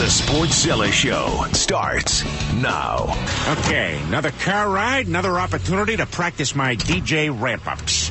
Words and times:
The 0.00 0.06
Sportszilla 0.06 0.90
Show 0.90 1.44
starts 1.52 2.24
now. 2.54 3.02
Okay, 3.58 4.00
another 4.06 4.30
car 4.30 4.70
ride, 4.70 5.06
another 5.08 5.38
opportunity 5.38 5.94
to 5.98 6.06
practice 6.06 6.54
my 6.54 6.74
DJ 6.74 7.28
ramp 7.38 7.66
ups. 7.66 8.08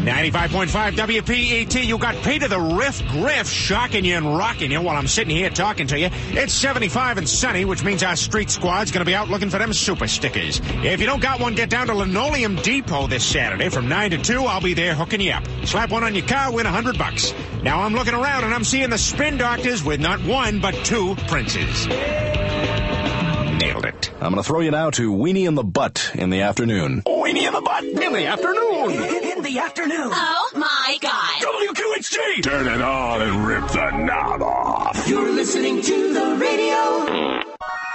95.5 0.00 0.92
WPET, 0.96 1.84
you 1.84 1.98
got 1.98 2.14
Peter 2.24 2.48
the 2.48 2.58
Riff 2.58 3.06
Griff 3.08 3.50
shocking 3.50 4.06
you 4.06 4.16
and 4.16 4.34
rocking 4.34 4.72
you 4.72 4.80
while 4.80 4.96
I'm 4.96 5.06
sitting 5.06 5.36
here 5.36 5.50
talking 5.50 5.86
to 5.88 5.98
you. 5.98 6.08
It's 6.30 6.54
75 6.54 7.18
and 7.18 7.28
sunny, 7.28 7.66
which 7.66 7.84
means 7.84 8.02
our 8.02 8.16
street 8.16 8.48
squad's 8.48 8.90
gonna 8.90 9.04
be 9.04 9.14
out 9.14 9.28
looking 9.28 9.50
for 9.50 9.58
them 9.58 9.74
super 9.74 10.08
stickers. 10.08 10.62
If 10.82 11.00
you 11.00 11.06
don't 11.06 11.20
got 11.20 11.38
one, 11.38 11.54
get 11.54 11.68
down 11.68 11.88
to 11.88 11.94
Linoleum 11.94 12.56
Depot 12.56 13.08
this 13.08 13.26
Saturday 13.26 13.68
from 13.68 13.90
9 13.90 14.12
to 14.12 14.16
2. 14.16 14.44
I'll 14.44 14.62
be 14.62 14.72
there 14.72 14.94
hooking 14.94 15.20
you 15.20 15.32
up. 15.32 15.44
Slap 15.66 15.90
one 15.90 16.02
on 16.02 16.14
your 16.14 16.26
car, 16.26 16.50
win 16.50 16.64
a 16.64 16.72
100 16.72 16.96
bucks. 16.96 17.34
Now 17.62 17.82
I'm 17.82 17.92
looking 17.94 18.14
around 18.14 18.44
and 18.44 18.54
I'm 18.54 18.64
seeing 18.64 18.88
the 18.88 18.96
spin 18.98 19.36
doctors 19.36 19.84
with 19.84 20.00
not 20.00 20.24
one, 20.24 20.60
but 20.60 20.74
two 20.84 21.14
princes. 21.28 21.86
Nailed 21.86 23.84
it. 23.84 24.10
I'm 24.14 24.32
going 24.32 24.36
to 24.36 24.42
throw 24.42 24.60
you 24.60 24.70
now 24.70 24.88
to 24.90 25.12
Weenie 25.12 25.46
in 25.46 25.54
the 25.54 25.62
Butt 25.62 26.12
in 26.14 26.30
the 26.30 26.40
afternoon. 26.40 27.02
Weenie 27.02 27.46
in 27.46 27.52
the 27.52 27.60
butt 27.60 27.84
in 27.84 28.12
the 28.12 28.26
afternoon. 28.26 28.60
In 29.40 29.42
the 29.44 29.58
afternoon. 29.58 30.10
Oh 30.12 30.50
my 30.54 30.98
God. 31.00 31.40
WQHG. 31.40 32.42
Turn 32.42 32.66
it 32.68 32.80
on 32.82 33.22
and 33.22 33.46
rip 33.46 33.66
the 33.68 33.90
knob 34.04 34.42
off. 34.42 35.08
You're 35.08 35.30
listening 35.32 35.80
to 35.80 36.12
the 36.12 36.36
radio. 36.36 37.40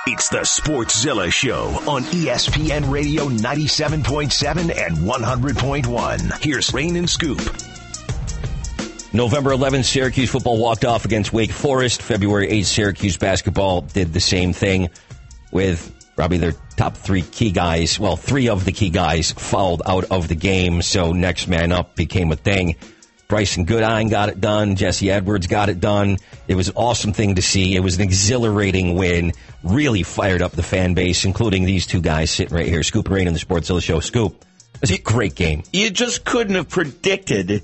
It's 0.07 0.29
the 0.29 0.39
Sportszilla 0.39 1.31
Show 1.31 1.65
on 1.87 2.03
ESPN 2.03 2.89
Radio 2.91 3.27
97.7 3.29 4.75
and 4.75 4.97
100.1. 4.97 6.43
Here's 6.43 6.73
Rain 6.73 6.95
and 6.95 7.09
Scoop. 7.09 7.39
November 9.15 9.51
11th, 9.51 9.85
Syracuse 9.85 10.29
football 10.29 10.57
walked 10.57 10.83
off 10.83 11.05
against 11.05 11.31
Wake 11.31 11.51
Forest. 11.51 12.01
February 12.01 12.49
8th, 12.49 12.65
Syracuse 12.65 13.15
basketball 13.15 13.81
did 13.81 14.11
the 14.11 14.19
same 14.19 14.51
thing 14.51 14.89
with 15.53 15.93
probably 16.17 16.37
their 16.37 16.53
top 16.75 16.97
three 16.97 17.21
key 17.21 17.51
guys. 17.51 17.97
Well, 17.97 18.17
three 18.17 18.49
of 18.49 18.65
the 18.65 18.73
key 18.73 18.89
guys 18.89 19.31
fouled 19.31 19.81
out 19.85 20.05
of 20.11 20.27
the 20.27 20.35
game, 20.35 20.81
so 20.81 21.13
next 21.13 21.47
man 21.47 21.71
up 21.71 21.95
became 21.95 22.31
a 22.33 22.35
thing. 22.35 22.75
Brycen 23.29 23.65
Goodine 23.65 24.09
got 24.09 24.27
it 24.27 24.41
done. 24.41 24.75
Jesse 24.75 25.09
Edwards 25.09 25.47
got 25.47 25.69
it 25.69 25.79
done. 25.79 26.17
It 26.49 26.55
was 26.55 26.67
an 26.67 26.75
awesome 26.75 27.13
thing 27.13 27.35
to 27.35 27.41
see. 27.41 27.75
It 27.75 27.79
was 27.79 27.95
an 27.95 28.01
exhilarating 28.01 28.95
win. 28.95 29.31
Really 29.63 30.03
fired 30.03 30.41
up 30.41 30.51
the 30.51 30.61
fan 30.61 30.93
base, 30.93 31.23
including 31.23 31.63
these 31.65 31.87
two 31.87 32.01
guys 32.01 32.31
sitting 32.31 32.53
right 32.55 32.67
here, 32.67 32.83
Scoop 32.83 33.09
Rain 33.09 33.27
in 33.27 33.33
the 33.33 33.39
Sportszilla 33.39 33.81
Show. 33.81 34.01
Scoop, 34.01 34.43
it 34.75 34.81
was 34.81 34.91
a 34.91 34.97
great 34.97 35.35
game. 35.35 35.63
you 35.71 35.89
just 35.89 36.25
couldn't 36.25 36.55
have 36.55 36.69
predicted 36.69 37.63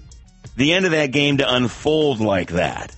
the 0.56 0.74
end 0.74 0.86
of 0.86 0.92
that 0.92 1.12
game 1.12 1.38
to 1.38 1.54
unfold 1.54 2.20
like 2.20 2.52
that. 2.52 2.96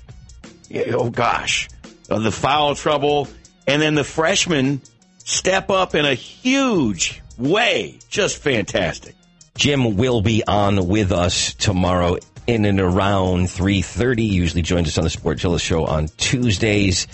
Oh 0.92 1.10
gosh, 1.10 1.70
Uh, 2.10 2.20
the 2.20 2.32
foul 2.32 2.76
trouble, 2.76 3.28
and 3.68 3.82
then 3.82 3.96
the 3.96 4.04
freshmen 4.04 4.82
step 5.20 5.70
up 5.70 5.96
in 5.96 6.06
a 6.06 6.14
huge 6.16 7.22
way. 7.38 8.00
Just 8.10 8.38
fantastic. 8.38 9.16
Jim 9.56 9.98
will 9.98 10.22
be 10.22 10.44
on 10.48 10.88
with 10.88 11.12
us 11.12 11.54
tomorrow 11.54 12.18
in 12.48 12.66
and 12.66 12.80
around 12.82 13.46
3.30. 13.48 14.28
Usually 14.28 14.62
joins 14.64 14.88
us 14.88 14.98
on 14.98 15.04
the 15.04 15.10
Sportszilla 15.12 15.62
show 15.62 15.86
on 15.86 16.08
Tuesdays. 16.18 17.08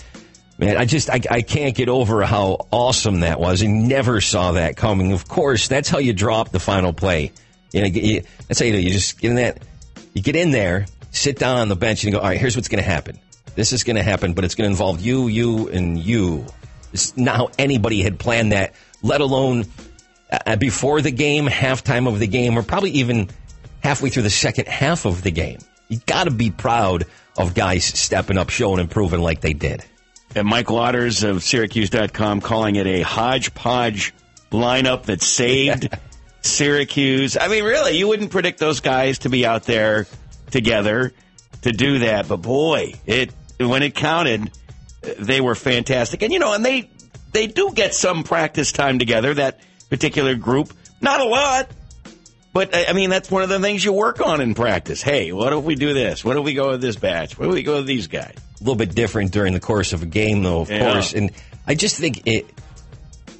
Man, 0.58 0.76
I 0.76 0.84
just, 0.86 1.08
I, 1.10 1.20
I 1.30 1.42
can't 1.42 1.74
get 1.74 1.88
over 1.88 2.22
how 2.22 2.66
awesome 2.70 3.20
that 3.20 3.38
was. 3.40 3.62
I 3.62 3.66
never 3.66 4.20
saw 4.20 4.52
that 4.52 4.76
coming. 4.76 5.12
Of 5.12 5.28
course, 5.28 5.68
that's 5.68 5.88
how 5.88 5.98
you 5.98 6.12
drop 6.12 6.50
the 6.50 6.60
final 6.60 6.92
play. 6.92 7.32
You 7.72 7.80
know, 7.82 7.86
you, 7.86 8.22
that's 8.48 8.58
how 8.58 8.66
you 8.66 8.72
do. 8.72 8.80
You 8.80 8.90
just 8.90 9.20
get 9.20 9.28
in 9.30 9.36
that, 9.36 9.62
you 10.14 10.22
get 10.22 10.36
in 10.36 10.50
there, 10.50 10.86
sit 11.10 11.38
down 11.38 11.58
on 11.58 11.68
the 11.68 11.76
bench 11.76 12.04
and 12.04 12.12
you 12.12 12.18
go, 12.18 12.22
all 12.22 12.28
right, 12.28 12.40
here's 12.40 12.56
what's 12.56 12.68
going 12.68 12.82
to 12.82 12.88
happen. 12.88 13.18
This 13.54 13.72
is 13.72 13.84
going 13.84 13.96
to 13.96 14.02
happen, 14.02 14.32
but 14.32 14.44
it's 14.44 14.54
going 14.54 14.68
to 14.68 14.70
involve 14.70 15.00
you, 15.00 15.28
you, 15.28 15.68
and 15.68 15.98
you. 15.98 16.46
It's 16.92 17.16
not 17.16 17.36
how 17.36 17.50
anybody 17.58 18.02
had 18.02 18.18
planned 18.18 18.52
that, 18.52 18.74
let 19.02 19.20
alone 19.20 19.66
uh, 20.30 20.56
before 20.56 21.00
the 21.00 21.10
game, 21.10 21.46
halftime 21.46 22.08
of 22.08 22.18
the 22.18 22.26
game, 22.26 22.56
or 22.58 22.62
probably 22.62 22.90
even 22.92 23.28
halfway 23.80 24.10
through 24.10 24.22
the 24.24 24.30
second 24.30 24.68
half 24.68 25.04
of 25.04 25.22
the 25.22 25.30
game. 25.30 25.58
You 25.88 26.00
got 26.06 26.24
to 26.24 26.30
be 26.30 26.50
proud 26.50 27.06
of 27.36 27.54
guys 27.54 27.84
stepping 27.84 28.38
up, 28.38 28.50
showing, 28.50 28.80
and 28.80 28.90
proving 28.90 29.20
like 29.20 29.40
they 29.40 29.52
did. 29.52 29.84
And 30.34 30.46
Mike 30.46 30.70
Waters 30.70 31.24
of 31.24 31.42
Syracuse.com 31.42 32.40
calling 32.40 32.76
it 32.76 32.86
a 32.86 33.00
hodgepodge 33.02 34.14
lineup 34.52 35.04
that 35.04 35.22
saved 35.22 35.88
Syracuse. 36.42 37.36
I 37.36 37.48
mean, 37.48 37.64
really, 37.64 37.96
you 37.98 38.08
wouldn't 38.08 38.30
predict 38.30 38.58
those 38.58 38.80
guys 38.80 39.20
to 39.20 39.28
be 39.28 39.46
out 39.46 39.64
there 39.64 40.06
together 40.50 41.12
to 41.62 41.72
do 41.72 42.00
that, 42.00 42.28
but 42.28 42.38
boy, 42.38 42.94
it 43.06 43.32
when 43.58 43.82
it 43.82 43.94
counted, 43.94 44.50
they 45.18 45.40
were 45.40 45.54
fantastic. 45.54 46.22
And 46.22 46.32
you 46.32 46.38
know, 46.38 46.52
and 46.54 46.64
they 46.64 46.90
they 47.32 47.46
do 47.46 47.72
get 47.74 47.94
some 47.94 48.22
practice 48.24 48.72
time 48.72 48.98
together. 48.98 49.34
That 49.34 49.60
particular 49.90 50.34
group, 50.34 50.72
not 51.00 51.20
a 51.20 51.24
lot, 51.24 51.70
but 52.52 52.74
I 52.74 52.86
I 52.88 52.92
mean, 52.94 53.10
that's 53.10 53.30
one 53.30 53.42
of 53.42 53.48
the 53.48 53.60
things 53.60 53.84
you 53.84 53.92
work 53.92 54.20
on 54.24 54.40
in 54.40 54.54
practice. 54.54 55.02
Hey, 55.02 55.32
what 55.32 55.52
if 55.52 55.62
we 55.62 55.74
do 55.74 55.92
this? 55.92 56.24
What 56.24 56.36
if 56.36 56.44
we 56.44 56.54
go 56.54 56.70
with 56.70 56.80
this 56.80 56.96
batch? 56.96 57.38
What 57.38 57.48
if 57.48 57.54
we 57.54 57.62
go 57.62 57.76
with 57.76 57.86
these 57.86 58.06
guys? 58.06 58.34
A 58.36 58.64
little 58.64 58.76
bit 58.76 58.94
different 58.94 59.32
during 59.32 59.52
the 59.54 59.60
course 59.60 59.92
of 59.92 60.02
a 60.02 60.06
game, 60.06 60.42
though, 60.42 60.62
of 60.62 60.70
Yeah. 60.70 60.92
course. 60.92 61.14
And 61.14 61.30
I 61.66 61.74
just 61.74 61.96
think 61.96 62.26
it 62.26 62.46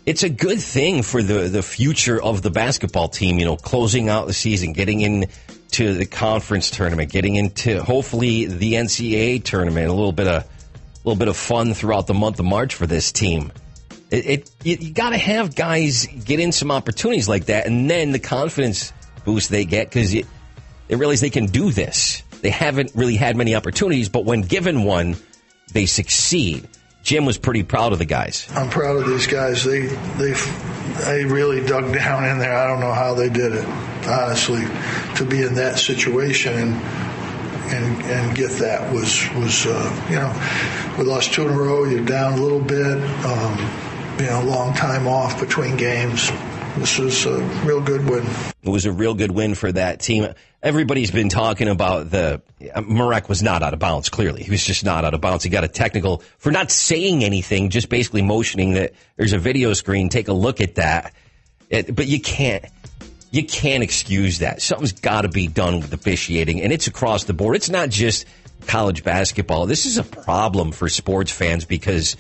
it's 0.07 0.23
a 0.23 0.29
good 0.29 0.61
thing 0.61 1.03
for 1.03 1.23
the 1.23 1.49
the 1.49 1.63
future 1.63 2.21
of 2.21 2.43
the 2.43 2.51
basketball 2.51 3.09
team. 3.09 3.39
You 3.39 3.45
know, 3.45 3.57
closing 3.57 4.09
out 4.09 4.27
the 4.27 4.33
season, 4.33 4.73
getting 4.73 5.01
into 5.01 5.95
the 5.95 6.07
conference 6.07 6.71
tournament, 6.71 7.11
getting 7.11 7.37
into 7.37 7.83
hopefully 7.83 8.47
the 8.47 8.75
NCAA 8.75 9.45
tournament. 9.45 9.89
A 9.89 9.93
little 9.93 10.13
bit 10.13 10.27
of 10.27 10.45
a 10.45 11.09
little 11.09 11.19
bit 11.19 11.29
of 11.29 11.37
fun 11.37 11.75
throughout 11.75 12.07
the 12.07 12.15
month 12.15 12.39
of 12.39 12.45
March 12.45 12.75
for 12.75 12.87
this 12.87 13.13
team. 13.13 13.53
It, 14.11 14.27
it 14.27 14.51
you, 14.65 14.77
you 14.81 14.93
got 14.93 15.11
to 15.11 15.19
have 15.19 15.55
guys 15.55 16.07
get 16.07 16.41
in 16.41 16.53
some 16.53 16.71
opportunities 16.71 17.29
like 17.29 17.47
that, 17.47 17.67
and 17.67 17.89
then 17.89 18.13
the 18.13 18.19
confidence 18.19 18.93
boost 19.25 19.51
they 19.51 19.65
get 19.65 19.89
because 19.89 20.13
they 20.13 20.25
realize 20.97 21.21
they 21.21 21.31
can 21.31 21.47
do 21.47 21.71
this. 21.71 22.23
They 22.41 22.51
haven't 22.51 22.93
really 22.95 23.17
had 23.17 23.37
many 23.37 23.55
opportunities, 23.55 24.09
but 24.09 24.25
when 24.25 24.43
given 24.43 24.85
one, 24.85 25.17
they 25.73 25.87
succeed. 25.87 26.69
Jim 27.03 27.25
was 27.25 27.39
pretty 27.39 27.63
proud 27.63 27.93
of 27.93 27.99
the 27.99 28.05
guys. 28.05 28.47
I'm 28.55 28.69
proud 28.69 28.97
of 28.97 29.07
these 29.07 29.27
guys. 29.27 29.65
They 29.65 29.87
they 29.87 30.35
they 31.05 31.25
really 31.25 31.65
dug 31.65 31.95
down 31.95 32.25
in 32.27 32.39
there. 32.39 32.55
I 32.55 32.67
don't 32.67 32.81
know 32.81 32.93
how 32.93 33.15
they 33.15 33.29
did 33.29 33.53
it, 33.53 33.65
honestly, 34.07 34.63
to 35.17 35.25
be 35.25 35.43
in 35.43 35.55
that 35.55 35.79
situation 35.79 36.53
and 36.53 36.75
and 37.73 38.03
and 38.03 38.37
get 38.37 38.51
that 38.59 38.93
was 38.93 39.29
was 39.35 39.67
uh, 39.67 40.07
you 40.11 40.17
know 40.17 40.97
we 40.99 41.05
lost 41.05 41.33
two 41.33 41.47
in 41.47 41.55
a 41.55 41.57
row. 41.57 41.85
You're 41.85 42.05
down 42.05 42.39
a 42.39 42.43
little 42.43 42.61
bit. 42.61 43.03
Um, 43.25 43.71
you 44.19 44.27
know, 44.27 44.43
long 44.45 44.75
time 44.75 45.07
off 45.07 45.41
between 45.41 45.77
games. 45.77 46.31
This 46.77 46.99
was 46.99 47.27
a 47.27 47.39
real 47.65 47.81
good 47.81 48.09
win. 48.09 48.27
It 48.63 48.69
was 48.69 48.87
a 48.87 48.93
real 48.93 49.15
good 49.15 49.31
win 49.31 49.55
for 49.55 49.71
that 49.73 50.01
team. 50.01 50.33
Everybody's 50.63 51.11
been 51.11 51.29
talking 51.29 51.69
about 51.69 52.11
the 52.11 52.43
Marek 52.87 53.29
was 53.29 53.43
not 53.43 53.63
out 53.63 53.73
of 53.73 53.81
bounds. 53.81 54.09
Clearly, 54.09 54.43
he 54.43 54.51
was 54.51 54.65
just 54.65 54.85
not 54.85 55.05
out 55.05 55.15
of 55.15 55.21
bounds. 55.21 55.45
He 55.45 55.51
got 55.51 55.65
a 55.65 55.69
technical 55.69 56.19
for 56.39 56.53
not 56.53 56.71
saying 56.71 57.25
anything, 57.25 57.71
just 57.71 57.89
basically 57.89 58.23
motioning 58.23 58.75
that 58.75 58.93
there's 59.17 59.33
a 59.33 59.39
video 59.39 59.73
screen. 59.73 60.09
Take 60.09 60.29
a 60.29 60.33
look 60.33 60.61
at 60.61 60.77
that. 60.77 61.15
It, 61.69 61.95
but 61.95 62.07
you 62.07 62.21
can't. 62.21 62.65
You 63.33 63.45
can't 63.45 63.83
excuse 63.83 64.41
that. 64.41 64.61
Something's 64.61 64.93
got 64.93 65.23
to 65.23 65.29
be 65.29 65.47
done 65.47 65.81
with 65.81 65.93
officiating, 65.93 66.63
and 66.63 66.73
it's 66.73 66.89
across 66.89 67.25
the 67.25 67.33
board. 67.33 67.57
It's 67.57 67.71
not 67.71 67.89
just 67.89 68.27
college 68.67 69.05
basketball. 69.05 69.67
This 69.67 69.87
is 69.87 69.99
a 69.99 70.03
problem 70.03 70.73
for 70.73 70.89
sports 70.89 71.31
fans 71.31 71.65
because 71.65 72.17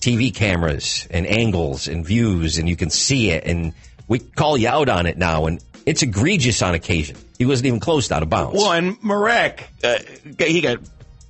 TV 0.00 0.34
cameras 0.34 1.06
and 1.10 1.26
angles 1.26 1.88
and 1.88 2.04
views, 2.04 2.58
and 2.58 2.68
you 2.68 2.76
can 2.76 2.90
see 2.90 3.30
it, 3.30 3.44
and 3.44 3.72
we 4.10 4.18
call 4.18 4.58
you 4.58 4.68
out 4.68 4.88
on 4.88 5.06
it 5.06 5.16
now, 5.16 5.46
and 5.46 5.64
it's 5.86 6.02
egregious 6.02 6.60
on 6.62 6.74
occasion. 6.74 7.16
He 7.38 7.46
wasn't 7.46 7.68
even 7.68 7.80
close 7.80 8.08
to 8.08 8.16
out 8.16 8.22
of 8.22 8.28
bounds. 8.28 8.56
Well, 8.56 8.72
and 8.72 9.02
Marek, 9.02 9.70
uh, 9.82 9.98
he 10.36 10.60
got 10.60 10.80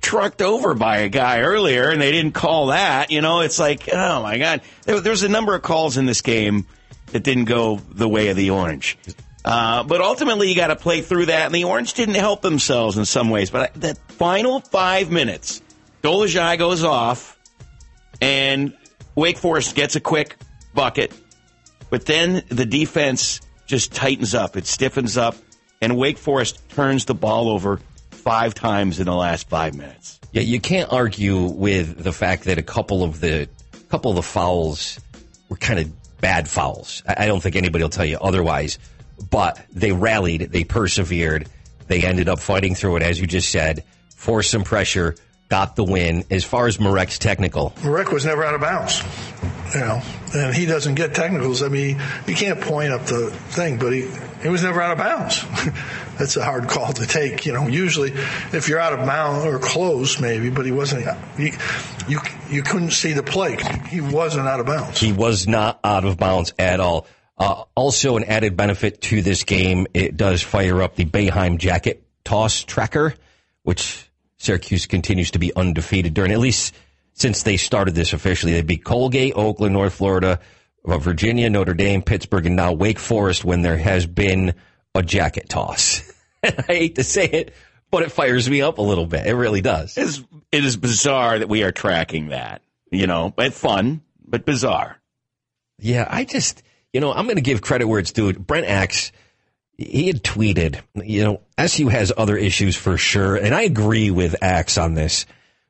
trucked 0.01 0.41
over 0.41 0.73
by 0.73 0.97
a 0.97 1.09
guy 1.09 1.41
earlier, 1.41 1.89
and 1.89 2.01
they 2.01 2.11
didn't 2.11 2.33
call 2.33 2.67
that. 2.67 3.11
You 3.11 3.21
know, 3.21 3.41
it's 3.41 3.59
like, 3.59 3.87
oh 3.93 4.23
my 4.23 4.39
god, 4.39 4.61
there, 4.83 4.99
there 4.99 5.11
was 5.11 5.21
a 5.21 5.29
number 5.29 5.53
of 5.53 5.61
calls 5.61 5.95
in 5.95 6.07
this 6.07 6.21
game 6.21 6.65
that 7.11 7.23
didn't 7.23 7.45
go 7.45 7.75
the 7.75 8.09
way 8.09 8.29
of 8.29 8.35
the 8.35 8.49
Orange. 8.49 8.97
Uh, 9.45 9.83
but 9.83 10.01
ultimately, 10.01 10.49
you 10.49 10.55
got 10.55 10.67
to 10.67 10.75
play 10.75 11.01
through 11.01 11.27
that, 11.27 11.45
and 11.45 11.53
the 11.53 11.65
Orange 11.65 11.93
didn't 11.93 12.15
help 12.15 12.41
themselves 12.41 12.97
in 12.97 13.05
some 13.05 13.29
ways. 13.29 13.51
But 13.51 13.75
that 13.75 13.99
final 14.13 14.59
five 14.59 15.11
minutes, 15.11 15.61
Dolezaj 16.01 16.57
goes 16.57 16.83
off, 16.83 17.37
and 18.19 18.75
Wake 19.13 19.37
Forest 19.37 19.75
gets 19.75 19.95
a 19.95 19.99
quick 19.99 20.35
bucket, 20.73 21.13
but 21.91 22.07
then 22.07 22.41
the 22.49 22.65
defense 22.65 23.41
just 23.67 23.93
tightens 23.93 24.33
up, 24.33 24.57
it 24.57 24.65
stiffens 24.65 25.17
up, 25.17 25.35
and 25.81 25.95
Wake 25.95 26.17
Forest 26.17 26.67
turns 26.69 27.05
the 27.05 27.13
ball 27.13 27.49
over 27.49 27.79
five 28.09 28.55
times 28.55 28.99
in 28.99 29.05
the 29.05 29.13
last 29.13 29.47
five 29.49 29.75
minutes. 29.75 30.19
Yeah, 30.31 30.41
you 30.41 30.59
can't 30.59 30.91
argue 30.91 31.43
with 31.43 32.03
the 32.03 32.13
fact 32.13 32.45
that 32.45 32.57
a 32.57 32.63
couple 32.63 33.03
of 33.03 33.19
the 33.19 33.47
couple 33.89 34.09
of 34.11 34.15
the 34.15 34.23
fouls 34.23 34.99
were 35.49 35.57
kind 35.57 35.79
of 35.79 36.19
bad 36.21 36.47
fouls. 36.47 37.03
I 37.07 37.25
I 37.25 37.27
don't 37.27 37.41
think 37.41 37.55
anybody 37.55 37.83
will 37.83 37.89
tell 37.89 38.05
you 38.05 38.17
otherwise. 38.19 38.79
But 39.29 39.63
they 39.71 39.91
rallied, 39.91 40.51
they 40.51 40.63
persevered, 40.63 41.47
they 41.87 42.01
ended 42.01 42.27
up 42.27 42.39
fighting 42.39 42.73
through 42.73 42.95
it, 42.97 43.03
as 43.03 43.19
you 43.19 43.27
just 43.27 43.49
said, 43.49 43.83
forced 44.15 44.49
some 44.49 44.63
pressure, 44.63 45.15
got 45.49 45.75
the 45.75 45.83
win. 45.83 46.23
As 46.31 46.43
far 46.43 46.67
as 46.67 46.79
Marek's 46.79 47.19
technical, 47.19 47.73
Marek 47.83 48.11
was 48.11 48.25
never 48.25 48.43
out 48.43 48.55
of 48.55 48.61
bounds, 48.61 49.03
you 49.73 49.79
know, 49.79 50.01
and 50.33 50.55
he 50.55 50.65
doesn't 50.65 50.95
get 50.95 51.13
technicals. 51.13 51.63
I 51.63 51.69
mean, 51.69 52.01
you 52.27 52.35
can't 52.35 52.59
point 52.59 52.91
up 52.91 53.05
the 53.05 53.31
thing, 53.31 53.77
but 53.77 53.93
he 53.93 54.09
he 54.41 54.49
was 54.49 54.63
never 54.63 54.81
out 54.81 54.91
of 54.93 54.97
bounds. 54.97 55.43
That's 56.17 56.35
a 56.37 56.43
hard 56.43 56.67
call 56.67 56.93
to 56.93 57.05
take. 57.05 57.45
You 57.45 57.53
know, 57.53 57.67
usually 57.67 58.11
if 58.11 58.67
you're 58.67 58.79
out 58.79 58.93
of 58.93 59.05
bounds 59.05 59.45
or 59.45 59.59
close, 59.59 60.19
maybe, 60.19 60.49
but 60.49 60.65
he 60.65 60.71
wasn't. 60.71 61.05
He, 61.37 61.53
you 62.07 62.19
you 62.49 62.63
couldn't 62.63 62.91
see 62.91 63.13
the 63.13 63.23
play. 63.23 63.57
He 63.87 64.01
wasn't 64.01 64.47
out 64.47 64.59
of 64.59 64.65
bounds. 64.65 64.99
he 64.99 65.13
was 65.13 65.47
not 65.47 65.79
out 65.83 66.05
of 66.05 66.17
bounds 66.17 66.53
at 66.59 66.79
all. 66.79 67.07
Uh, 67.37 67.63
also, 67.75 68.17
an 68.17 68.23
added 68.25 68.55
benefit 68.55 69.01
to 69.01 69.21
this 69.21 69.43
game, 69.45 69.87
it 69.95 70.15
does 70.15 70.43
fire 70.43 70.81
up 70.83 70.95
the 70.95 71.05
Boeheim 71.05 71.57
jacket 71.57 72.03
toss 72.23 72.63
tracker, 72.63 73.15
which 73.63 74.07
Syracuse 74.37 74.85
continues 74.85 75.31
to 75.31 75.39
be 75.39 75.51
undefeated 75.55 76.13
during, 76.13 76.31
at 76.31 76.39
least 76.39 76.75
since 77.13 77.43
they 77.43 77.57
started 77.57 77.95
this 77.95 78.13
officially. 78.13 78.53
They 78.53 78.61
beat 78.61 78.83
Colgate, 78.83 79.33
Oakland, 79.35 79.73
North 79.73 79.93
Florida, 79.93 80.39
uh, 80.85 80.97
Virginia, 80.97 81.49
Notre 81.49 81.73
Dame, 81.73 82.01
Pittsburgh, 82.01 82.45
and 82.45 82.55
now 82.55 82.73
Wake 82.73 82.99
Forest 82.99 83.43
when 83.43 83.61
there 83.61 83.77
has 83.77 84.05
been 84.05 84.53
a 84.95 85.03
jacket 85.03 85.49
toss. 85.49 86.11
I 86.43 86.63
hate 86.67 86.95
to 86.95 87.03
say 87.03 87.25
it, 87.25 87.53
but 87.91 88.03
it 88.03 88.11
fires 88.11 88.49
me 88.49 88.61
up 88.61 88.77
a 88.77 88.81
little 88.81 89.05
bit. 89.05 89.27
It 89.27 89.35
really 89.35 89.61
does. 89.61 89.97
It's, 89.97 90.23
it 90.51 90.65
is 90.65 90.77
bizarre 90.77 91.39
that 91.39 91.49
we 91.49 91.63
are 91.63 91.71
tracking 91.71 92.29
that. 92.29 92.61
You 92.89 93.07
know, 93.07 93.31
but 93.33 93.53
fun, 93.53 94.01
but 94.25 94.45
bizarre. 94.45 95.01
Yeah, 95.79 96.05
I 96.09 96.25
just, 96.25 96.61
you 96.93 96.99
know, 96.99 97.13
I'm 97.13 97.25
going 97.25 97.37
to 97.37 97.41
give 97.41 97.61
credit 97.61 97.87
where 97.87 97.99
it's 97.99 98.11
due. 98.11 98.33
Brent 98.33 98.67
Axe, 98.67 99.13
he 99.77 100.07
had 100.07 100.23
tweeted, 100.23 100.81
you 100.95 101.23
know, 101.23 101.41
SU 101.57 101.87
has 101.87 102.11
other 102.15 102.35
issues 102.35 102.75
for 102.75 102.97
sure, 102.97 103.35
and 103.35 103.55
I 103.55 103.61
agree 103.61 104.11
with 104.11 104.35
Axe 104.43 104.77
on 104.77 104.93
this, 104.93 105.25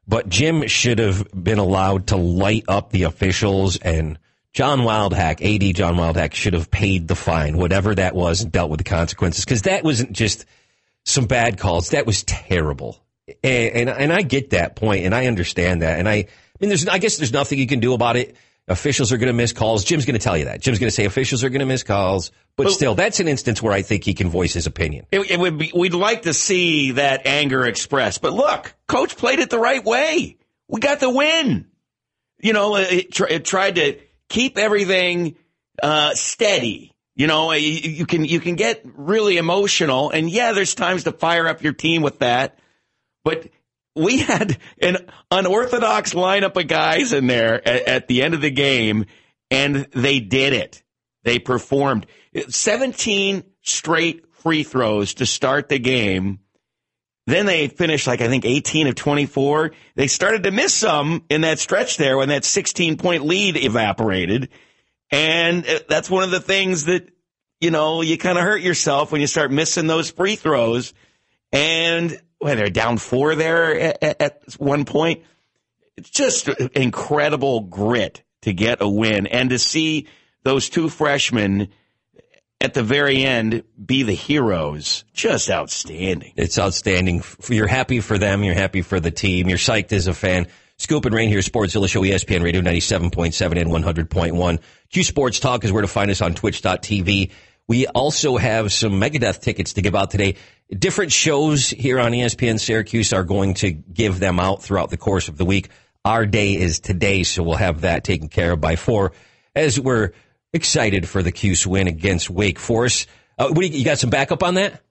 but 0.08 0.30
Jim 0.30 0.68
should 0.68 1.00
have 1.00 1.28
been 1.32 1.60
allowed 1.60 2.08
to 2.08 2.18
light 2.18 2.66
up 2.68 2.92
the 2.92 3.04
officials, 3.04 3.78
and 3.78 4.18
John 4.54 4.80
Wildhack, 4.80 5.42
AD 5.42 5.76
John 5.76 5.96
Wildhack, 5.96 6.34
should 6.34 6.54
have 6.54 6.70
paid 6.70 7.08
the 7.08 7.16
fine, 7.16 7.58
whatever 7.58 7.96
that 7.96 8.16
was, 8.16 8.42
and 8.42 8.52
dealt 8.52 8.70
with 8.70 8.80
the 8.80 8.84
consequences, 8.84 9.46
because 9.46 9.64
that 9.64 9.84
wasn't 9.84 10.12
just 10.12 10.46
some 11.06 11.26
bad 11.26 11.58
calls. 11.58 11.90
That 11.90 12.06
was 12.06 12.24
terrible. 12.24 13.04
And, 13.44 13.90
and, 13.90 13.90
and 13.90 14.14
I 14.14 14.24
get 14.24 14.50
that 14.50 14.76
point, 14.76 15.06
and 15.06 15.16
I 15.16 15.28
understand 15.28 15.82
that, 15.82 16.00
and 16.00 16.10
I, 16.10 16.14
I 16.14 16.28
mean, 16.60 16.70
there's, 16.70 16.88
I 16.88 16.98
guess 16.98 17.18
there's 17.18 17.34
nothing 17.34 17.60
you 17.60 17.68
can 17.68 17.80
do 17.80 17.94
about 17.94 18.18
it. 18.18 18.36
Officials 18.72 19.12
are 19.12 19.18
going 19.18 19.28
to 19.28 19.34
miss 19.34 19.54
calls. 19.54 19.84
Jim's 19.84 20.06
going 20.06 20.18
to 20.18 20.24
tell 20.24 20.38
you 20.38 20.46
that. 20.46 20.62
Jim's 20.62 20.80
going 20.80 20.88
to 20.88 20.96
say 20.96 21.06
officials 21.06 21.44
are 21.44 21.50
going 21.50 21.60
to 21.60 21.66
miss 21.66 21.84
calls, 21.84 22.32
but 22.56 22.66
Well- 22.66 22.74
still, 22.74 22.96
that's 22.96 23.20
an 23.20 23.28
instance 23.28 23.62
where 23.62 23.74
I 23.74 23.82
think 23.82 24.04
he 24.04 24.14
can 24.14 24.30
voice 24.30 24.54
his 24.54 24.66
opinion. 24.66 25.06
It, 25.12 25.30
it 25.30 25.40
would 25.40 25.58
be, 25.58 25.72
we'd 25.76 25.94
like 25.94 26.24
to 26.24 26.34
see 26.34 26.92
that 26.92 27.28
anger 27.28 27.66
expressed, 27.66 28.22
but 28.22 28.34
look, 28.34 28.74
coach 28.88 29.16
played 29.18 29.40
it 29.40 29.50
the 29.50 29.60
right 29.60 29.84
way. 29.84 30.38
We 30.68 30.80
got 30.80 31.00
the 31.00 31.10
win. 31.10 31.68
You 32.40 32.54
know, 32.54 32.78
it, 32.78 33.20
it 33.30 33.46
tried 33.46 33.76
to 33.76 34.00
keep 34.30 34.58
everything 34.58 35.36
uh, 35.84 36.16
steady. 36.16 36.94
You 37.14 37.28
know, 37.28 37.52
you, 37.52 37.70
you 37.70 38.06
can 38.06 38.24
you 38.26 38.40
can 38.40 38.56
get 38.56 38.82
really 38.86 39.38
emotional, 39.38 40.10
and 40.10 40.30
yeah, 40.30 40.54
there's 40.54 40.74
times 40.74 41.04
to 41.04 41.12
fire 41.12 41.48
up 41.48 41.62
your 41.62 41.74
team 41.74 42.02
with 42.02 42.20
that, 42.20 42.58
but 43.24 43.48
we 43.96 44.20
had 44.20 44.58
an 44.82 44.98
unorthodox 45.30 46.14
lineup 46.14 46.56
of 46.56 46.68
guys 46.68 47.14
in 47.14 47.28
there 47.28 47.68
at, 47.68 47.88
at 47.88 48.08
the 48.08 48.24
end 48.24 48.34
of 48.34 48.42
the 48.42 48.52
game, 48.52 49.06
and 49.50 49.88
they 49.94 50.20
did 50.20 50.54
it. 50.54 50.84
They 51.24 51.40
performed 51.40 52.06
17 52.48 53.44
straight 53.62 54.26
free 54.36 54.64
throws 54.64 55.16
to 55.16 55.26
start 55.26 55.70
the 55.70 55.80
game. 55.80 56.40
Then 57.28 57.46
they 57.46 57.68
finished 57.68 58.08
like 58.08 58.22
I 58.22 58.28
think 58.28 58.46
18 58.46 58.88
of 58.88 58.96
24. 58.96 59.72
They 59.96 60.08
started 60.08 60.44
to 60.44 60.52
miss 60.52 60.74
some 60.74 61.24
in 61.30 61.42
that 61.42 61.60
stretch 61.60 61.98
there 61.98 62.18
when 62.18 62.30
that 62.30 62.44
16 62.44 62.98
point 62.98 63.26
lead 63.26 63.58
evaporated. 63.58 64.50
And 65.12 65.68
uh, 65.68 65.80
that's 65.88 66.10
one 66.10 66.24
of 66.24 66.32
the 66.32 66.40
things 66.40 66.86
that, 66.86 67.10
you 67.60 67.70
know, 67.70 68.02
you 68.02 68.18
kind 68.18 68.38
of 68.38 68.44
hurt 68.44 68.62
yourself 68.62 69.12
when 69.12 69.22
you 69.22 69.28
start 69.28 69.52
missing 69.52 69.86
those 69.86 70.10
free 70.10 70.36
throws. 70.36 70.94
And 71.52 72.20
when 72.42 72.58
they're 72.58 72.70
down 72.70 72.98
four 72.98 73.36
there 73.36 73.80
at, 73.80 74.22
at 74.22 74.44
one 74.58 74.84
point, 74.86 75.24
it's 75.96 76.10
just 76.10 76.48
incredible 76.48 77.62
grit 77.62 78.24
to 78.42 78.54
get 78.54 78.82
a 78.82 78.90
win 78.90 79.28
and 79.28 79.52
to 79.52 79.60
see 79.60 80.08
those 80.44 80.70
two 80.70 80.90
freshmen 80.90 81.70
at 82.60 82.74
the 82.74 82.84
very 82.84 83.24
end 83.24 83.64
be 83.84 84.04
the 84.04 84.14
heroes. 84.14 85.04
Just 85.14 85.50
outstanding. 85.50 86.34
It's 86.36 86.58
outstanding. 86.58 87.24
You're 87.48 87.68
happy 87.68 88.02
for 88.02 88.18
them. 88.18 88.44
You're 88.44 88.56
happy 88.56 88.82
for 88.82 89.00
the 89.00 89.12
team. 89.12 89.48
You're 89.48 89.58
psyched 89.58 89.94
as 89.94 90.08
a 90.08 90.14
fan. 90.14 90.48
Scoop 90.78 91.06
and 91.06 91.14
Rain 91.14 91.30
here, 91.30 91.42
Sportszilla 91.42 91.88
Show, 91.88 92.02
ESPN 92.02 92.42
Radio 92.42 92.62
97.7 92.62 93.62
and 93.62 93.70
100.1. 93.70 94.60
Q 94.90 95.04
Sports 95.04 95.40
Talk 95.40 95.64
is 95.64 95.72
where 95.72 95.84
to 95.84 95.88
find 95.88 96.10
us 96.10 96.22
on 96.22 96.34
twitch.tv. 96.34 97.30
We 97.72 97.88
also 97.88 98.36
have 98.36 98.74
some 98.74 99.00
Megadeth 99.00 99.40
tickets 99.40 99.72
to 99.76 99.82
give 99.82 99.96
out 99.96 100.12
today. 100.12 100.36
Different 100.70 101.14
shows 101.14 101.70
here 101.70 102.02
on 102.02 102.12
ESPN 102.12 102.60
Syracuse 102.60 103.14
are 103.14 103.24
going 103.24 103.54
to 103.54 103.72
give 103.72 104.20
them 104.20 104.42
out 104.42 104.62
throughout 104.62 104.90
the 104.90 104.98
course 104.98 105.30
of 105.30 105.38
the 105.38 105.46
week. 105.46 105.70
Our 106.04 106.26
day 106.26 106.58
is 106.58 106.82
today, 106.82 107.24
so 107.24 107.44
we'll 107.44 107.56
have 107.56 107.80
that 107.82 108.04
taken 108.04 108.28
care 108.28 108.52
of 108.52 108.60
by 108.60 108.76
four 108.76 109.14
as 109.56 109.80
we're 109.80 110.12
excited 110.52 111.08
for 111.08 111.24
the 111.24 111.32
Cuse 111.32 111.66
win 111.66 111.88
against 111.88 112.30
Wake 112.30 112.60
Forest. 112.60 113.08
Uh, 113.40 113.48
what 113.52 113.72
you 113.72 113.86
got 113.86 114.00
some 114.00 114.10
backup 114.10 114.44
on 114.44 114.56
that? 114.56 114.82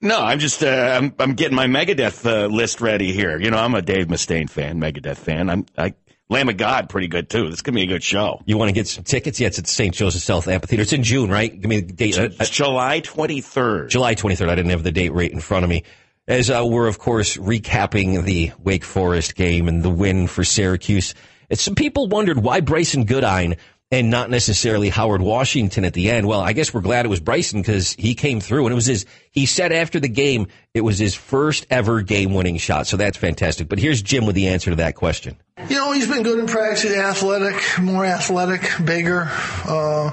No, 0.00 0.20
I'm 0.20 0.38
just 0.38 0.62
uh, 0.62 0.96
I'm 0.96 1.12
I'm 1.18 1.34
getting 1.34 1.56
my 1.56 1.66
Megadeth 1.66 2.24
uh, 2.24 2.46
list 2.46 2.80
ready 2.80 3.12
here. 3.12 3.40
You 3.40 3.50
know, 3.50 3.58
I'm 3.58 3.74
a 3.74 3.82
Dave 3.82 4.06
Mustaine 4.06 4.48
fan, 4.48 4.80
Megadeth 4.80 5.16
fan. 5.16 5.50
I'm 5.50 5.66
I 5.76 5.94
Lamb 6.30 6.48
of 6.48 6.56
God 6.58 6.90
pretty 6.90 7.08
good 7.08 7.30
too. 7.30 7.48
This 7.48 7.62
could 7.62 7.74
be 7.74 7.82
a 7.82 7.86
good 7.86 8.02
show. 8.02 8.42
You 8.44 8.58
want 8.58 8.68
to 8.68 8.74
get 8.74 8.86
some 8.86 9.04
tickets? 9.04 9.40
Yeah, 9.40 9.46
it's 9.46 9.58
at 9.58 9.66
St. 9.66 9.94
Joseph's 9.94 10.26
Health 10.26 10.46
Amphitheater. 10.46 10.82
It's 10.82 10.92
in 10.92 11.02
June, 11.02 11.30
right? 11.30 11.58
Give 11.58 11.68
me 11.68 11.80
the 11.80 11.92
date. 11.92 12.18
Uh, 12.18 12.24
uh, 12.24 12.30
It's 12.40 12.50
July 12.50 13.00
23rd. 13.00 13.88
July 13.88 14.14
23rd. 14.14 14.48
I 14.48 14.54
didn't 14.54 14.70
have 14.72 14.82
the 14.82 14.92
date 14.92 15.12
right 15.12 15.30
in 15.32 15.40
front 15.40 15.64
of 15.64 15.70
me. 15.70 15.84
As 16.26 16.50
uh, 16.50 16.62
we're, 16.66 16.88
of 16.88 16.98
course, 16.98 17.38
recapping 17.38 18.22
the 18.24 18.52
Wake 18.62 18.84
Forest 18.84 19.34
game 19.34 19.68
and 19.68 19.82
the 19.82 19.88
win 19.88 20.26
for 20.26 20.44
Syracuse. 20.44 21.14
It's, 21.48 21.62
some 21.62 21.74
people 21.74 22.08
wondered 22.08 22.38
why 22.42 22.60
Brycen 22.60 23.06
Goodine 23.06 23.56
and 23.90 24.10
not 24.10 24.28
necessarily 24.28 24.90
Howard 24.90 25.22
Washington 25.22 25.84
at 25.84 25.94
the 25.94 26.10
end. 26.10 26.26
Well, 26.26 26.40
I 26.40 26.52
guess 26.52 26.74
we're 26.74 26.82
glad 26.82 27.06
it 27.06 27.08
was 27.08 27.20
Brycen 27.20 27.62
because 27.62 27.94
he 27.94 28.14
came 28.14 28.40
through 28.40 28.66
and 28.66 28.72
it 28.72 28.74
was 28.74 28.86
his, 28.86 29.06
he 29.30 29.46
said 29.46 29.72
after 29.72 29.98
the 29.98 30.08
game, 30.08 30.48
it 30.74 30.82
was 30.82 30.98
his 30.98 31.14
first 31.14 31.66
ever 31.70 32.02
game 32.02 32.34
winning 32.34 32.58
shot. 32.58 32.86
So 32.86 32.98
that's 32.98 33.16
fantastic. 33.16 33.68
But 33.68 33.78
here's 33.78 34.02
Jim 34.02 34.26
with 34.26 34.34
the 34.34 34.48
answer 34.48 34.70
to 34.70 34.76
that 34.76 34.94
question. 34.94 35.36
You 35.68 35.76
know, 35.76 35.92
he's 35.92 36.08
been 36.08 36.22
good 36.22 36.38
in 36.38 36.46
practice. 36.46 36.94
Athletic, 36.94 37.80
more 37.80 38.04
athletic, 38.04 38.70
bigger. 38.84 39.28
Uh, 39.66 40.10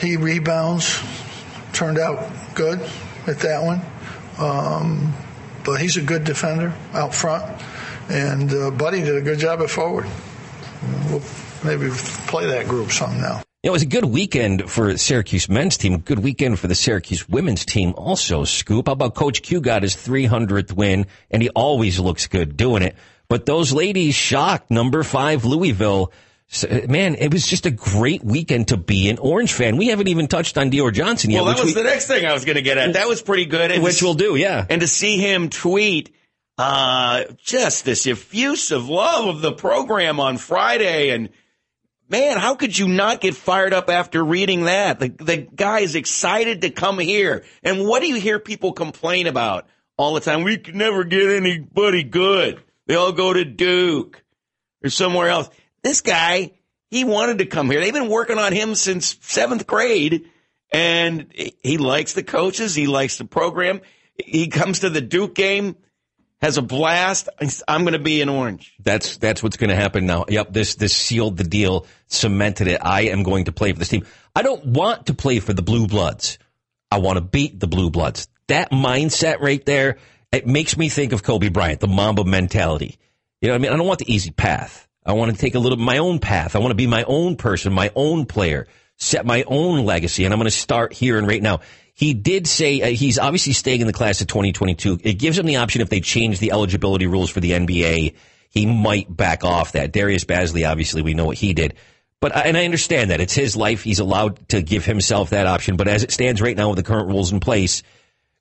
he 0.00 0.16
rebounds. 0.16 1.02
Turned 1.74 1.98
out 1.98 2.30
good 2.54 2.80
at 3.26 3.38
that 3.40 3.62
one. 3.62 3.80
Um, 4.38 5.14
but 5.64 5.80
he's 5.80 5.96
a 5.96 6.02
good 6.02 6.24
defender 6.24 6.74
out 6.92 7.14
front. 7.14 7.62
And 8.08 8.52
uh, 8.52 8.70
Buddy 8.70 9.00
did 9.02 9.16
a 9.16 9.22
good 9.22 9.38
job 9.38 9.60
at 9.60 9.70
forward. 9.70 10.06
We'll 11.08 11.22
maybe 11.64 11.88
play 12.26 12.46
that 12.46 12.66
group 12.68 12.90
some 12.90 13.20
now. 13.20 13.42
It 13.62 13.70
was 13.70 13.82
a 13.82 13.86
good 13.86 14.04
weekend 14.04 14.68
for 14.68 14.96
Syracuse 14.98 15.48
men's 15.48 15.76
team. 15.76 15.94
A 15.94 15.98
good 15.98 16.18
weekend 16.18 16.58
for 16.58 16.66
the 16.66 16.74
Syracuse 16.74 17.28
women's 17.28 17.64
team 17.64 17.94
also. 17.96 18.42
Scoop. 18.44 18.86
How 18.88 18.92
about 18.94 19.14
Coach 19.14 19.40
Q 19.42 19.60
got 19.60 19.82
his 19.84 19.94
300th 19.94 20.72
win, 20.72 21.06
and 21.30 21.40
he 21.42 21.48
always 21.50 22.00
looks 22.00 22.26
good 22.26 22.56
doing 22.56 22.82
it. 22.82 22.96
But 23.28 23.46
those 23.46 23.72
ladies 23.72 24.14
shocked 24.16 24.70
number 24.70 25.02
five 25.04 25.44
Louisville. 25.44 26.12
Man, 26.88 27.14
it 27.14 27.32
was 27.32 27.46
just 27.46 27.64
a 27.64 27.70
great 27.70 28.22
weekend 28.22 28.68
to 28.68 28.76
be 28.76 29.08
an 29.08 29.18
Orange 29.18 29.52
fan. 29.54 29.76
We 29.78 29.86
haven't 29.88 30.08
even 30.08 30.26
touched 30.26 30.58
on 30.58 30.70
Dior 30.70 30.92
Johnson 30.92 31.30
yet, 31.30 31.38
Well, 31.38 31.46
that 31.46 31.54
which, 31.60 31.64
was 31.66 31.74
we, 31.76 31.82
the 31.82 31.88
next 31.88 32.08
thing 32.08 32.26
I 32.26 32.34
was 32.34 32.44
going 32.44 32.56
to 32.56 32.62
get 32.62 32.76
at. 32.76 32.92
That 32.94 33.08
was 33.08 33.22
pretty 33.22 33.46
good. 33.46 33.70
And 33.70 33.82
which 33.82 34.00
to- 34.00 34.04
we'll 34.04 34.14
do. 34.14 34.34
Yeah. 34.36 34.66
and 34.68 34.80
to 34.82 34.86
see 34.88 35.16
him 35.18 35.48
tweet 35.48 36.14
uh, 36.58 37.24
just 37.42 37.84
this 37.86 38.06
effusive 38.06 38.86
love 38.88 39.28
of 39.36 39.40
the 39.40 39.52
program 39.52 40.20
on 40.20 40.36
Friday 40.36 41.08
and 41.10 41.30
man, 42.12 42.36
how 42.36 42.54
could 42.54 42.78
you 42.78 42.86
not 42.86 43.20
get 43.20 43.34
fired 43.34 43.72
up 43.72 43.88
after 43.88 44.22
reading 44.22 44.66
that? 44.66 45.00
The 45.00 45.08
the 45.08 45.36
guy 45.38 45.80
is 45.80 45.96
excited 45.96 46.60
to 46.60 46.70
come 46.70 47.00
here. 47.00 47.44
And 47.64 47.88
what 47.88 48.02
do 48.02 48.08
you 48.08 48.20
hear 48.20 48.38
people 48.38 48.72
complain 48.72 49.26
about 49.26 49.66
all 49.96 50.14
the 50.14 50.20
time? 50.20 50.44
We 50.44 50.58
can 50.58 50.78
never 50.78 51.02
get 51.02 51.30
anybody 51.30 52.04
good. 52.04 52.62
They 52.86 52.94
all 52.94 53.12
go 53.12 53.32
to 53.32 53.44
Duke 53.44 54.22
or 54.84 54.90
somewhere 54.90 55.28
else. 55.28 55.48
This 55.82 56.02
guy, 56.02 56.52
he 56.90 57.04
wanted 57.04 57.38
to 57.38 57.46
come 57.46 57.70
here. 57.70 57.80
They've 57.80 57.92
been 57.92 58.10
working 58.10 58.38
on 58.38 58.52
him 58.52 58.74
since 58.74 59.16
seventh 59.22 59.66
grade, 59.66 60.30
and 60.70 61.32
he 61.34 61.78
likes 61.78 62.12
the 62.12 62.22
coaches. 62.22 62.74
He 62.74 62.86
likes 62.86 63.16
the 63.16 63.24
program. 63.24 63.80
He 64.22 64.48
comes 64.48 64.80
to 64.80 64.90
the 64.90 65.00
Duke 65.00 65.34
game, 65.34 65.76
has 66.42 66.58
a 66.58 66.62
blast. 66.62 67.28
I'm 67.68 67.82
going 67.82 67.92
to 67.92 68.00
be 68.00 68.20
an 68.20 68.28
orange. 68.28 68.74
That's 68.82 69.16
that's 69.16 69.42
what's 69.42 69.56
going 69.56 69.70
to 69.70 69.76
happen 69.76 70.04
now. 70.04 70.24
Yep, 70.28 70.52
this 70.52 70.74
this 70.74 70.94
sealed 70.94 71.36
the 71.36 71.44
deal, 71.44 71.86
cemented 72.08 72.66
it. 72.66 72.80
I 72.82 73.02
am 73.02 73.22
going 73.22 73.44
to 73.44 73.52
play 73.52 73.72
for 73.72 73.78
this 73.78 73.88
team. 73.88 74.04
I 74.34 74.42
don't 74.42 74.66
want 74.66 75.06
to 75.06 75.14
play 75.14 75.38
for 75.38 75.52
the 75.52 75.62
Blue 75.62 75.86
Bloods. 75.86 76.38
I 76.90 76.98
want 76.98 77.16
to 77.16 77.22
beat 77.22 77.60
the 77.60 77.68
Blue 77.68 77.90
Bloods. 77.90 78.28
That 78.48 78.72
mindset 78.72 79.40
right 79.40 79.64
there, 79.64 79.98
it 80.32 80.46
makes 80.46 80.76
me 80.76 80.88
think 80.88 81.12
of 81.12 81.22
Kobe 81.22 81.48
Bryant, 81.48 81.80
the 81.80 81.88
Mamba 81.88 82.24
mentality. 82.24 82.98
You 83.40 83.48
know 83.48 83.54
what 83.54 83.60
I 83.60 83.62
mean? 83.62 83.72
I 83.72 83.76
don't 83.76 83.86
want 83.86 84.00
the 84.00 84.12
easy 84.12 84.30
path. 84.30 84.88
I 85.04 85.12
want 85.12 85.32
to 85.32 85.38
take 85.38 85.54
a 85.54 85.58
little 85.58 85.78
my 85.78 85.98
own 85.98 86.18
path. 86.18 86.54
I 86.54 86.58
want 86.58 86.72
to 86.72 86.76
be 86.76 86.86
my 86.86 87.04
own 87.04 87.36
person, 87.36 87.72
my 87.72 87.90
own 87.94 88.26
player, 88.26 88.66
set 88.96 89.24
my 89.24 89.44
own 89.46 89.84
legacy, 89.84 90.24
and 90.24 90.32
I'm 90.32 90.38
going 90.38 90.50
to 90.50 90.56
start 90.56 90.92
here 90.92 91.18
and 91.18 91.26
right 91.26 91.42
now. 91.42 91.60
He 91.94 92.14
did 92.14 92.46
say 92.46 92.80
uh, 92.80 92.86
he's 92.86 93.18
obviously 93.18 93.52
staying 93.52 93.80
in 93.80 93.86
the 93.86 93.92
class 93.92 94.20
of 94.20 94.26
2022. 94.26 95.00
It 95.02 95.14
gives 95.14 95.38
him 95.38 95.46
the 95.46 95.56
option 95.56 95.82
if 95.82 95.90
they 95.90 96.00
change 96.00 96.38
the 96.38 96.52
eligibility 96.52 97.06
rules 97.06 97.30
for 97.30 97.40
the 97.40 97.50
NBA, 97.52 98.14
he 98.48 98.66
might 98.66 99.14
back 99.14 99.44
off 99.44 99.72
that. 99.72 99.92
Darius 99.92 100.24
Bazley, 100.24 100.68
obviously, 100.68 101.02
we 101.02 101.14
know 101.14 101.26
what 101.26 101.38
he 101.38 101.54
did. 101.54 101.74
But 102.20 102.36
and 102.36 102.56
I 102.56 102.64
understand 102.64 103.10
that 103.10 103.20
it's 103.20 103.34
his 103.34 103.56
life; 103.56 103.82
he's 103.82 103.98
allowed 103.98 104.48
to 104.50 104.62
give 104.62 104.84
himself 104.84 105.30
that 105.30 105.46
option. 105.46 105.76
But 105.76 105.88
as 105.88 106.04
it 106.04 106.12
stands 106.12 106.40
right 106.40 106.56
now, 106.56 106.68
with 106.68 106.76
the 106.76 106.84
current 106.84 107.08
rules 107.08 107.32
in 107.32 107.40
place, 107.40 107.82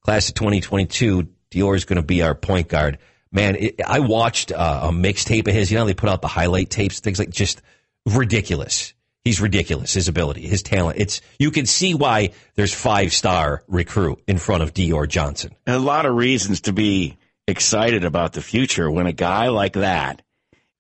class 0.02 0.30
of 0.30 0.36
2022, 0.36 1.28
Dior 1.50 1.76
is 1.76 1.86
going 1.86 1.98
to 1.98 2.04
be 2.04 2.22
our 2.22 2.36
point 2.36 2.68
guard. 2.68 3.00
Man, 3.32 3.56
it, 3.56 3.82
I 3.86 4.00
watched 4.00 4.52
uh, 4.52 4.82
a 4.84 4.92
mixtape 4.92 5.48
of 5.48 5.54
his. 5.54 5.72
You 5.72 5.80
know, 5.80 5.86
they 5.86 5.94
put 5.94 6.10
out 6.10 6.22
the 6.22 6.28
highlight 6.28 6.70
tapes, 6.70 7.00
things 7.00 7.18
like 7.18 7.32
just 7.32 7.62
ridiculous. 8.06 8.94
He's 9.24 9.40
ridiculous. 9.40 9.94
His 9.94 10.08
ability, 10.08 10.48
his 10.48 10.64
talent. 10.64 11.00
It's 11.00 11.22
you 11.38 11.52
can 11.52 11.68
see 11.68 11.94
why 11.94 12.32
there's 12.56 12.74
five 12.74 13.14
star 13.14 13.64
recruit 13.68 14.24
in 14.28 14.38
front 14.38 14.64
of 14.64 14.74
Dior 14.74 15.08
Johnson. 15.08 15.56
A 15.68 15.78
lot 15.78 16.06
of 16.06 16.16
reasons 16.16 16.62
to 16.62 16.74
be 16.74 17.18
excited 17.48 18.04
about 18.04 18.34
the 18.34 18.42
future 18.42 18.90
when 18.90 19.06
a 19.06 19.14
guy 19.14 19.50
like 19.50 19.74
that 19.74 20.24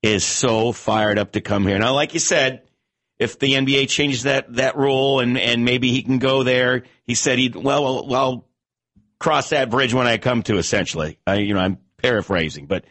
is 0.01 0.23
so 0.23 0.71
fired 0.71 1.19
up 1.19 1.33
to 1.33 1.41
come 1.41 1.67
here. 1.67 1.77
Now, 1.77 1.93
like 1.93 2.15
you 2.15 2.19
said, 2.19 2.63
if 3.19 3.37
the 3.37 3.53
NBA 3.53 3.87
changes 3.89 4.23
that 4.23 4.51
that 4.55 4.75
rule 4.75 5.19
and 5.19 5.37
and 5.37 5.63
maybe 5.63 5.91
he 5.91 6.01
can 6.01 6.17
go 6.17 6.41
there, 6.41 6.85
he 7.05 7.13
said 7.13 7.37
he'd 7.37 7.55
well 7.55 7.83
well, 7.83 8.07
well 8.07 8.47
cross 9.19 9.49
that 9.49 9.69
bridge 9.69 9.93
when 9.93 10.07
I 10.07 10.17
come 10.17 10.41
to. 10.43 10.57
Essentially, 10.57 11.19
I, 11.27 11.35
you 11.35 11.53
know, 11.53 11.59
I'm 11.59 11.77
paraphrasing, 11.97 12.65
but 12.65 12.85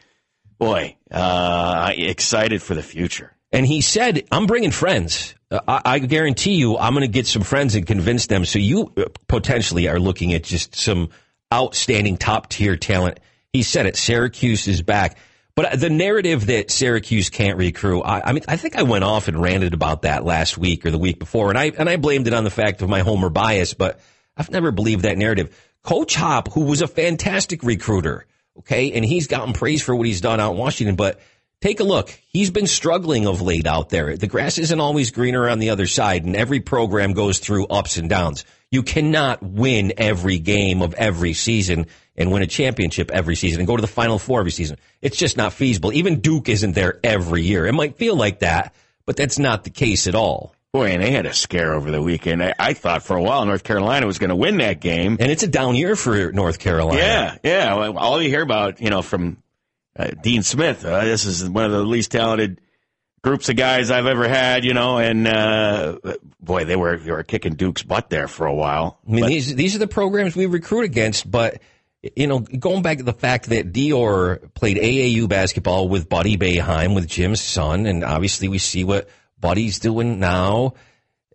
boy, 0.58 0.96
uh, 1.10 1.92
excited 1.96 2.62
for 2.62 2.74
the 2.74 2.84
future. 2.84 3.36
And 3.52 3.66
he 3.66 3.80
said, 3.80 4.24
I'm 4.30 4.46
bringing 4.46 4.70
friends. 4.70 5.34
Uh, 5.50 5.60
I, 5.66 5.80
I, 5.84 5.98
guarantee 5.98 6.54
you, 6.54 6.78
I'm 6.78 6.94
going 6.94 7.02
to 7.02 7.08
get 7.08 7.26
some 7.26 7.42
friends 7.42 7.74
and 7.74 7.86
convince 7.86 8.26
them. 8.26 8.44
So 8.44 8.58
you 8.58 8.92
uh, 8.96 9.06
potentially 9.26 9.88
are 9.88 9.98
looking 9.98 10.32
at 10.34 10.44
just 10.44 10.76
some 10.76 11.10
outstanding 11.52 12.16
top 12.16 12.48
tier 12.48 12.76
talent. 12.76 13.18
He 13.52 13.62
said 13.62 13.86
it. 13.86 13.96
Syracuse 13.96 14.68
is 14.68 14.82
back. 14.82 15.18
But 15.56 15.72
uh, 15.72 15.76
the 15.76 15.90
narrative 15.90 16.46
that 16.46 16.70
Syracuse 16.70 17.28
can't 17.28 17.58
recruit, 17.58 18.02
I, 18.02 18.22
I 18.26 18.32
mean, 18.32 18.44
I 18.46 18.56
think 18.56 18.76
I 18.76 18.82
went 18.82 19.04
off 19.04 19.26
and 19.26 19.40
ranted 19.40 19.74
about 19.74 20.02
that 20.02 20.24
last 20.24 20.56
week 20.56 20.86
or 20.86 20.90
the 20.90 20.98
week 20.98 21.18
before, 21.18 21.48
and 21.48 21.58
I 21.58 21.72
and 21.76 21.88
I 21.88 21.96
blamed 21.96 22.28
it 22.28 22.32
on 22.32 22.44
the 22.44 22.50
fact 22.50 22.82
of 22.82 22.88
my 22.88 23.00
homer 23.00 23.30
bias. 23.30 23.74
But 23.74 24.00
I've 24.36 24.50
never 24.50 24.70
believed 24.70 25.02
that 25.02 25.18
narrative. 25.18 25.54
Coach 25.82 26.14
Hop, 26.14 26.52
who 26.52 26.62
was 26.62 26.82
a 26.82 26.86
fantastic 26.86 27.62
recruiter, 27.62 28.26
okay, 28.58 28.92
and 28.92 29.04
he's 29.04 29.26
gotten 29.26 29.52
praise 29.52 29.82
for 29.82 29.94
what 29.94 30.06
he's 30.06 30.20
done 30.20 30.40
out 30.40 30.52
in 30.52 30.58
Washington, 30.58 30.94
but 30.94 31.20
take 31.60 31.80
a 31.80 31.84
look. 31.84 32.10
He's 32.28 32.50
been 32.50 32.66
struggling 32.66 33.26
of 33.26 33.42
late 33.42 33.66
out 33.66 33.90
there. 33.90 34.16
The 34.16 34.26
grass 34.26 34.58
isn't 34.58 34.80
always 34.80 35.10
greener 35.10 35.48
on 35.48 35.58
the 35.58 35.70
other 35.70 35.86
side, 35.86 36.24
and 36.24 36.36
every 36.36 36.60
program 36.60 37.12
goes 37.12 37.38
through 37.38 37.66
ups 37.66 37.96
and 37.96 38.08
downs. 38.08 38.44
You 38.70 38.82
cannot 38.82 39.42
win 39.42 39.92
every 39.96 40.38
game 40.38 40.80
of 40.80 40.94
every 40.94 41.32
season 41.32 41.86
and 42.16 42.30
win 42.30 42.42
a 42.42 42.46
championship 42.46 43.10
every 43.10 43.34
season 43.34 43.60
and 43.60 43.66
go 43.66 43.76
to 43.76 43.80
the 43.80 43.88
final 43.88 44.18
four 44.18 44.40
every 44.40 44.52
season. 44.52 44.78
It's 45.00 45.16
just 45.16 45.36
not 45.36 45.52
feasible. 45.52 45.92
Even 45.92 46.20
Duke 46.20 46.48
isn't 46.48 46.74
there 46.74 47.00
every 47.02 47.42
year. 47.42 47.66
It 47.66 47.72
might 47.72 47.96
feel 47.96 48.14
like 48.16 48.40
that, 48.40 48.74
but 49.06 49.16
that's 49.16 49.38
not 49.38 49.64
the 49.64 49.70
case 49.70 50.06
at 50.06 50.14
all. 50.14 50.54
Boy, 50.72 50.90
and 50.90 51.02
they 51.02 51.10
had 51.10 51.26
a 51.26 51.34
scare 51.34 51.74
over 51.74 51.90
the 51.90 52.00
weekend. 52.00 52.44
I, 52.44 52.54
I 52.56 52.74
thought 52.74 53.02
for 53.02 53.16
a 53.16 53.22
while 53.22 53.44
North 53.44 53.64
Carolina 53.64 54.06
was 54.06 54.20
going 54.20 54.28
to 54.28 54.36
win 54.36 54.58
that 54.58 54.80
game. 54.80 55.16
And 55.18 55.32
it's 55.32 55.42
a 55.42 55.48
down 55.48 55.74
year 55.74 55.96
for 55.96 56.30
North 56.30 56.60
Carolina. 56.60 57.00
Yeah, 57.00 57.38
yeah. 57.42 57.92
All 57.96 58.22
you 58.22 58.28
hear 58.28 58.42
about, 58.42 58.80
you 58.80 58.88
know, 58.88 59.02
from 59.02 59.38
uh, 59.96 60.08
Dean 60.22 60.42
Smith, 60.42 60.84
uh, 60.84 61.04
this 61.04 61.24
is 61.24 61.48
one 61.48 61.64
of 61.64 61.72
the 61.72 61.82
least 61.82 62.12
talented 62.12 62.60
groups 63.22 63.48
of 63.48 63.56
guys 63.56 63.90
I've 63.90 64.06
ever 64.06 64.28
had, 64.28 64.64
you 64.64 64.74
know, 64.74 64.98
and 64.98 65.26
uh, 65.26 65.98
boy, 66.40 66.64
they 66.64 66.76
were 66.76 66.96
they 66.96 67.12
were 67.12 67.22
kicking 67.22 67.54
Duke's 67.54 67.82
butt 67.82 68.10
there 68.10 68.28
for 68.28 68.46
a 68.46 68.54
while. 68.54 68.98
I 69.06 69.10
mean, 69.10 69.20
but, 69.22 69.28
these 69.28 69.54
these 69.54 69.76
are 69.76 69.80
the 69.80 69.88
programs 69.88 70.36
we 70.36 70.46
recruit 70.46 70.84
against, 70.84 71.30
but 71.30 71.60
you 72.16 72.26
know, 72.26 72.38
going 72.38 72.82
back 72.82 72.98
to 72.98 73.04
the 73.04 73.12
fact 73.12 73.50
that 73.50 73.72
Dior 73.72 74.52
played 74.54 74.78
AAU 74.78 75.28
basketball 75.28 75.88
with 75.88 76.08
Buddy 76.08 76.36
Boeheim, 76.36 76.94
with 76.94 77.06
Jim's 77.08 77.40
son, 77.40 77.86
and 77.86 78.04
obviously 78.04 78.48
we 78.48 78.58
see 78.58 78.84
what 78.84 79.08
Buddy's 79.38 79.78
doing 79.78 80.18
now. 80.18 80.74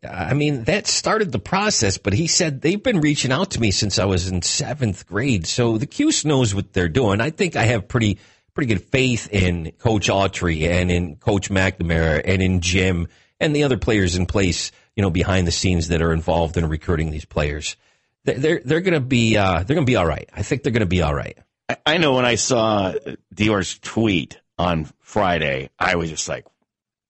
I 0.03 0.33
mean, 0.33 0.65
that 0.65 0.87
started 0.87 1.31
the 1.31 1.39
process, 1.39 1.97
but 1.97 2.13
he 2.13 2.27
said 2.27 2.61
they've 2.61 2.81
been 2.81 3.01
reaching 3.01 3.31
out 3.31 3.51
to 3.51 3.61
me 3.61 3.71
since 3.71 3.97
I 3.97 4.05
was 4.05 4.27
in 4.27 4.41
seventh 4.41 5.07
grade. 5.07 5.47
So 5.47 5.77
the 5.77 5.87
Cuse 5.87 6.25
knows 6.25 6.53
what 6.53 6.73
they're 6.73 6.89
doing. 6.89 7.21
I 7.21 7.31
think 7.31 7.55
I 7.55 7.63
have 7.65 7.87
pretty, 7.87 8.19
pretty 8.55 8.73
good 8.73 8.83
faith 8.85 9.27
in 9.31 9.71
Coach 9.73 10.07
Autry 10.07 10.67
and 10.67 10.89
in 10.89 11.17
Coach 11.17 11.49
McNamara 11.49 12.21
and 12.25 12.41
in 12.41 12.61
Jim 12.61 13.07
and 13.39 13.55
the 13.55 13.63
other 13.63 13.77
players 13.77 14.15
in 14.15 14.25
place, 14.25 14.71
you 14.95 15.03
know, 15.03 15.09
behind 15.09 15.45
the 15.45 15.51
scenes 15.51 15.89
that 15.89 16.01
are 16.01 16.13
involved 16.13 16.57
in 16.57 16.67
recruiting 16.67 17.11
these 17.11 17.25
players. 17.25 17.75
They're, 18.23 18.61
they're 18.63 18.81
going 18.81 18.95
to 18.95 19.01
be, 19.01 19.37
uh, 19.37 19.63
they're 19.63 19.75
to 19.77 19.83
be 19.83 19.97
all 19.97 20.07
right. 20.07 20.27
I 20.33 20.41
think 20.41 20.63
they're 20.63 20.71
going 20.71 20.79
to 20.79 20.87
be 20.87 21.01
all 21.01 21.13
right. 21.13 21.37
I 21.85 21.97
know 21.97 22.13
when 22.13 22.25
I 22.25 22.35
saw 22.35 22.93
Dior's 23.33 23.77
tweet 23.79 24.39
on 24.57 24.87
Friday, 25.01 25.69
I 25.77 25.95
was 25.95 26.09
just 26.09 26.29
like, 26.29 26.45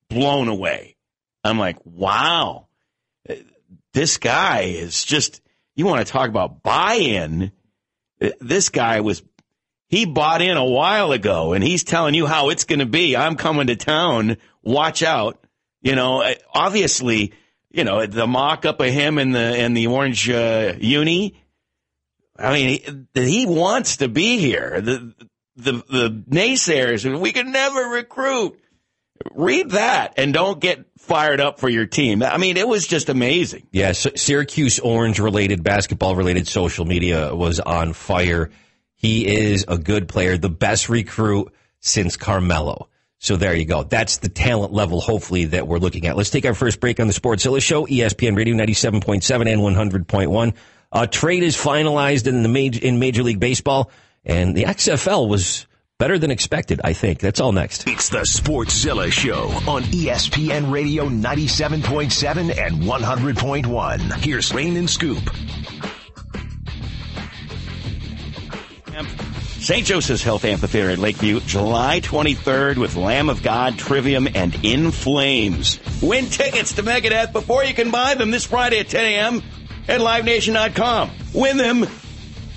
blown 0.10 0.48
away. 0.48 0.96
I'm 1.44 1.60
like, 1.60 1.78
wow, 1.86 2.68
this 3.94 4.18
guy 4.18 4.62
is 4.62 5.04
just, 5.04 5.42
you 5.76 5.86
want 5.86 6.06
to 6.06 6.12
talk 6.12 6.28
about 6.28 6.64
buy 6.64 6.96
in. 6.96 7.52
This 8.40 8.70
guy 8.70 9.02
was, 9.02 9.22
he 9.88 10.06
bought 10.06 10.42
in 10.42 10.58
a 10.58 10.66
while 10.66 11.12
ago 11.12 11.54
and 11.54 11.64
he's 11.64 11.84
telling 11.84 12.16
you 12.16 12.26
how 12.26 12.50
it's 12.50 12.66
going 12.66 12.80
to 12.80 12.86
be. 12.86 13.16
I'm 13.16 13.36
coming 13.36 13.68
to 13.68 13.76
town. 13.76 14.38
Watch 14.64 15.04
out. 15.04 15.40
You 15.82 15.96
know, 15.96 16.34
obviously, 16.54 17.34
you 17.70 17.84
know, 17.84 18.06
the 18.06 18.28
mock 18.28 18.66
up 18.66 18.80
of 18.80 18.88
him 18.88 19.20
in 19.20 19.32
the, 19.32 19.58
in 19.64 19.74
the 19.74 19.88
orange 19.88 20.30
uh, 20.30 20.74
uni. 20.80 21.36
I 22.38 22.54
mean, 22.54 23.08
he, 23.14 23.26
he 23.26 23.46
wants 23.46 23.98
to 23.98 24.10
be 24.10 24.38
here. 24.38 24.82
The, 24.82 25.14
the, 25.56 25.72
the 25.72 26.24
naysayers, 26.30 27.20
we 27.20 27.32
can 27.32 27.52
never 27.52 27.82
recruit 27.82 28.60
read 29.34 29.72
that 29.72 30.14
and 30.18 30.34
don't 30.34 30.60
get 30.60 30.86
fired 30.98 31.40
up 31.40 31.60
for 31.60 31.70
your 31.70 31.86
team. 31.86 32.22
I 32.24 32.38
mean, 32.38 32.58
it 32.58 32.68
was 32.68 32.86
just 32.86 33.10
amazing. 33.10 33.68
Yes, 33.72 34.06
yeah, 34.06 34.12
Syracuse 34.16 34.80
Orange 34.80 35.20
related, 35.20 35.64
basketball 35.64 36.16
related 36.16 36.48
social 36.48 36.86
media 36.86 37.34
was 37.34 37.60
on 37.60 37.94
fire. 37.94 38.50
He 39.06 39.28
is 39.28 39.66
a 39.68 39.78
good 39.78 40.08
player, 40.08 40.36
the 40.36 40.50
best 40.50 40.90
recruit 40.90 41.54
since 41.80 42.18
Carmelo. 42.18 42.90
So 43.20 43.36
there 43.36 43.56
you 43.56 43.66
go. 43.66 43.84
That's 43.84 44.18
the 44.18 44.30
talent 44.30 44.74
level, 44.74 45.00
hopefully, 45.00 45.46
that 45.46 45.68
we're 45.68 45.78
looking 45.78 46.08
at. 46.08 46.18
Let's 46.18 46.32
take 46.32 46.46
our 46.46 46.56
first 46.56 46.80
break 46.80 47.00
on 47.00 47.06
the 47.06 47.14
Sportszilla 47.14 47.62
Show, 47.62 47.86
ESPN 47.86 48.36
Radio 48.36 48.56
97.7 48.56 49.52
and 49.52 50.06
100.1. 50.08 50.54
A 50.92 51.08
trade 51.08 51.44
is 51.44 51.56
finalized 51.56 52.26
in 52.26 52.42
the 52.42 52.50
major, 52.50 52.84
in 52.84 52.98
Major 52.98 53.22
League 53.22 53.40
Baseball, 53.40 53.92
and 54.24 54.56
the 54.56 54.64
XFL 54.64 55.30
was 55.30 55.68
Better 55.98 56.20
than 56.20 56.30
expected, 56.30 56.82
I 56.84 56.92
think. 56.92 57.20
That's 57.20 57.40
all 57.40 57.54
next. 57.54 57.88
It's 57.88 58.10
the 58.10 58.24
Sportszilla 58.24 59.10
Show 59.10 59.44
on 59.66 59.84
ESPN 59.84 60.70
Radio 60.70 61.08
97.7 61.08 62.58
and 62.58 62.82
100.1. 62.82 64.14
Here's 64.18 64.54
Rain 64.54 64.76
and 64.76 64.90
Scoop. 64.90 65.24
St. 69.60 69.86
Joseph's 69.86 70.24
Health 70.24 70.46
Amphitheater 70.46 70.92
at 70.92 71.00
Lakeview, 71.00 71.40
July 71.42 72.02
23rd 72.02 72.78
with 72.78 72.96
Lamb 72.96 73.30
of 73.30 73.42
God, 73.42 73.78
Trivium, 73.78 74.28
and 74.34 74.58
In 74.64 74.92
Flames. 74.92 75.80
Win 76.02 76.28
tickets 76.28 76.74
to 76.74 76.84
Megadeth 76.84 77.34
before 77.34 77.64
you 77.64 77.74
can 77.74 77.92
buy 77.92 78.14
them 78.16 78.32
this 78.32 78.46
Friday 78.46 78.80
at 78.80 78.90
10 78.90 79.06
a.m. 79.06 79.44
at 79.88 80.02
LiveNation.com. 80.02 81.12
Win 81.34 81.58
them 81.58 81.88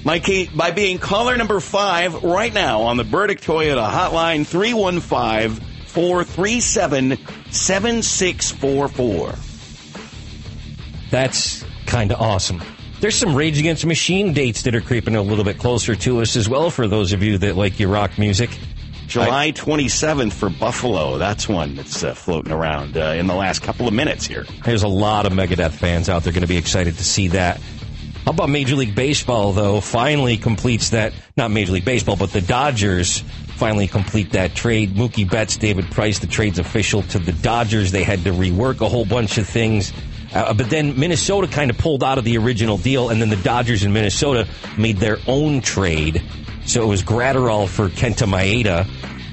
my 0.04 0.20
key, 0.20 0.48
by 0.54 0.70
being 0.70 0.98
caller 0.98 1.36
number 1.36 1.60
five 1.60 2.22
right 2.22 2.52
now 2.52 2.82
on 2.82 2.96
the 2.96 3.04
Burdick 3.04 3.40
Toyota 3.40 3.90
hotline 3.90 4.46
315 4.46 5.64
437 5.86 7.18
7644. 7.50 9.34
That's 11.10 11.64
kind 11.86 12.12
of 12.12 12.20
awesome. 12.20 12.62
There's 13.00 13.14
some 13.14 13.36
Rage 13.36 13.60
Against 13.60 13.86
Machine 13.86 14.32
dates 14.32 14.62
that 14.62 14.74
are 14.74 14.80
creeping 14.80 15.14
a 15.14 15.22
little 15.22 15.44
bit 15.44 15.58
closer 15.58 15.94
to 15.94 16.20
us 16.20 16.34
as 16.34 16.48
well 16.48 16.68
for 16.68 16.88
those 16.88 17.12
of 17.12 17.22
you 17.22 17.38
that 17.38 17.56
like 17.56 17.78
your 17.78 17.90
rock 17.90 18.18
music. 18.18 18.50
July 19.06 19.52
27th 19.52 20.32
for 20.32 20.50
Buffalo. 20.50 21.16
That's 21.16 21.48
one 21.48 21.76
that's 21.76 22.02
uh, 22.02 22.12
floating 22.14 22.52
around 22.52 22.96
uh, 22.96 23.14
in 23.16 23.28
the 23.28 23.34
last 23.34 23.62
couple 23.62 23.86
of 23.86 23.94
minutes 23.94 24.26
here. 24.26 24.44
There's 24.64 24.82
a 24.82 24.88
lot 24.88 25.26
of 25.26 25.32
Megadeth 25.32 25.70
fans 25.70 26.08
out 26.08 26.24
there 26.24 26.32
going 26.32 26.42
to 26.42 26.48
be 26.48 26.56
excited 26.56 26.96
to 26.96 27.04
see 27.04 27.28
that. 27.28 27.60
How 28.24 28.32
about 28.32 28.50
Major 28.50 28.74
League 28.74 28.94
Baseball, 28.94 29.52
though, 29.52 29.80
finally 29.80 30.36
completes 30.36 30.90
that, 30.90 31.14
not 31.36 31.50
Major 31.52 31.72
League 31.72 31.84
Baseball, 31.84 32.16
but 32.16 32.32
the 32.32 32.42
Dodgers 32.42 33.20
finally 33.56 33.86
complete 33.86 34.32
that 34.32 34.54
trade. 34.54 34.94
Mookie 34.96 35.28
Betts, 35.28 35.56
David 35.56 35.90
Price, 35.90 36.18
the 36.18 36.26
trade's 36.26 36.58
official 36.58 37.02
to 37.04 37.18
the 37.18 37.32
Dodgers. 37.32 37.92
They 37.92 38.02
had 38.02 38.24
to 38.24 38.32
rework 38.32 38.80
a 38.80 38.88
whole 38.88 39.06
bunch 39.06 39.38
of 39.38 39.48
things. 39.48 39.92
Uh, 40.34 40.52
but 40.54 40.68
then 40.70 40.98
Minnesota 40.98 41.46
kind 41.46 41.70
of 41.70 41.78
pulled 41.78 42.04
out 42.04 42.18
of 42.18 42.24
the 42.24 42.36
original 42.38 42.76
deal, 42.76 43.08
and 43.08 43.20
then 43.20 43.30
the 43.30 43.36
Dodgers 43.36 43.82
in 43.82 43.92
Minnesota 43.92 44.46
made 44.76 44.98
their 44.98 45.18
own 45.26 45.60
trade. 45.60 46.22
So 46.66 46.82
it 46.82 46.86
was 46.86 47.02
Graterol 47.02 47.68
for 47.68 47.88
Kenta 47.88 48.26
Maeda. 48.26 48.86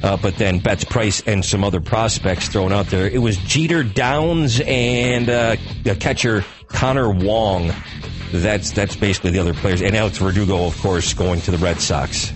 Uh, 0.03 0.17
but 0.17 0.35
then 0.37 0.59
Betts 0.59 0.83
Price 0.83 1.21
and 1.25 1.43
some 1.43 1.63
other 1.63 1.81
prospects 1.81 2.47
thrown 2.47 2.71
out 2.71 2.87
there. 2.87 3.09
It 3.09 3.17
was 3.17 3.37
Jeter 3.37 3.83
Downs 3.83 4.61
and 4.63 5.29
uh, 5.29 5.55
catcher 5.99 6.45
Connor 6.67 7.09
Wong. 7.09 7.73
That's 8.31 8.71
that's 8.71 8.95
basically 8.95 9.31
the 9.31 9.39
other 9.39 9.53
players. 9.53 9.81
And 9.81 9.95
Alex 9.95 10.17
Verdugo, 10.19 10.65
of 10.65 10.79
course, 10.79 11.13
going 11.13 11.41
to 11.41 11.51
the 11.51 11.57
Red 11.57 11.81
Sox. 11.81 12.31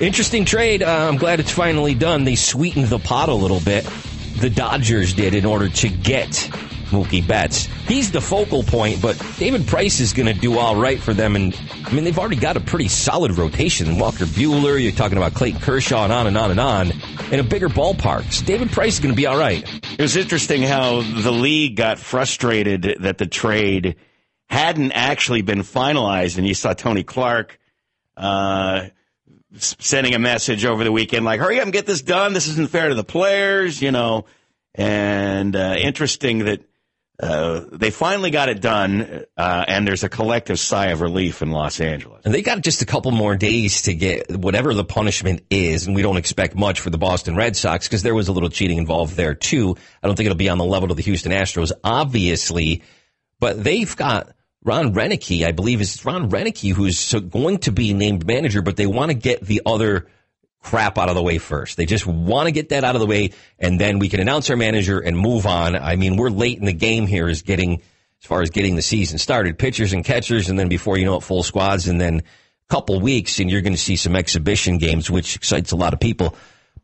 Interesting 0.00 0.44
trade. 0.44 0.82
Uh, 0.82 1.08
I'm 1.08 1.16
glad 1.16 1.40
it's 1.40 1.50
finally 1.50 1.94
done. 1.94 2.24
They 2.24 2.36
sweetened 2.36 2.86
the 2.86 2.98
pot 2.98 3.30
a 3.30 3.34
little 3.34 3.60
bit. 3.60 3.88
The 4.38 4.50
Dodgers 4.50 5.14
did 5.14 5.34
in 5.34 5.46
order 5.46 5.68
to 5.68 5.88
get 5.88 6.50
Mookie 6.90 7.26
Betts. 7.26 7.66
He's 7.86 8.10
the 8.10 8.20
focal 8.20 8.62
point, 8.62 9.00
but 9.02 9.20
David 9.38 9.66
Price 9.66 10.00
is 10.00 10.12
going 10.12 10.26
to 10.26 10.40
do 10.40 10.58
all 10.58 10.76
right 10.76 11.00
for 11.00 11.14
them. 11.14 11.36
And 11.36 11.58
I 11.84 11.92
mean, 11.92 12.04
they've 12.04 12.18
already 12.18 12.36
got 12.36 12.56
a 12.56 12.60
pretty 12.60 12.88
solid 12.88 13.36
rotation. 13.38 13.98
Walker 13.98 14.24
Buehler, 14.24 14.82
you're 14.82 14.92
talking 14.92 15.18
about 15.18 15.34
Clayton 15.34 15.60
Kershaw, 15.60 16.04
and 16.04 16.12
on 16.12 16.26
and 16.26 16.36
on 16.36 16.50
and 16.50 16.60
on, 16.60 16.92
in 17.30 17.40
a 17.40 17.44
bigger 17.44 17.68
ballpark. 17.68 18.32
So 18.32 18.44
David 18.44 18.70
Price 18.70 18.94
is 18.94 19.00
going 19.00 19.14
to 19.14 19.16
be 19.16 19.26
all 19.26 19.38
right. 19.38 19.64
It 19.98 20.02
was 20.02 20.16
interesting 20.16 20.62
how 20.62 21.02
the 21.02 21.32
league 21.32 21.76
got 21.76 21.98
frustrated 21.98 22.96
that 23.00 23.18
the 23.18 23.26
trade 23.26 23.96
hadn't 24.48 24.92
actually 24.92 25.42
been 25.42 25.60
finalized, 25.60 26.38
and 26.38 26.46
you 26.46 26.54
saw 26.54 26.72
Tony 26.72 27.02
Clark. 27.02 27.58
Uh, 28.16 28.88
sending 29.58 30.14
a 30.14 30.18
message 30.18 30.64
over 30.64 30.84
the 30.84 30.92
weekend 30.92 31.24
like, 31.24 31.40
hurry 31.40 31.58
up 31.58 31.64
and 31.64 31.72
get 31.72 31.86
this 31.86 32.02
done. 32.02 32.32
This 32.32 32.48
isn't 32.48 32.70
fair 32.70 32.88
to 32.88 32.94
the 32.94 33.04
players, 33.04 33.80
you 33.80 33.90
know. 33.90 34.26
And 34.74 35.56
uh, 35.56 35.76
interesting 35.78 36.40
that 36.40 36.62
uh, 37.18 37.64
they 37.72 37.90
finally 37.90 38.30
got 38.30 38.50
it 38.50 38.60
done, 38.60 39.24
uh, 39.36 39.64
and 39.66 39.86
there's 39.86 40.04
a 40.04 40.08
collective 40.08 40.58
sigh 40.58 40.88
of 40.88 41.00
relief 41.00 41.40
in 41.40 41.50
Los 41.50 41.80
Angeles. 41.80 42.22
And 42.24 42.34
they 42.34 42.42
got 42.42 42.60
just 42.60 42.82
a 42.82 42.86
couple 42.86 43.10
more 43.10 43.36
days 43.36 43.82
to 43.82 43.94
get 43.94 44.36
whatever 44.36 44.74
the 44.74 44.84
punishment 44.84 45.42
is, 45.48 45.86
and 45.86 45.96
we 45.96 46.02
don't 46.02 46.18
expect 46.18 46.54
much 46.54 46.80
for 46.80 46.90
the 46.90 46.98
Boston 46.98 47.34
Red 47.34 47.56
Sox 47.56 47.88
because 47.88 48.02
there 48.02 48.14
was 48.14 48.28
a 48.28 48.32
little 48.32 48.50
cheating 48.50 48.76
involved 48.76 49.16
there 49.16 49.34
too. 49.34 49.76
I 50.02 50.06
don't 50.06 50.16
think 50.16 50.26
it'll 50.26 50.36
be 50.36 50.50
on 50.50 50.58
the 50.58 50.64
level 50.64 50.90
of 50.90 50.98
the 50.98 51.02
Houston 51.04 51.32
Astros, 51.32 51.72
obviously, 51.82 52.82
but 53.40 53.62
they've 53.64 53.96
got 53.96 54.34
Ron 54.62 54.92
Roenicke, 54.92 55.46
I 55.46 55.52
believe 55.52 55.80
is 55.80 56.04
Ron 56.04 56.28
Roenicke 56.28 56.74
who's 56.74 57.14
going 57.14 57.58
to 57.58 57.72
be 57.72 57.94
named 57.94 58.26
manager, 58.26 58.60
but 58.60 58.76
they 58.76 58.86
want 58.86 59.10
to 59.10 59.14
get 59.14 59.40
the 59.40 59.62
other 59.64 60.06
crap 60.66 60.98
out 60.98 61.08
of 61.08 61.14
the 61.14 61.22
way 61.22 61.38
first. 61.38 61.76
They 61.76 61.86
just 61.86 62.06
want 62.06 62.46
to 62.48 62.52
get 62.52 62.70
that 62.70 62.82
out 62.82 62.96
of 62.96 63.00
the 63.00 63.06
way, 63.06 63.30
and 63.56 63.80
then 63.80 64.00
we 64.00 64.08
can 64.08 64.18
announce 64.18 64.50
our 64.50 64.56
manager 64.56 64.98
and 64.98 65.16
move 65.16 65.46
on. 65.46 65.76
I 65.76 65.94
mean, 65.94 66.16
we're 66.16 66.28
late 66.28 66.58
in 66.58 66.64
the 66.64 66.72
game 66.72 67.06
here 67.06 67.28
as 67.28 67.42
getting 67.42 67.74
as 67.74 68.26
far 68.26 68.42
as 68.42 68.50
getting 68.50 68.74
the 68.74 68.82
season 68.82 69.18
started. 69.18 69.58
Pitchers 69.58 69.92
and 69.92 70.04
catchers, 70.04 70.48
and 70.48 70.58
then 70.58 70.68
before 70.68 70.98
you 70.98 71.04
know 71.04 71.16
it, 71.16 71.22
full 71.22 71.44
squads, 71.44 71.86
and 71.86 72.00
then 72.00 72.18
a 72.18 72.22
couple 72.68 72.98
weeks, 72.98 73.38
and 73.38 73.48
you're 73.48 73.60
going 73.60 73.74
to 73.74 73.78
see 73.78 73.94
some 73.94 74.16
exhibition 74.16 74.78
games, 74.78 75.08
which 75.08 75.36
excites 75.36 75.70
a 75.70 75.76
lot 75.76 75.94
of 75.94 76.00
people. 76.00 76.34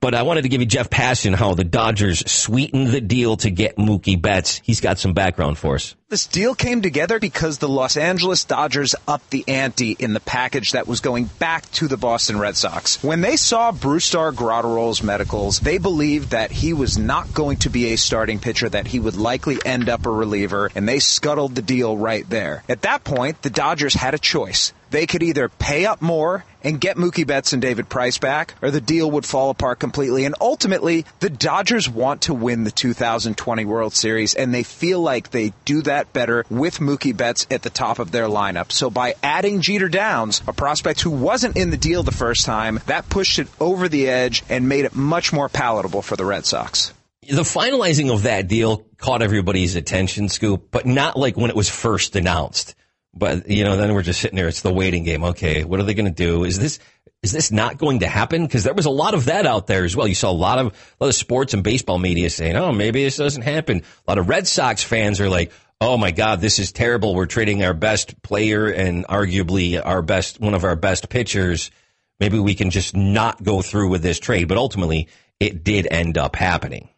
But 0.03 0.17
I 0.17 0.23
wanted 0.23 0.43
to 0.43 0.49
give 0.49 0.61
you 0.61 0.67
Jeff 0.67 0.91
Passan 0.91 1.33
how 1.33 1.55
the 1.55 1.63
Dodgers 1.63 2.29
sweetened 2.29 2.89
the 2.89 3.01
deal 3.01 3.37
to 3.37 3.51
get 3.51 3.77
Mookie 3.77 4.21
Betts. 4.21 4.61
He's 4.65 4.81
got 4.81 4.99
some 4.99 5.13
background 5.13 5.59
for 5.59 5.77
us. 5.77 5.95
This 6.09 6.27
deal 6.27 6.57
came 6.57 6.83
together 6.83 7.21
because 7.21 7.59
the 7.59 7.69
Los 7.69 7.97
Angeles 7.97 8.45
Dodgers 8.45 8.97
upped 9.07 9.31
the 9.31 9.45
ante 9.47 9.93
in 9.93 10.13
the 10.13 10.19
package 10.19 10.73
that 10.73 10.89
was 10.89 10.99
going 10.99 11.27
back 11.39 11.71
to 11.71 11.87
the 11.87 11.97
Boston 11.97 12.41
Red 12.41 12.57
Sox. 12.57 13.01
When 13.05 13.21
they 13.21 13.37
saw 13.37 13.71
Brusdar 13.71 14.33
Graterol's 14.33 15.05
medicals, 15.05 15.61
they 15.61 15.79
believed 15.79 16.31
that 16.31 16.51
he 16.51 16.73
was 16.73 16.99
not 16.99 17.33
going 17.33 17.59
to 17.59 17.71
be 17.71 17.93
a 17.93 17.97
starting 17.97 18.41
pitcher, 18.41 18.69
that 18.69 18.89
he 18.89 18.99
would 18.99 19.17
likely 19.17 19.59
end 19.65 19.89
up 19.89 20.05
a 20.05 20.11
reliever, 20.11 20.69
and 20.75 20.89
they 20.89 20.99
scuttled 20.99 21.55
the 21.55 21.63
deal 21.63 21.97
right 21.97 22.29
there. 22.29 22.65
At 22.69 22.83
that 22.83 23.05
point, 23.05 23.41
the 23.43 23.51
Dodgers 23.51 23.95
had 23.95 24.15
a 24.15 24.19
choice. 24.19 24.73
They 24.93 25.07
could 25.07 25.23
either 25.23 25.49
pay 25.49 25.87
up 25.87 26.03
more 26.03 26.45
and 26.63 26.79
get 26.79 26.99
Mookie 26.99 27.27
Betts 27.27 27.55
and 27.55 27.63
David 27.63 27.89
Price 27.89 28.19
back, 28.19 28.55
or 28.61 28.71
the 28.71 28.81
deal 28.81 29.11
would 29.13 29.25
fall 29.25 29.49
apart 29.49 29.79
completely. 29.79 30.27
And 30.27 30.35
ultimately, 30.39 31.07
the 31.19 31.31
Dodgers 31.31 31.89
want 31.89 32.23
to 32.23 32.35
win 32.35 32.65
the 32.65 32.71
2020 32.71 33.65
World 33.65 33.95
Series, 33.95 34.35
and 34.35 34.53
they 34.53 34.62
feel 34.62 35.01
like 35.01 35.31
they 35.31 35.55
do 35.64 35.81
that 35.83 36.12
better 36.12 36.45
with 36.51 36.79
Mookie 36.79 37.16
Betts 37.16 37.47
at 37.51 37.62
the 37.62 37.71
top 37.71 38.01
of 38.01 38.11
their 38.11 38.27
lineup. 38.27 38.71
So 38.71 38.90
by 38.90 39.14
adding 39.23 39.62
Jeter 39.62 39.88
Downs, 39.88 40.43
a 40.47 40.53
prospect 40.53 41.01
who 41.01 41.11
wasn't 41.11 41.57
in 41.57 41.71
the 41.71 41.79
deal 41.79 42.03
the 42.03 42.12
first 42.12 42.45
time, 42.45 42.79
that 42.85 43.09
pushed 43.09 43.38
it 43.38 43.49
over 43.59 43.88
the 43.88 44.11
edge 44.11 44.45
and 44.51 44.69
made 44.69 44.85
it 44.85 44.95
much 44.95 45.33
more 45.33 45.49
palatable 45.49 46.03
for 46.03 46.16
the 46.16 46.27
Red 46.27 46.45
Sox. 46.45 46.93
The 47.23 47.43
finalizing 47.43 48.12
of 48.12 48.25
that 48.25 48.47
deal 48.47 48.85
caught 48.99 49.23
everybody's 49.23 49.75
attention, 49.75 50.29
Scoop, 50.29 50.69
but 50.71 50.85
not 50.85 51.16
like 51.16 51.38
when 51.38 51.49
it 51.49 51.57
was 51.57 51.71
first 51.71 52.14
announced. 52.14 52.75
But 53.14 53.51
you 53.51 53.64
know, 53.64 53.77
then 53.77 53.94
we're 53.94 54.03
just 54.03 54.20
sitting 54.20 54.37
there. 54.37 54.48
It's 54.48 54.62
the 54.62 54.72
waiting 54.72 55.05
game. 55.05 55.25
Okay, 55.25 55.64
what 55.64 55.81
are 55.81 55.83
they 55.83 55.94
going 55.94 56.07
to 56.07 56.11
do? 56.11 56.44
Is 56.44 56.59
this 56.59 56.79
is 57.22 57.31
this 57.31 57.53
not 57.53 57.79
going 57.79 58.01
to 58.01 58.09
happen? 58.09 58.44
Because 58.44 58.64
there 58.64 58.75
was 58.75 58.87
a 58.87 58.90
lot 58.90 59.14
of 59.14 59.27
that 59.27 59.46
out 59.46 59.66
there 59.66 59.85
as 59.85 59.94
well. 59.94 60.09
You 60.09 60.14
saw 60.14 60.31
a 60.31 60.33
lot 60.33 60.59
of 60.59 60.66
a 60.66 61.05
lot 61.05 61.09
of 61.09 61.14
sports 61.14 61.55
and 61.55 61.62
baseball 61.62 61.98
media 61.98 62.31
saying, 62.31 62.57
"Oh, 62.57 62.72
maybe 62.72 63.05
this 63.05 63.16
doesn't 63.16 63.42
happen." 63.42 63.79
A 63.79 64.11
lot 64.11 64.18
of 64.18 64.29
Red 64.29 64.48
Sox 64.48 64.83
fans 64.83 65.20
are 65.20 65.29
like, 65.29 65.53
"Oh 65.81 65.96
my 65.96 66.11
God, 66.11 66.40
this 66.40 66.59
is 66.59 66.72
terrible. 66.72 67.14
We're 67.14 67.27
trading 67.27 67.62
our 67.62 67.75
best 67.75 68.20
player 68.22 68.68
and 68.68 69.07
arguably 69.07 69.81
our 69.85 70.03
best 70.03 70.40
one 70.40 70.55
of 70.55 70.64
our 70.64 70.77
best 70.77 71.11
pitchers. 71.11 71.70
Maybe 72.18 72.38
we 72.38 72.55
can 72.55 72.70
just 72.70 72.96
not 72.96 73.42
go 73.42 73.62
through 73.62 73.90
with 73.90 74.03
this 74.03 74.18
trade." 74.18 74.48
But 74.48 74.59
ultimately, 74.59 75.09
it 75.38 75.62
did 75.62 75.87
end 75.90 76.16
up 76.16 76.35
happening. 76.35 76.88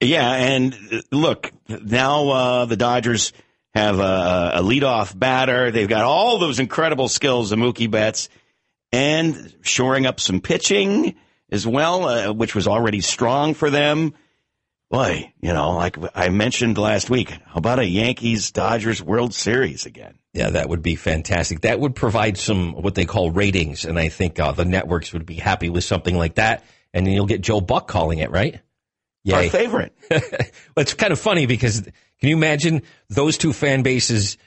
Yeah, 0.00 0.32
and 0.32 0.74
uh, 0.90 1.00
look, 1.12 1.52
now 1.68 2.28
uh, 2.30 2.64
the 2.64 2.76
Dodgers 2.76 3.32
have 3.74 3.98
a, 3.98 4.52
a 4.56 4.62
leadoff 4.62 5.16
batter. 5.18 5.70
They've 5.70 5.88
got 5.88 6.02
all 6.02 6.38
those 6.38 6.58
incredible 6.58 7.08
skills 7.08 7.52
of 7.52 7.58
Mookie 7.58 7.90
Betts 7.90 8.28
and 8.92 9.54
shoring 9.62 10.06
up 10.06 10.20
some 10.20 10.40
pitching 10.40 11.14
as 11.50 11.66
well, 11.66 12.04
uh, 12.04 12.32
which 12.32 12.54
was 12.54 12.66
already 12.66 13.00
strong 13.00 13.54
for 13.54 13.70
them. 13.70 14.14
Boy, 14.90 15.32
you 15.40 15.52
know, 15.52 15.70
like 15.76 15.96
I 16.16 16.30
mentioned 16.30 16.76
last 16.76 17.10
week, 17.10 17.30
how 17.30 17.54
about 17.56 17.78
a 17.78 17.86
Yankees 17.86 18.50
Dodgers 18.50 19.00
World 19.00 19.32
Series 19.32 19.86
again? 19.86 20.18
Yeah, 20.32 20.50
that 20.50 20.68
would 20.68 20.82
be 20.82 20.96
fantastic. 20.96 21.60
That 21.60 21.78
would 21.78 21.94
provide 21.94 22.36
some 22.38 22.72
what 22.72 22.96
they 22.96 23.04
call 23.04 23.30
ratings, 23.30 23.84
and 23.84 23.98
I 23.98 24.08
think 24.08 24.40
uh, 24.40 24.50
the 24.52 24.64
networks 24.64 25.12
would 25.12 25.26
be 25.26 25.34
happy 25.34 25.70
with 25.70 25.84
something 25.84 26.16
like 26.16 26.36
that. 26.36 26.64
And 26.92 27.06
you'll 27.06 27.26
get 27.26 27.40
Joe 27.40 27.60
Buck 27.60 27.86
calling 27.86 28.18
it, 28.18 28.32
right? 28.32 28.60
Yay. 29.24 29.34
Our 29.34 29.50
favorite. 29.50 29.94
well, 30.10 30.20
it's 30.78 30.94
kind 30.94 31.12
of 31.12 31.18
funny 31.18 31.46
because 31.46 31.80
can 31.82 32.28
you 32.28 32.36
imagine 32.36 32.82
those 33.08 33.36
two 33.36 33.52
fan 33.52 33.82
bases 33.82 34.38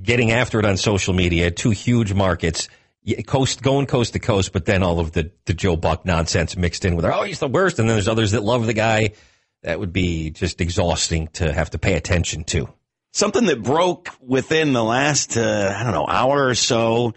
getting 0.00 0.32
after 0.32 0.58
it 0.58 0.64
on 0.64 0.76
social 0.76 1.14
media? 1.14 1.50
Two 1.50 1.70
huge 1.70 2.14
markets, 2.14 2.68
coast 3.26 3.62
going 3.62 3.86
coast 3.86 4.14
to 4.14 4.18
coast, 4.18 4.52
but 4.52 4.64
then 4.64 4.82
all 4.82 5.00
of 5.00 5.12
the 5.12 5.30
the 5.44 5.54
Joe 5.54 5.76
Buck 5.76 6.06
nonsense 6.06 6.56
mixed 6.56 6.84
in 6.84 6.96
with, 6.96 7.04
oh, 7.04 7.22
he's 7.22 7.38
the 7.38 7.48
worst, 7.48 7.78
and 7.78 7.88
then 7.88 7.96
there's 7.96 8.08
others 8.08 8.32
that 8.32 8.42
love 8.42 8.66
the 8.66 8.74
guy. 8.74 9.12
That 9.62 9.80
would 9.80 9.92
be 9.92 10.30
just 10.30 10.60
exhausting 10.60 11.28
to 11.34 11.52
have 11.52 11.70
to 11.70 11.78
pay 11.78 11.94
attention 11.94 12.44
to. 12.44 12.68
Something 13.12 13.46
that 13.46 13.62
broke 13.62 14.10
within 14.20 14.72
the 14.72 14.84
last 14.84 15.36
uh, 15.36 15.74
I 15.74 15.82
don't 15.82 15.92
know 15.92 16.06
hour 16.06 16.46
or 16.48 16.54
so 16.54 17.14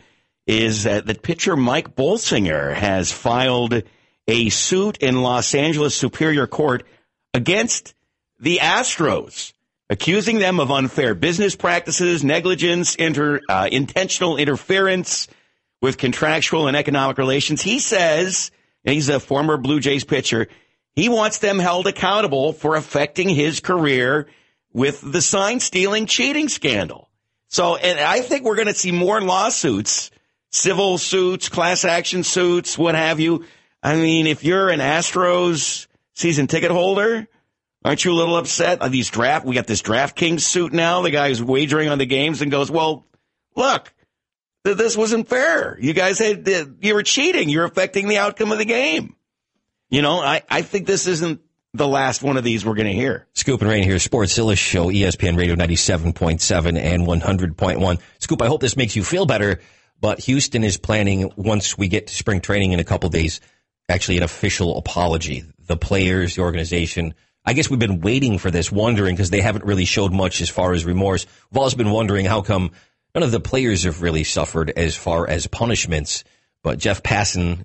is 0.48 0.84
that 0.84 1.06
the 1.06 1.14
pitcher 1.14 1.56
Mike 1.56 1.96
Bolsinger 1.96 2.74
has 2.74 3.12
filed 3.12 3.84
a 4.30 4.50
suit 4.50 4.98
in 4.98 5.24
Los 5.24 5.56
Angeles 5.56 5.96
Superior 5.96 6.46
Court 6.46 6.86
against 7.34 7.96
the 8.40 8.60
Astros 8.62 9.54
accusing 9.90 10.38
them 10.38 10.60
of 10.60 10.70
unfair 10.70 11.16
business 11.16 11.56
practices, 11.56 12.24
negligence, 12.24 12.94
inter, 12.96 13.42
uh, 13.50 13.68
intentional 13.72 14.38
interference 14.38 15.28
with 15.82 15.98
contractual 15.98 16.68
and 16.68 16.78
economic 16.78 17.18
relations. 17.18 17.62
He 17.64 17.80
says, 17.80 18.52
he's 18.84 19.10
a 19.10 19.20
former 19.20 19.58
Blue 19.58 19.80
Jays 19.80 20.04
pitcher, 20.04 20.48
he 20.96 21.10
wants 21.10 21.40
them 21.40 21.58
held 21.58 21.88
accountable 21.88 22.54
for 22.54 22.76
affecting 22.76 23.30
his 23.30 23.60
career 23.60 24.28
with 24.74 25.02
the 25.02 25.22
sign 25.22 25.60
stealing 25.60 26.06
cheating 26.06 26.50
scandal. 26.50 27.10
So, 27.48 27.78
and 27.78 28.00
I 28.00 28.22
think 28.22 28.44
we're 28.44 28.56
going 28.56 28.68
to 28.68 28.76
see 28.76 28.92
more 28.92 29.22
lawsuits, 29.22 30.12
civil 30.52 31.00
suits, 31.00 31.50
class 31.50 31.84
action 31.84 32.24
suits, 32.24 32.78
what 32.78 32.94
have 32.94 33.20
you. 33.20 33.46
I 33.82 33.96
mean, 33.96 34.28
if 34.28 34.44
you're 34.44 34.70
an 34.70 34.80
Astros 34.80 35.88
season 36.14 36.48
ticket 36.48 36.72
holder, 36.72 37.28
Aren't 37.84 38.04
you 38.04 38.12
a 38.12 38.14
little 38.14 38.36
upset? 38.36 38.82
Uh, 38.82 38.90
these 38.90 39.10
draft, 39.10 39.46
we 39.46 39.56
got 39.56 39.68
this 39.68 39.82
DraftKings 39.82 40.42
suit 40.42 40.74
now. 40.74 41.02
The 41.02 41.12
guy 41.12 41.30
who's 41.30 41.42
wagering 41.42 41.90
on 41.90 41.98
the 41.98 42.06
games 42.06 42.42
and 42.42 42.52
goes, 42.52 42.70
well, 42.70 43.06
look, 43.56 43.94
this 44.64 44.98
wasn't 44.98 45.30
fair. 45.30 45.78
You 45.80 45.94
guys 45.94 46.20
had, 46.20 46.48
you 46.82 46.94
were 46.94 47.04
cheating. 47.04 47.48
You're 47.48 47.64
affecting 47.64 48.10
the 48.10 48.18
outcome 48.18 48.52
of 48.52 48.58
the 48.58 48.66
game. 48.66 49.16
You 49.90 50.02
know, 50.02 50.20
I, 50.20 50.44
I 50.50 50.62
think 50.62 50.88
this 50.88 51.08
isn't 51.08 51.42
the 51.74 51.88
last 51.88 52.22
one 52.22 52.36
of 52.36 52.44
these 52.44 52.66
we're 52.66 52.76
going 52.76 52.88
to 52.88 52.94
hear. 52.94 53.28
Scoop 53.34 53.62
and 53.62 53.70
Rain 53.70 53.84
here, 53.84 53.96
Sportszilla 53.96 54.58
Show, 54.58 54.88
ESPN 54.88 55.38
Radio 55.38 55.56
97.7 55.56 56.78
and 56.78 57.08
100.1. 57.08 58.00
Scoop, 58.20 58.42
I 58.42 58.48
hope 58.48 58.60
this 58.60 58.76
makes 58.76 58.96
you 58.96 59.04
feel 59.04 59.26
better, 59.26 59.62
but 60.02 60.20
Houston 60.20 60.64
is 60.64 60.78
planning, 60.78 61.32
once 61.38 61.78
we 61.78 61.88
get 61.88 62.08
to 62.08 62.14
spring 62.14 62.42
training 62.42 62.74
in 62.74 62.80
a 62.80 62.84
couple 62.84 63.10
days, 63.10 63.40
actually 63.90 64.18
an 64.18 64.24
official 64.24 64.78
apology. 64.78 65.44
The 65.68 65.78
players, 65.78 66.36
the 66.36 66.42
organization, 66.42 67.14
I 67.46 67.54
guess 67.54 67.70
we've 67.70 67.80
been 67.80 68.02
waiting 68.02 68.38
for 68.38 68.52
this, 68.52 68.72
wondering 68.72 69.16
because 69.16 69.30
they 69.30 69.42
haven't 69.42 69.66
really 69.66 69.86
showed 69.86 70.14
much 70.14 70.42
as 70.42 70.50
far 70.50 70.74
as 70.74 70.86
remorse. 70.86 71.26
We've 71.52 71.62
also 71.62 71.78
been 71.78 71.92
wondering 71.92 72.26
how 72.26 72.42
come 72.42 72.72
none 73.16 73.24
of 73.24 73.32
the 73.32 73.40
players 73.40 73.84
have 73.84 74.02
really 74.02 74.24
suffered 74.24 74.72
as 74.76 74.96
far 74.96 75.28
as 75.28 75.48
punishments. 75.48 76.24
But 76.64 76.80
Jeff 76.80 77.02
Passan 77.02 77.64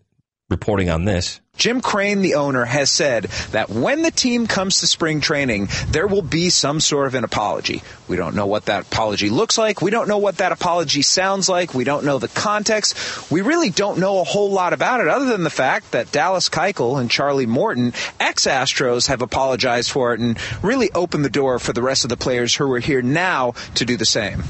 reporting 0.51 0.91
on 0.91 1.05
this. 1.05 1.41
Jim 1.57 1.81
Crane, 1.81 2.21
the 2.21 2.35
owner, 2.35 2.65
has 2.65 2.91
said 2.91 3.25
that 3.53 3.71
when 3.71 4.03
the 4.03 4.11
team 4.11 4.47
comes 4.47 4.81
to 4.81 4.87
spring 4.87 5.21
training, 5.21 5.69
there 5.89 6.07
will 6.07 6.23
be 6.23 6.51
some 6.51 6.81
sort 6.81 7.07
of 7.07 7.15
an 7.15 7.25
apology. 7.25 7.83
We 8.09 8.17
don't 8.17 8.35
know 8.35 8.47
what 8.47 8.67
that 8.67 8.87
apology 8.87 9.31
looks 9.31 9.57
like. 9.57 9.81
We 9.81 9.91
don't 9.91 10.09
know 10.09 10.19
what 10.19 10.39
that 10.39 10.53
apology 10.53 11.03
sounds 11.03 11.49
like. 11.49 11.73
We 11.73 11.85
don't 11.85 12.05
know 12.05 12.19
the 12.19 12.29
context. 12.29 13.31
We 13.31 13.41
really 13.41 13.71
don't 13.71 14.01
know 14.01 14.21
a 14.21 14.25
whole 14.25 14.51
lot 14.51 14.73
about 14.73 15.01
it 15.01 15.09
other 15.09 15.27
than 15.27 15.45
the 15.45 15.51
fact 15.51 15.93
that 15.93 16.11
Dallas 16.13 16.49
Keuchel 16.49 17.01
and 17.01 17.11
Charlie 17.11 17.47
Morton, 17.47 17.93
ex-Astros, 18.19 19.07
have 19.09 19.23
apologized 19.23 19.91
for 19.91 20.13
it 20.13 20.21
and 20.21 20.37
really 20.63 20.91
opened 20.93 21.25
the 21.25 21.31
door 21.31 21.59
for 21.59 21.73
the 21.73 21.83
rest 21.83 22.05
of 22.05 22.11
the 22.11 22.17
players 22.17 22.55
who 22.55 22.71
are 22.73 22.81
here 22.81 23.03
now 23.03 23.53
to 23.77 23.85
do 23.85 23.97
the 23.97 24.05
same. 24.05 24.43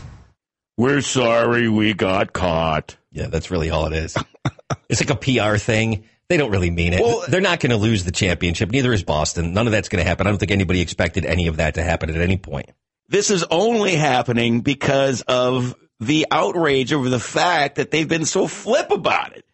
We're 0.77 1.03
sorry 1.03 1.69
we 1.69 1.95
got 1.95 2.33
caught. 2.33 2.97
Yeah, 3.13 3.29
that's 3.29 3.51
really 3.51 3.71
all 3.71 3.87
it 3.87 3.93
is. 3.93 4.17
it's 4.89 5.01
like 5.07 5.11
a 5.11 5.17
PR 5.17 5.57
thing. 5.57 6.05
They 6.29 6.37
don't 6.37 6.51
really 6.51 6.71
mean 6.71 6.95
it. 6.95 7.01
Well- 7.01 7.25
They're 7.29 7.41
not 7.41 7.61
going 7.61 7.71
to 7.71 7.77
lose 7.77 8.05
the 8.05 8.13
championship. 8.13 8.71
Neither 8.71 8.93
is 8.93 9.03
Boston. 9.03 9.53
None 9.53 9.67
of 9.67 9.73
that's 9.73 9.89
going 9.89 10.03
to 10.03 10.09
happen. 10.09 10.27
I 10.27 10.31
don't 10.31 10.39
think 10.39 10.53
anybody 10.53 10.81
expected 10.81 11.25
any 11.25 11.47
of 11.49 11.59
that 11.59 11.75
to 11.75 11.83
happen 11.83 12.11
at 12.11 12.17
any 12.17 12.37
point. 12.37 12.71
This 13.09 13.31
is 13.31 13.45
only 13.51 13.95
happening 13.95 14.63
because 14.63 15.21
of 15.23 15.75
the 16.01 16.27
outrage 16.31 16.93
over 16.93 17.09
the 17.09 17.21
fact 17.21 17.77
that 17.77 17.91
they've 17.91 18.09
been 18.09 18.25
so 18.25 18.47
flip 18.47 18.91
about 18.91 19.37
it. 19.37 19.45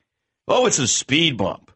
Oh, 0.47 0.67
it's 0.67 0.79
a 0.79 0.87
speed 0.89 1.37
bump. 1.37 1.71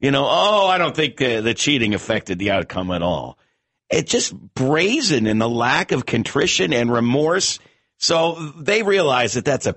You 0.00 0.10
know, 0.10 0.26
oh, 0.28 0.66
I 0.66 0.78
don't 0.78 0.94
think 0.96 1.22
uh, 1.22 1.40
the 1.42 1.54
cheating 1.54 1.94
affected 1.94 2.38
the 2.40 2.50
outcome 2.50 2.90
at 2.90 3.02
all. 3.02 3.38
It's 3.88 4.10
just 4.10 4.34
brazen 4.54 5.26
in 5.28 5.38
the 5.38 5.48
lack 5.48 5.92
of 5.92 6.06
contrition 6.06 6.72
and 6.72 6.92
remorse. 6.92 7.60
So 7.98 8.34
they 8.58 8.82
realize 8.82 9.34
that 9.34 9.44
that's 9.44 9.66
a 9.66 9.76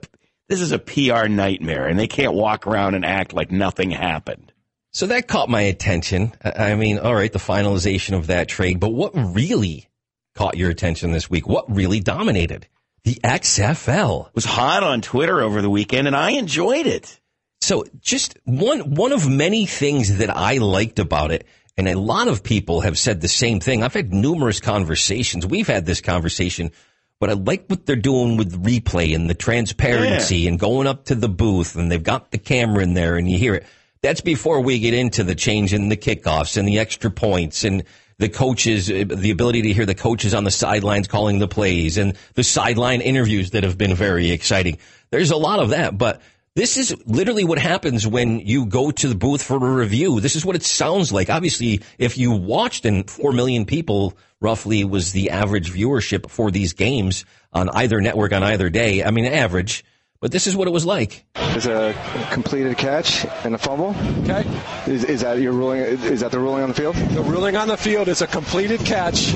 this 0.49 0.61
is 0.61 0.71
a 0.71 0.79
PR 0.79 1.27
nightmare, 1.27 1.87
and 1.87 1.97
they 1.97 2.07
can't 2.07 2.33
walk 2.33 2.67
around 2.67 2.95
and 2.95 3.05
act 3.05 3.33
like 3.33 3.51
nothing 3.51 3.91
happened. 3.91 4.51
So 4.91 5.07
that 5.07 5.27
caught 5.27 5.49
my 5.49 5.61
attention. 5.61 6.33
I 6.43 6.75
mean, 6.75 6.99
all 6.99 7.13
right, 7.13 7.31
the 7.31 7.39
finalization 7.39 8.15
of 8.17 8.27
that 8.27 8.47
trade, 8.47 8.79
but 8.79 8.93
what 8.93 9.11
really 9.13 9.89
caught 10.35 10.57
your 10.57 10.69
attention 10.69 11.11
this 11.11 11.29
week? 11.29 11.47
What 11.47 11.73
really 11.73 11.99
dominated? 11.99 12.67
The 13.03 13.15
XFL. 13.23 14.27
It 14.27 14.35
was 14.35 14.45
hot 14.45 14.83
on 14.83 15.01
Twitter 15.01 15.41
over 15.41 15.61
the 15.61 15.69
weekend, 15.69 16.07
and 16.07 16.15
I 16.15 16.31
enjoyed 16.31 16.87
it. 16.87 17.19
So 17.61 17.85
just 17.99 18.37
one 18.45 18.93
one 18.93 19.11
of 19.11 19.27
many 19.27 19.65
things 19.65 20.17
that 20.17 20.29
I 20.29 20.57
liked 20.57 20.99
about 20.99 21.31
it, 21.31 21.45
and 21.77 21.87
a 21.87 21.99
lot 21.99 22.27
of 22.27 22.43
people 22.43 22.81
have 22.81 22.97
said 22.97 23.21
the 23.21 23.27
same 23.27 23.59
thing. 23.59 23.83
I've 23.83 23.93
had 23.93 24.13
numerous 24.13 24.59
conversations. 24.59 25.45
We've 25.45 25.67
had 25.67 25.85
this 25.85 26.01
conversation, 26.01 26.71
but 27.19 27.29
I 27.29 27.33
like 27.33 27.65
what 27.67 27.85
they're 27.85 27.95
doing 27.95 28.37
with 28.37 28.63
replay 28.63 29.15
and 29.15 29.29
the 29.29 29.33
transparency 29.33 30.47
and 30.47 30.59
going 30.59 30.87
up 30.87 31.05
to 31.05 31.15
the 31.15 31.29
booth 31.29 31.75
and 31.75 31.91
they've 31.91 32.01
got 32.01 32.31
the 32.31 32.37
camera 32.37 32.83
in 32.83 32.93
there 32.93 33.15
and 33.15 33.29
you 33.29 33.37
hear 33.37 33.55
it. 33.55 33.65
That's 34.01 34.21
before 34.21 34.61
we 34.61 34.79
get 34.79 34.93
into 34.93 35.23
the 35.23 35.35
change 35.35 35.73
in 35.73 35.89
the 35.89 35.97
kickoffs 35.97 36.57
and 36.57 36.67
the 36.67 36.79
extra 36.79 37.09
points 37.09 37.63
and 37.63 37.83
the 38.17 38.29
coaches, 38.29 38.89
eh, 38.89 39.03
the 39.03 39.31
ability 39.31 39.63
to 39.63 39.73
hear 39.73 39.85
the 39.85 39.95
coaches 39.95 40.33
on 40.33 40.43
the 40.43 40.51
sidelines 40.51 41.07
calling 41.07 41.39
the 41.39 41.47
plays 41.47 41.97
and 41.97 42.15
the 42.33 42.43
sideline 42.43 43.01
interviews 43.01 43.51
that 43.51 43.63
have 43.63 43.77
been 43.77 43.95
very 43.95 44.31
exciting. 44.31 44.77
There's 45.09 45.31
a 45.31 45.37
lot 45.37 45.59
of 45.59 45.69
that, 45.69 45.97
but 45.97 46.21
this 46.55 46.77
is 46.77 46.95
literally 47.05 47.43
what 47.43 47.59
happens 47.59 48.07
when 48.07 48.39
you 48.39 48.65
go 48.65 48.89
to 48.89 49.09
the 49.09 49.15
booth 49.15 49.43
for 49.43 49.57
a 49.57 49.75
review. 49.75 50.21
This 50.21 50.37
is 50.37 50.45
what 50.45 50.55
it 50.55 50.63
sounds 50.63 51.11
like. 51.11 51.29
Obviously, 51.29 51.81
if 51.97 52.17
you 52.17 52.31
watched 52.31 52.85
and 52.85 53.09
4 53.09 53.33
million 53.33 53.65
people 53.65 54.17
roughly 54.39 54.85
was 54.85 55.11
the 55.11 55.31
average 55.31 55.69
viewership 55.71 56.29
for 56.29 56.51
these 56.51 56.71
games 56.71 57.25
on 57.51 57.69
either 57.69 57.99
network 57.99 58.31
on 58.31 58.41
either 58.41 58.69
day. 58.69 59.03
I 59.03 59.11
mean, 59.11 59.25
average, 59.25 59.83
but 60.25 60.31
this 60.31 60.47
is 60.47 60.55
what 60.55 60.67
it 60.67 60.71
was 60.71 60.87
like. 60.87 61.23
Is 61.55 61.67
a 61.67 61.93
completed 62.31 62.79
catch 62.79 63.27
and 63.43 63.53
a 63.53 63.59
fumble. 63.59 63.95
Okay. 64.23 64.43
Is, 64.87 65.03
is 65.03 65.21
that 65.21 65.37
your 65.37 65.53
ruling? 65.53 65.81
Is 65.81 66.21
that 66.21 66.31
the 66.31 66.39
ruling 66.39 66.63
on 66.63 66.69
the 66.69 66.73
field? 66.73 66.95
The 66.95 67.21
ruling 67.21 67.55
on 67.55 67.67
the 67.67 67.77
field 67.77 68.07
is 68.07 68.23
a 68.23 68.27
completed 68.27 68.79
catch, 68.79 69.33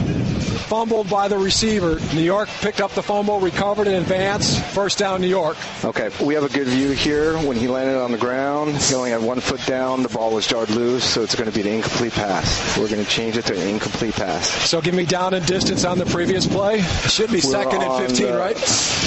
fumbled 0.69 1.07
by 1.07 1.27
the 1.27 1.37
receiver. 1.37 1.99
New 2.15 2.23
York 2.23 2.49
picked 2.61 2.81
up 2.81 2.91
the 2.91 3.03
fumble, 3.03 3.39
recovered 3.39 3.85
in 3.85 3.93
advance. 3.93 4.59
First 4.73 4.97
down, 4.97 5.21
New 5.21 5.27
York. 5.27 5.57
Okay. 5.85 6.09
We 6.23 6.33
have 6.33 6.43
a 6.43 6.49
good 6.49 6.67
view 6.67 6.89
here. 6.89 7.37
When 7.37 7.55
he 7.55 7.67
landed 7.67 8.01
on 8.01 8.11
the 8.11 8.17
ground, 8.17 8.75
he 8.75 8.95
only 8.95 9.11
had 9.11 9.21
one 9.21 9.39
foot 9.39 9.63
down. 9.67 10.01
The 10.01 10.09
ball 10.09 10.33
was 10.33 10.47
jarred 10.47 10.71
loose, 10.71 11.03
so 11.03 11.21
it's 11.21 11.35
going 11.35 11.51
to 11.51 11.55
be 11.55 11.61
an 11.67 11.75
incomplete 11.75 12.13
pass. 12.13 12.77
We're 12.79 12.89
going 12.89 13.03
to 13.03 13.09
change 13.09 13.37
it 13.37 13.45
to 13.45 13.55
an 13.55 13.67
incomplete 13.67 14.15
pass. 14.15 14.47
So 14.47 14.81
give 14.81 14.95
me 14.95 15.05
down 15.05 15.35
and 15.35 15.45
distance 15.45 15.85
on 15.85 15.99
the 15.99 16.05
previous 16.05 16.47
play. 16.47 16.81
Should 16.81 17.29
be 17.29 17.35
We're 17.35 17.41
second 17.41 17.83
and 17.83 18.07
15, 18.07 18.33
right? 18.33 18.57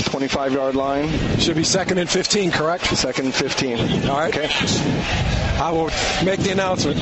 25 0.05 0.53
yard 0.53 0.77
line. 0.77 1.39
Should 1.39 1.57
be 1.57 1.65
second 1.73 1.97
and 1.97 2.11
15, 2.11 2.51
correct? 2.51 2.85
Second 2.85 3.25
and 3.27 3.35
15. 3.35 4.09
All 4.09 4.19
right. 4.19 4.37
Okay. 4.37 4.49
I 5.59 5.71
will 5.73 5.91
make 6.23 6.41
the 6.41 6.51
announcement. 6.53 7.01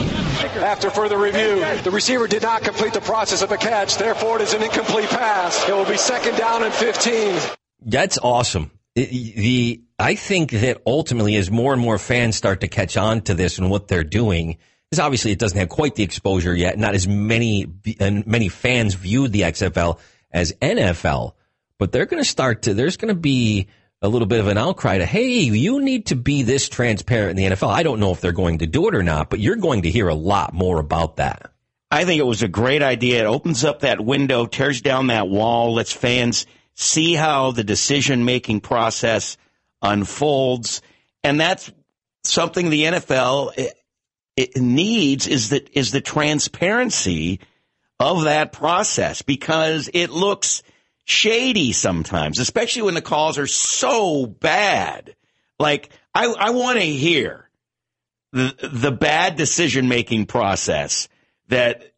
After 0.59 0.90
further 0.90 1.18
review, 1.18 1.64
the 1.83 1.90
receiver 1.90 2.28
did 2.28 2.42
not 2.42 2.62
complete 2.62 2.92
the 2.92 3.00
process 3.00 3.42
of 3.42 3.50
a 3.50 3.56
catch. 3.56 3.96
Therefore, 3.96 4.37
it 4.37 4.42
is 4.42 4.54
an 4.54 4.62
incomplete 4.62 5.09
pass. 5.09 5.68
It 5.68 5.74
will 5.74 5.85
be 5.85 5.96
second 5.96 6.37
down 6.37 6.62
and 6.62 6.72
15. 6.72 7.40
That's 7.83 8.16
awesome. 8.22 8.70
It- 8.94 9.11
the 9.11 9.83
I 9.98 10.14
think 10.14 10.52
that 10.52 10.80
ultimately, 10.87 11.35
as 11.37 11.50
more 11.50 11.72
and 11.72 11.83
more 11.83 11.98
fans 11.98 12.37
start 12.37 12.61
to 12.61 12.68
catch 12.68 12.96
on 12.96 13.22
to 13.22 13.35
this 13.35 13.59
and 13.59 13.70
what 13.70 13.88
they're 13.88 14.04
doing, 14.04 14.56
because 14.88 15.00
obviously 15.00 15.33
it 15.33 15.38
doesn't 15.38 15.59
have 15.59 15.68
quite 15.68 15.96
the 15.96 16.04
exposure 16.04 16.54
yet. 16.54 16.78
Not 16.78 16.94
as 16.94 17.09
many 17.09 17.66
and 17.98 18.24
many 18.26 18.48
fans 18.48 18.94
viewed 18.94 19.33
the 19.33 19.42
XFL 19.42 19.98
as 20.30 20.52
NFL, 20.62 21.33
but 21.78 21.90
they're 21.92 22.06
going 22.06 22.22
to 22.22 22.28
start 22.28 22.62
to. 22.62 22.74
There's 22.74 22.96
going 22.96 23.14
to 23.14 23.20
be 23.20 23.66
a 24.02 24.08
little 24.08 24.26
bit 24.26 24.40
of 24.40 24.46
an 24.46 24.56
outcry 24.56 24.98
to, 24.98 25.06
hey, 25.06 25.28
you 25.28 25.80
need 25.82 26.06
to 26.06 26.16
be 26.16 26.42
this 26.42 26.68
transparent 26.68 27.30
in 27.30 27.36
the 27.36 27.56
NFL. 27.56 27.68
I 27.68 27.82
don't 27.82 28.00
know 28.00 28.12
if 28.12 28.20
they're 28.20 28.32
going 28.32 28.58
to 28.58 28.66
do 28.66 28.88
it 28.88 28.94
or 28.94 29.02
not, 29.02 29.28
but 29.28 29.40
you're 29.40 29.56
going 29.56 29.82
to 29.82 29.90
hear 29.90 30.08
a 30.08 30.14
lot 30.14 30.54
more 30.54 30.80
about 30.80 31.16
that. 31.16 31.52
I 31.90 32.04
think 32.04 32.20
it 32.20 32.26
was 32.26 32.42
a 32.42 32.48
great 32.48 32.82
idea. 32.82 33.22
It 33.22 33.26
opens 33.26 33.64
up 33.64 33.80
that 33.80 34.00
window, 34.00 34.46
tears 34.46 34.80
down 34.80 35.08
that 35.08 35.28
wall, 35.28 35.74
lets 35.74 35.92
fans 35.92 36.46
see 36.74 37.14
how 37.14 37.50
the 37.50 37.64
decision 37.64 38.24
making 38.24 38.60
process 38.60 39.36
unfolds. 39.82 40.82
And 41.22 41.38
that's 41.38 41.70
something 42.24 42.70
the 42.70 42.84
NFL 42.84 43.52
it, 43.56 43.74
it 44.36 44.56
needs 44.56 45.26
is 45.26 45.50
that 45.50 45.68
is 45.76 45.90
the 45.90 46.00
transparency 46.00 47.40
of 47.98 48.24
that 48.24 48.52
process 48.52 49.20
because 49.20 49.90
it 49.92 50.10
looks 50.10 50.62
shady 51.11 51.73
sometimes, 51.73 52.38
especially 52.38 52.83
when 52.83 52.94
the 52.94 53.03
calls 53.03 53.37
are 53.37 53.46
so 53.46 54.27
bad. 54.27 55.16
Like 55.59 55.90
I, 56.14 56.27
I 56.27 56.51
want 56.51 56.79
to 56.79 56.87
hear 56.87 57.51
the 58.33 58.55
the 58.73 58.92
bad 58.92 59.37
decision 59.37 59.88
making 59.88 60.27
process 60.27 61.09
that 61.49 61.92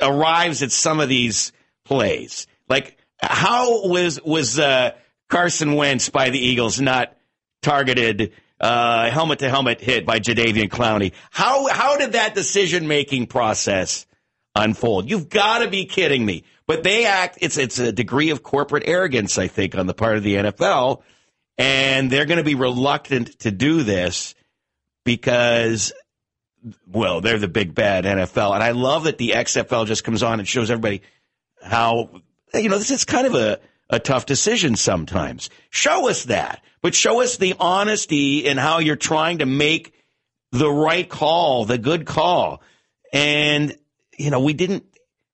arrives 0.00 0.62
at 0.62 0.70
some 0.70 1.00
of 1.00 1.08
these 1.08 1.52
plays. 1.84 2.46
Like 2.68 2.98
how 3.20 3.88
was 3.88 4.22
was 4.22 4.58
uh, 4.58 4.92
Carson 5.28 5.74
Wentz 5.74 6.10
by 6.10 6.30
the 6.30 6.38
Eagles 6.38 6.80
not 6.80 7.16
targeted 7.62 8.32
uh, 8.60 9.10
helmet 9.10 9.38
to 9.38 9.48
helmet 9.48 9.80
hit 9.80 10.04
by 10.04 10.20
Jadeveon 10.20 10.68
Clowney? 10.68 11.12
How 11.30 11.68
how 11.68 11.96
did 11.96 12.12
that 12.12 12.34
decision 12.34 12.86
making 12.86 13.28
process 13.28 14.06
unfold? 14.54 15.08
You've 15.08 15.30
got 15.30 15.60
to 15.60 15.68
be 15.68 15.86
kidding 15.86 16.24
me. 16.24 16.44
But 16.68 16.84
they 16.84 17.06
act. 17.06 17.38
It's 17.40 17.56
it's 17.56 17.80
a 17.80 17.90
degree 17.90 18.30
of 18.30 18.44
corporate 18.44 18.84
arrogance, 18.86 19.38
I 19.38 19.48
think, 19.48 19.74
on 19.74 19.86
the 19.86 19.94
part 19.94 20.16
of 20.16 20.22
the 20.22 20.36
NFL, 20.36 21.02
and 21.56 22.10
they're 22.10 22.26
going 22.26 22.38
to 22.38 22.44
be 22.44 22.54
reluctant 22.54 23.40
to 23.40 23.50
do 23.50 23.82
this 23.82 24.36
because 25.04 25.92
well, 26.86 27.20
they're 27.20 27.38
the 27.38 27.48
big 27.48 27.74
bad 27.74 28.04
NFL. 28.04 28.54
And 28.54 28.62
I 28.62 28.72
love 28.72 29.04
that 29.04 29.18
the 29.18 29.30
XFL 29.30 29.86
just 29.86 30.04
comes 30.04 30.22
on 30.22 30.38
and 30.38 30.48
shows 30.48 30.70
everybody 30.70 31.02
how, 31.62 32.10
you 32.54 32.68
know, 32.68 32.78
this 32.78 32.90
is 32.90 33.04
kind 33.04 33.26
of 33.26 33.34
a, 33.34 33.60
a 33.90 33.98
tough 33.98 34.26
decision 34.26 34.76
sometimes. 34.76 35.50
Show 35.70 36.08
us 36.08 36.24
that, 36.24 36.62
but 36.82 36.94
show 36.94 37.22
us 37.22 37.36
the 37.36 37.54
honesty 37.58 38.44
in 38.44 38.56
how 38.56 38.78
you're 38.78 38.96
trying 38.96 39.38
to 39.38 39.46
make 39.46 39.94
the 40.52 40.70
right 40.70 41.08
call, 41.08 41.64
the 41.64 41.78
good 41.78 42.06
call. 42.06 42.62
And, 43.12 43.76
you 44.18 44.30
know, 44.30 44.40
we 44.40 44.52
didn't 44.52 44.84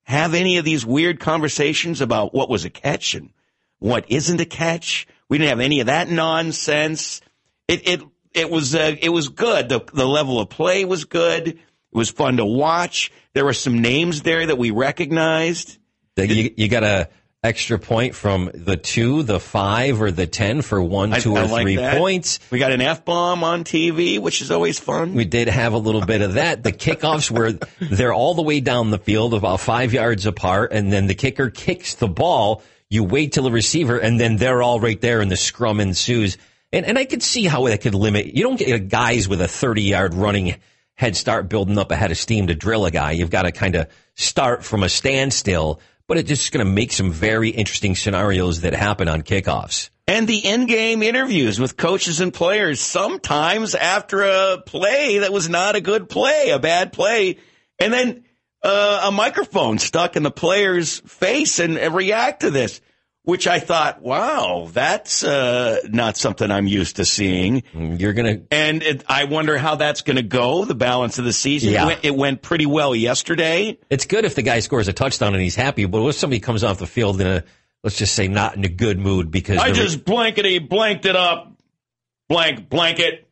have 0.05 0.35
any 0.35 0.59
of 0.59 0.64
these 0.64 0.87
weird 0.87 1.21
conversations 1.21 2.01
about 2.01 2.35
what 2.35 2.49
was 2.49 2.64
a 2.64 2.71
catch 2.71 3.14
and 3.14 3.31
what 3.79 4.11
isn't 4.11 4.40
a 4.40 4.45
catch. 4.45 5.07
We 5.29 5.38
didn't 5.38 5.51
have 5.51 5.61
any 5.61 5.81
of 5.81 5.87
that 5.87 6.09
nonsense. 6.09 7.21
It, 7.69 7.88
it, 7.88 8.03
it 8.33 8.51
was, 8.51 8.75
uh, 8.75 8.97
it 9.01 9.09
was 9.09 9.29
good. 9.29 9.69
The, 9.69 9.81
the 9.93 10.07
level 10.07 10.40
of 10.40 10.51
play 10.51 10.85
was 10.85 11.05
good. 11.05 11.49
It 11.49 11.59
was 11.93 12.11
fun 12.11 12.37
to 12.37 12.45
watch. 12.45 13.12
There 13.33 13.45
were 13.45 13.53
some 13.53 13.81
names 13.81 14.23
there 14.23 14.47
that 14.47 14.59
we 14.59 14.71
recognized. 14.71 15.79
You, 16.17 16.53
you 16.57 16.69
got 16.69 16.85
a 16.85 17.09
extra 17.44 17.78
point 17.78 18.14
from 18.14 18.50
the 18.54 18.76
two, 18.76 19.22
the 19.22 19.38
five, 19.38 20.00
or 20.00 20.11
the 20.11 20.26
ten 20.26 20.62
for 20.62 20.83
one, 20.83 21.12
I- 21.12 21.20
two, 21.20 21.37
I 21.37 21.42
or 21.44 21.46
like 21.46 21.62
three 21.62 21.76
that. 21.76 21.98
points. 21.98 22.40
We 22.50 22.59
got 22.59 22.72
an 22.72 22.80
F 22.80 23.04
bomb 23.04 23.44
on 23.44 23.62
TV, 23.62 24.18
which 24.18 24.40
is 24.42 24.50
always 24.50 24.80
fun. 24.80 25.14
We 25.14 25.24
did 25.26 25.48
have 25.48 25.74
a 25.74 25.78
little 25.78 26.04
bit 26.04 26.22
of 26.22 26.35
that. 26.35 26.62
The 26.64 26.72
kickoffs 26.72 27.30
were 27.30 27.52
they're 27.80 28.14
all 28.14 28.35
the 28.35 28.42
way 28.42 28.61
down 28.61 28.90
the 28.90 28.98
field, 28.98 29.35
about 29.35 29.61
five 29.61 29.92
yards 29.92 30.26
apart, 30.26 30.72
and 30.72 30.90
then 30.92 31.07
the 31.07 31.14
kicker 31.14 31.50
kicks 31.50 31.94
the 31.94 32.09
ball. 32.09 32.62
You 32.90 33.04
wait 33.04 33.33
till 33.33 33.44
the 33.44 33.50
receiver, 33.52 33.98
and 33.98 34.18
then 34.18 34.37
they're 34.37 34.62
all 34.62 34.80
right 34.80 35.00
there, 35.00 35.20
and 35.20 35.30
the 35.30 35.37
scrum 35.37 35.80
ensues. 35.80 36.38
And 36.72 36.87
and 36.87 36.98
I 36.98 37.04
could 37.04 37.22
see 37.22 37.44
how 37.44 37.66
that 37.68 37.83
could 37.83 37.94
limit. 37.94 38.35
You 38.35 38.42
don't 38.42 38.59
get 38.59 38.72
uh, 38.72 38.78
guys 38.78 39.28
with 39.28 39.40
a 39.40 39.48
thirty 39.48 39.83
yard 39.83 40.14
running 40.14 40.57
head 40.96 41.16
start 41.16 41.48
building 41.48 41.76
up 41.76 41.90
ahead 41.90 42.11
of 42.12 42.16
steam 42.16 42.46
to 42.46 42.54
drill 42.54 42.87
a 42.87 42.90
guy. 42.90 43.11
You've 43.12 43.30
got 43.30 43.42
to 43.42 43.52
kind 43.52 43.74
of 43.74 43.88
start 44.14 44.64
from 44.64 44.85
a 44.85 44.88
standstill, 44.88 45.80
but 46.07 46.19
it's 46.19 46.29
just 46.29 46.53
going 46.53 46.64
to 46.64 46.71
make 46.71 46.93
some 46.93 47.11
very 47.11 47.51
interesting 47.51 47.95
scenarios 47.95 48.61
that 48.62 48.75
happen 48.75 49.09
on 49.09 49.23
kickoffs. 49.23 49.90
And 50.07 50.29
the 50.29 50.38
in-game 50.38 51.03
interviews 51.03 51.59
with 51.59 51.77
coaches 51.77 52.21
and 52.21 52.33
players, 52.33 52.81
sometimes 52.81 53.75
after 53.75 54.23
a 54.23 54.62
play 54.64 55.19
that 55.19 55.33
was 55.33 55.49
not 55.49 55.77
a 55.77 55.81
good 55.81 56.09
play, 56.09 56.51
a 56.51 56.59
bad 56.59 56.93
play, 56.93 57.38
and 57.79 57.93
then 57.93 58.25
uh, 58.62 59.03
a 59.05 59.12
microphone 59.12 59.79
stuck 59.79 60.17
in 60.17 60.23
the 60.23 60.31
player's 60.31 61.01
face 61.01 61.59
and, 61.59 61.79
and 61.79 61.95
react 61.95 62.40
to 62.40 62.51
this 62.51 62.81
which 63.24 63.46
I 63.46 63.58
thought, 63.58 64.02
wow, 64.02 64.68
that's 64.70 65.24
uh, 65.24 65.80
not 65.88 66.18
something 66.18 66.50
I'm 66.50 66.66
used 66.66 66.96
to 66.96 67.06
seeing. 67.06 67.62
You're 67.72 68.12
gonna, 68.12 68.42
and 68.50 68.82
it, 68.82 69.02
I 69.08 69.24
wonder 69.24 69.56
how 69.56 69.76
that's 69.76 70.02
going 70.02 70.16
to 70.16 70.22
go 70.22 70.66
the 70.66 70.74
balance 70.74 71.18
of 71.18 71.24
the 71.24 71.32
season. 71.32 71.72
Yeah. 71.72 71.84
It, 71.84 71.87
went, 71.87 72.04
it 72.04 72.14
went 72.14 72.42
pretty 72.42 72.66
well 72.66 72.94
yesterday. 72.94 73.78
It's 73.88 74.04
good 74.04 74.26
if 74.26 74.34
the 74.34 74.42
guy 74.42 74.60
scores 74.60 74.88
a 74.88 74.92
touchdown 74.92 75.32
and 75.32 75.42
he's 75.42 75.56
happy, 75.56 75.87
but 75.87 76.06
if 76.06 76.16
somebody 76.16 76.40
comes 76.40 76.62
off 76.62 76.78
the 76.78 76.87
field 76.87 77.20
in 77.20 77.26
a, 77.26 77.44
let's 77.82 77.96
just 77.96 78.14
say, 78.14 78.28
not 78.28 78.56
in 78.56 78.64
a 78.64 78.68
good 78.68 78.98
mood 78.98 79.30
because 79.30 79.58
I 79.58 79.72
just 79.72 80.04
blankety 80.04 80.58
blanked 80.58 81.06
it 81.06 81.16
up, 81.16 81.50
blank 82.28 82.68
blanket. 82.68 83.26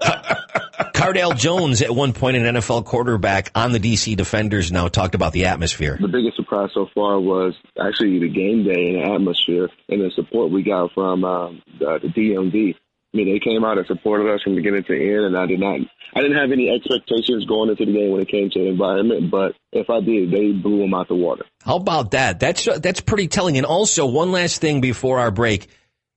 Cardale 0.00 1.36
Jones 1.36 1.82
at 1.82 1.90
one 1.94 2.12
point 2.12 2.36
an 2.36 2.56
NFL 2.56 2.84
quarterback 2.84 3.50
on 3.54 3.72
the 3.72 3.80
DC 3.80 4.16
Defenders 4.16 4.70
now 4.70 4.88
talked 4.88 5.14
about 5.14 5.32
the 5.32 5.46
atmosphere. 5.46 5.96
The 6.00 6.08
biggest 6.08 6.36
surprise 6.36 6.70
so 6.74 6.88
far 6.94 7.20
was 7.20 7.54
actually 7.80 8.18
the 8.18 8.28
game 8.28 8.64
day 8.64 8.94
and 8.94 8.96
the 8.96 9.14
atmosphere 9.14 9.68
and 9.88 10.00
the 10.00 10.10
support 10.14 10.50
we 10.50 10.62
got 10.62 10.92
from 10.92 11.24
um, 11.24 11.62
the, 11.78 12.00
the 12.02 12.08
DMV. 12.08 12.74
I 12.74 13.16
mean, 13.16 13.32
they 13.32 13.38
came 13.38 13.64
out 13.64 13.78
and 13.78 13.86
supported 13.86 14.32
us 14.32 14.42
from 14.42 14.54
beginning 14.54 14.84
to 14.84 14.92
end, 14.92 15.24
and 15.24 15.36
I 15.36 15.46
did 15.46 15.60
not, 15.60 15.80
I 16.14 16.20
didn't 16.20 16.36
have 16.36 16.52
any 16.52 16.68
expectations 16.68 17.46
going 17.46 17.70
into 17.70 17.86
the 17.86 17.92
game 17.92 18.10
when 18.10 18.20
it 18.20 18.28
came 18.28 18.50
to 18.50 18.58
the 18.58 18.66
environment, 18.66 19.30
but 19.30 19.54
if 19.72 19.88
I 19.88 20.00
did, 20.00 20.30
they 20.30 20.52
blew 20.52 20.80
them 20.80 20.92
out 20.92 21.08
the 21.08 21.14
water. 21.14 21.46
How 21.64 21.76
about 21.76 22.10
that? 22.10 22.38
That's 22.38 22.68
that's 22.80 23.00
pretty 23.00 23.28
telling. 23.28 23.56
And 23.56 23.64
also, 23.64 24.04
one 24.04 24.30
last 24.30 24.60
thing 24.60 24.82
before 24.82 25.20
our 25.20 25.30
break, 25.30 25.68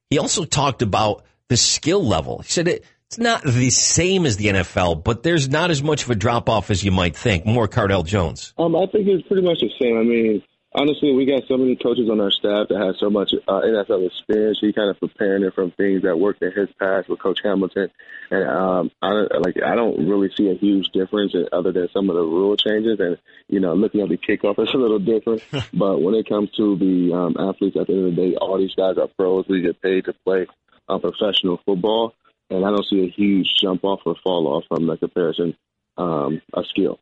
he 0.09 0.19
also 0.19 0.43
talked 0.43 0.81
about 0.81 1.23
the 1.47 1.55
skill 1.55 2.05
level. 2.05 2.39
He 2.39 2.51
said 2.51 2.67
it, 2.67 2.85
it's 3.11 3.17
not 3.19 3.43
the 3.43 3.69
same 3.71 4.25
as 4.25 4.37
the 4.37 4.45
NFL, 4.45 5.03
but 5.03 5.21
there's 5.21 5.49
not 5.49 5.69
as 5.69 5.83
much 5.83 6.03
of 6.03 6.09
a 6.11 6.15
drop 6.15 6.47
off 6.47 6.71
as 6.71 6.81
you 6.81 6.91
might 6.91 7.13
think. 7.13 7.45
More 7.45 7.67
Cardale 7.67 8.05
Jones. 8.05 8.53
Um, 8.57 8.73
I 8.73 8.85
think 8.85 9.05
it's 9.05 9.27
pretty 9.27 9.45
much 9.45 9.59
the 9.59 9.69
same. 9.81 9.97
I 9.97 10.03
mean, 10.03 10.41
honestly, 10.73 11.11
we 11.13 11.25
got 11.25 11.43
so 11.49 11.57
many 11.57 11.75
coaches 11.75 12.07
on 12.09 12.21
our 12.21 12.31
staff 12.31 12.69
that 12.69 12.79
have 12.79 12.95
so 13.01 13.09
much 13.09 13.33
uh, 13.49 13.51
NFL 13.51 14.07
experience. 14.07 14.59
He 14.61 14.71
kind 14.71 14.89
of 14.89 14.97
preparing 14.97 15.43
it 15.43 15.53
from 15.53 15.71
things 15.71 16.03
that 16.03 16.17
worked 16.17 16.41
in 16.41 16.53
his 16.53 16.69
past 16.79 17.09
with 17.09 17.19
Coach 17.19 17.39
Hamilton, 17.43 17.89
and 18.29 18.49
um, 18.49 18.91
I 19.01 19.09
don't- 19.09 19.41
like 19.45 19.61
I 19.61 19.75
don't 19.75 20.07
really 20.07 20.29
see 20.37 20.49
a 20.49 20.55
huge 20.55 20.87
difference 20.93 21.33
in, 21.33 21.47
other 21.51 21.73
than 21.73 21.89
some 21.91 22.09
of 22.09 22.15
the 22.15 22.21
rule 22.23 22.55
changes. 22.55 22.97
And 23.01 23.17
you 23.49 23.59
know, 23.59 23.73
looking 23.73 23.99
at 23.99 24.07
the 24.07 24.15
kickoff, 24.17 24.55
it's 24.57 24.73
a 24.73 24.77
little 24.77 24.99
different. 24.99 25.43
but 25.73 26.01
when 26.01 26.15
it 26.15 26.29
comes 26.29 26.49
to 26.51 26.77
the 26.77 27.11
um, 27.13 27.35
athletes, 27.37 27.75
at 27.77 27.87
the 27.87 27.93
end 27.93 28.07
of 28.07 28.15
the 28.15 28.21
day, 28.29 28.35
all 28.37 28.57
these 28.57 28.73
guys 28.73 28.95
are 28.97 29.09
pros. 29.17 29.47
We 29.49 29.59
get 29.63 29.81
paid 29.81 30.05
to 30.05 30.13
play 30.23 30.47
uh, 30.87 30.97
professional 30.99 31.59
football, 31.65 32.13
and 32.51 32.65
I 32.65 32.69
don't 32.69 32.85
see 32.85 33.03
a 33.03 33.09
huge 33.09 33.47
jump 33.59 33.83
off 33.83 34.01
or 34.05 34.15
fall 34.23 34.47
off 34.47 34.65
from 34.67 34.87
the 34.87 34.97
comparison 34.97 35.55
um, 35.97 36.41
of 36.53 36.65
skill. 36.69 36.99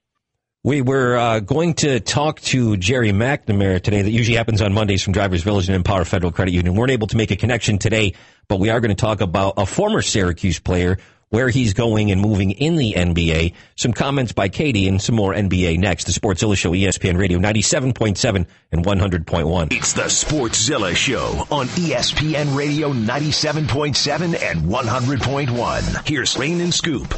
We 0.63 0.81
were 0.81 1.15
uh, 1.15 1.39
going 1.39 1.75
to 1.75 2.01
talk 2.01 2.41
to 2.41 2.75
Jerry 2.75 3.11
McNamara 3.11 3.81
today. 3.81 4.01
That 4.01 4.11
usually 4.11 4.35
happens 4.35 4.61
on 4.61 4.73
Mondays 4.73 5.01
from 5.01 5.13
Drivers 5.13 5.41
Village 5.41 5.69
and 5.69 5.75
Empower 5.75 6.03
Federal 6.03 6.33
Credit 6.33 6.53
Union. 6.53 6.73
We 6.73 6.79
weren't 6.79 6.91
able 6.91 7.07
to 7.07 7.17
make 7.17 7.31
a 7.31 7.37
connection 7.37 7.77
today, 7.77 8.13
but 8.49 8.59
we 8.59 8.69
are 8.69 8.81
going 8.81 8.89
to 8.89 8.99
talk 8.99 9.21
about 9.21 9.53
a 9.55 9.65
former 9.65 10.01
Syracuse 10.01 10.59
player, 10.59 10.97
where 11.29 11.49
he's 11.49 11.73
going 11.73 12.11
and 12.11 12.19
moving 12.21 12.51
in 12.51 12.75
the 12.75 12.93
NBA. 12.93 13.53
Some 13.75 13.93
comments 13.93 14.31
by 14.31 14.49
KD 14.49 14.87
and 14.87 15.01
some 15.01 15.15
more 15.15 15.33
NBA 15.33 15.77
next. 15.77 16.05
The 16.05 16.11
Sportszilla 16.11 16.57
Show, 16.57 16.71
ESPN 16.71 17.17
Radio, 17.17 17.39
97.7 17.39 18.45
and 18.71 18.85
100.1. 18.85 19.73
It's 19.73 19.93
the 19.93 20.03
Sportszilla 20.03 20.95
Show 20.95 21.47
on 21.51 21.67
ESPN 21.67 22.55
Radio 22.55 22.91
97.7 22.91 24.41
and 24.41 24.61
100.1. 24.61 26.07
Here's 26.07 26.37
Rain 26.37 26.61
and 26.61 26.73
Scoop. 26.73 27.13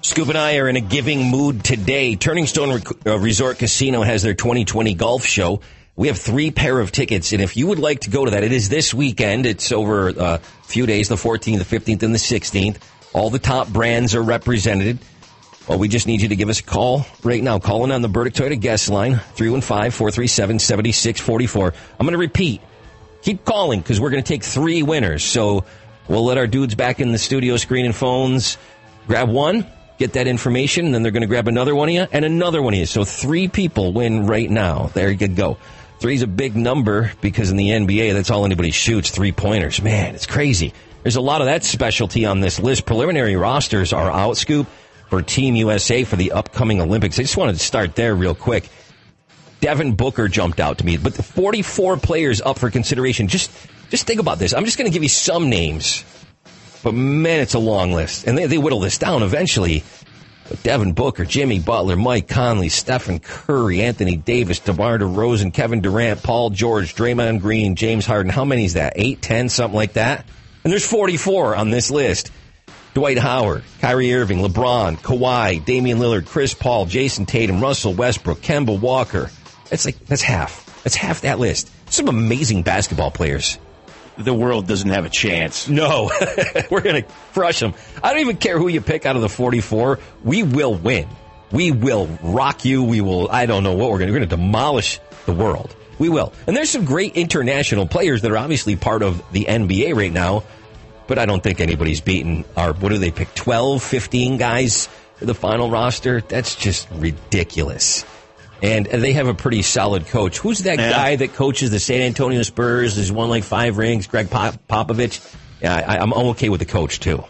Scoop 0.00 0.28
and 0.28 0.36
I 0.36 0.58
are 0.58 0.68
in 0.68 0.76
a 0.76 0.82
giving 0.82 1.30
mood 1.30 1.64
today. 1.64 2.14
Turning 2.16 2.46
Stone 2.46 2.82
uh, 3.06 3.18
Resort 3.18 3.58
Casino 3.58 4.02
has 4.02 4.22
their 4.22 4.34
2020 4.34 4.94
golf 4.94 5.24
show. 5.24 5.60
We 5.96 6.08
have 6.08 6.18
three 6.18 6.50
pair 6.50 6.80
of 6.80 6.90
tickets, 6.90 7.32
and 7.32 7.40
if 7.40 7.56
you 7.56 7.68
would 7.68 7.78
like 7.78 8.00
to 8.00 8.10
go 8.10 8.24
to 8.24 8.32
that, 8.32 8.42
it 8.42 8.50
is 8.50 8.68
this 8.68 8.92
weekend. 8.92 9.46
It's 9.46 9.70
over 9.70 10.08
uh, 10.08 10.38
a 10.38 10.40
few 10.64 10.86
days, 10.86 11.08
the 11.08 11.14
14th, 11.14 11.58
the 11.58 11.78
15th, 11.78 12.02
and 12.02 12.12
the 12.12 12.18
16th. 12.18 12.78
All 13.12 13.30
the 13.30 13.38
top 13.38 13.68
brands 13.68 14.16
are 14.16 14.22
represented. 14.22 14.98
Well, 15.68 15.78
we 15.78 15.86
just 15.86 16.08
need 16.08 16.20
you 16.20 16.30
to 16.30 16.36
give 16.36 16.48
us 16.48 16.58
a 16.58 16.64
call 16.64 17.06
right 17.22 17.40
now. 17.40 17.60
Calling 17.60 17.92
on 17.92 18.02
the 18.02 18.08
Burdick 18.08 18.34
Toyota 18.34 18.60
guest 18.60 18.90
line, 18.90 19.20
315-437-7644. 19.36 21.74
I'm 21.98 22.06
going 22.06 22.12
to 22.12 22.18
repeat. 22.18 22.60
Keep 23.22 23.44
calling 23.44 23.80
because 23.80 24.00
we're 24.00 24.10
going 24.10 24.22
to 24.22 24.28
take 24.28 24.42
three 24.42 24.82
winners. 24.82 25.22
So 25.22 25.64
we'll 26.08 26.24
let 26.24 26.38
our 26.38 26.48
dudes 26.48 26.74
back 26.74 26.98
in 26.98 27.12
the 27.12 27.18
studio 27.18 27.56
screen 27.56 27.86
and 27.86 27.94
phones 27.94 28.58
grab 29.06 29.28
one, 29.28 29.64
get 29.96 30.14
that 30.14 30.26
information, 30.26 30.86
and 30.86 30.94
then 30.94 31.04
they're 31.04 31.12
going 31.12 31.22
to 31.22 31.28
grab 31.28 31.46
another 31.46 31.72
one 31.74 31.88
of 31.88 31.94
you 31.94 32.06
and 32.12 32.24
another 32.24 32.60
one 32.60 32.74
of 32.74 32.80
you. 32.80 32.86
So 32.86 33.04
three 33.04 33.46
people 33.46 33.92
win 33.92 34.26
right 34.26 34.50
now. 34.50 34.90
There 34.92 35.08
you 35.08 35.28
go. 35.28 35.56
Three's 35.98 36.22
a 36.22 36.26
big 36.26 36.56
number 36.56 37.12
because 37.20 37.50
in 37.50 37.56
the 37.56 37.68
NBA, 37.68 38.12
that's 38.12 38.30
all 38.30 38.44
anybody 38.44 38.70
shoots, 38.70 39.10
three 39.10 39.32
pointers. 39.32 39.80
Man, 39.80 40.14
it's 40.14 40.26
crazy. 40.26 40.72
There's 41.02 41.16
a 41.16 41.20
lot 41.20 41.40
of 41.40 41.46
that 41.46 41.64
specialty 41.64 42.24
on 42.26 42.40
this 42.40 42.58
list. 42.58 42.86
Preliminary 42.86 43.36
rosters 43.36 43.92
are 43.92 44.10
out, 44.10 44.36
Scoop, 44.36 44.66
for 45.10 45.22
Team 45.22 45.54
USA 45.54 46.04
for 46.04 46.16
the 46.16 46.32
upcoming 46.32 46.80
Olympics. 46.80 47.18
I 47.18 47.22
just 47.22 47.36
wanted 47.36 47.54
to 47.54 47.58
start 47.58 47.94
there 47.94 48.14
real 48.14 48.34
quick. 48.34 48.68
Devin 49.60 49.94
Booker 49.94 50.28
jumped 50.28 50.60
out 50.60 50.78
to 50.78 50.84
me, 50.86 50.96
but 50.96 51.14
the 51.14 51.22
44 51.22 51.96
players 51.98 52.42
up 52.42 52.58
for 52.58 52.70
consideration. 52.70 53.28
Just, 53.28 53.50
just 53.88 54.06
think 54.06 54.20
about 54.20 54.38
this. 54.38 54.52
I'm 54.52 54.64
just 54.64 54.76
going 54.76 54.90
to 54.90 54.92
give 54.92 55.02
you 55.02 55.08
some 55.08 55.48
names, 55.48 56.04
but 56.82 56.92
man, 56.92 57.40
it's 57.40 57.54
a 57.54 57.58
long 57.58 57.92
list, 57.92 58.26
and 58.26 58.36
they, 58.36 58.46
they 58.46 58.58
whittle 58.58 58.80
this 58.80 58.98
down 58.98 59.22
eventually. 59.22 59.84
Devin 60.62 60.92
Booker, 60.92 61.24
Jimmy 61.24 61.58
Butler, 61.58 61.96
Mike 61.96 62.28
Conley, 62.28 62.68
Stephen 62.68 63.18
Curry, 63.18 63.82
Anthony 63.82 64.16
Davis, 64.16 64.60
DeMar 64.60 64.98
DeRozan, 64.98 65.52
Kevin 65.52 65.80
Durant, 65.80 66.22
Paul 66.22 66.50
George, 66.50 66.94
Draymond 66.94 67.40
Green, 67.40 67.76
James 67.76 68.06
Harden. 68.06 68.30
How 68.30 68.44
many 68.44 68.64
is 68.64 68.74
that? 68.74 68.94
Eight, 68.96 69.22
ten, 69.22 69.48
something 69.48 69.76
like 69.76 69.94
that? 69.94 70.26
And 70.62 70.72
there's 70.72 70.86
44 70.86 71.56
on 71.56 71.70
this 71.70 71.90
list. 71.90 72.30
Dwight 72.94 73.18
Howard, 73.18 73.64
Kyrie 73.80 74.14
Irving, 74.14 74.38
LeBron, 74.38 74.96
Kawhi, 74.98 75.64
Damian 75.64 75.98
Lillard, 75.98 76.26
Chris 76.26 76.54
Paul, 76.54 76.86
Jayson 76.86 77.26
Tatum, 77.26 77.60
Russell 77.60 77.92
Westbrook, 77.92 78.40
Kemba 78.40 78.78
Walker. 78.78 79.30
That's 79.68 79.84
like, 79.84 79.98
that's 80.06 80.22
half. 80.22 80.82
That's 80.84 80.94
half 80.94 81.22
that 81.22 81.40
list. 81.40 81.70
Some 81.90 82.08
amazing 82.08 82.62
basketball 82.62 83.10
players. 83.10 83.58
The 84.16 84.34
world 84.34 84.66
doesn't 84.66 84.90
have 84.90 85.04
a 85.04 85.10
chance. 85.10 85.68
No, 85.74 86.10
we're 86.70 86.82
going 86.82 87.02
to 87.02 87.08
crush 87.32 87.58
them. 87.58 87.74
I 88.02 88.10
don't 88.10 88.20
even 88.20 88.36
care 88.36 88.58
who 88.58 88.68
you 88.68 88.80
pick 88.80 89.06
out 89.06 89.16
of 89.16 89.22
the 89.22 89.28
44. 89.28 89.98
We 90.22 90.42
will 90.42 90.74
win. 90.74 91.08
We 91.50 91.72
will 91.72 92.06
rock 92.22 92.64
you. 92.64 92.84
We 92.84 93.00
will, 93.00 93.28
I 93.30 93.46
don't 93.46 93.64
know 93.64 93.74
what 93.74 93.90
we're 93.90 93.98
going 93.98 94.08
to, 94.08 94.12
we're 94.12 94.18
going 94.20 94.28
to 94.28 94.36
demolish 94.36 95.00
the 95.26 95.32
world. 95.32 95.74
We 95.98 96.08
will. 96.08 96.32
And 96.46 96.56
there's 96.56 96.70
some 96.70 96.84
great 96.84 97.16
international 97.16 97.86
players 97.86 98.22
that 98.22 98.30
are 98.30 98.38
obviously 98.38 98.76
part 98.76 99.02
of 99.02 99.22
the 99.32 99.44
NBA 99.44 99.94
right 99.96 100.12
now, 100.12 100.44
but 101.06 101.18
I 101.18 101.26
don't 101.26 101.42
think 101.42 101.60
anybody's 101.60 102.00
beaten 102.00 102.44
our, 102.56 102.72
what 102.72 102.90
do 102.90 102.98
they 102.98 103.10
pick, 103.10 103.34
12, 103.34 103.82
15 103.82 104.36
guys 104.36 104.88
for 105.16 105.26
the 105.26 105.34
final 105.34 105.70
roster? 105.70 106.20
That's 106.20 106.54
just 106.56 106.88
ridiculous. 106.92 108.04
And 108.64 108.86
they 108.86 109.12
have 109.12 109.28
a 109.28 109.34
pretty 109.34 109.62
solid 109.62 110.06
coach. 110.06 110.38
Who's 110.38 110.60
that 110.60 110.78
Yeah. 110.78 110.90
guy 110.90 111.16
that 111.16 111.34
coaches 111.34 111.70
the 111.70 111.78
San 111.80 112.00
Antonio 112.00 112.42
Spurs? 112.42 112.96
Has 112.96 113.12
won 113.12 113.28
like 113.28 113.44
five 113.44 113.76
rings. 113.76 114.06
Gregg 114.06 114.30
Pop- 114.30 114.56
Popovich. 114.68 115.20
Yeah, 115.60 115.74
I, 115.74 115.98
I'm 115.98 116.12
I'm 116.12 116.26
okay 116.28 116.48
with 116.48 116.60
the 116.60 116.66
coach 116.66 116.98
too. 117.00 117.22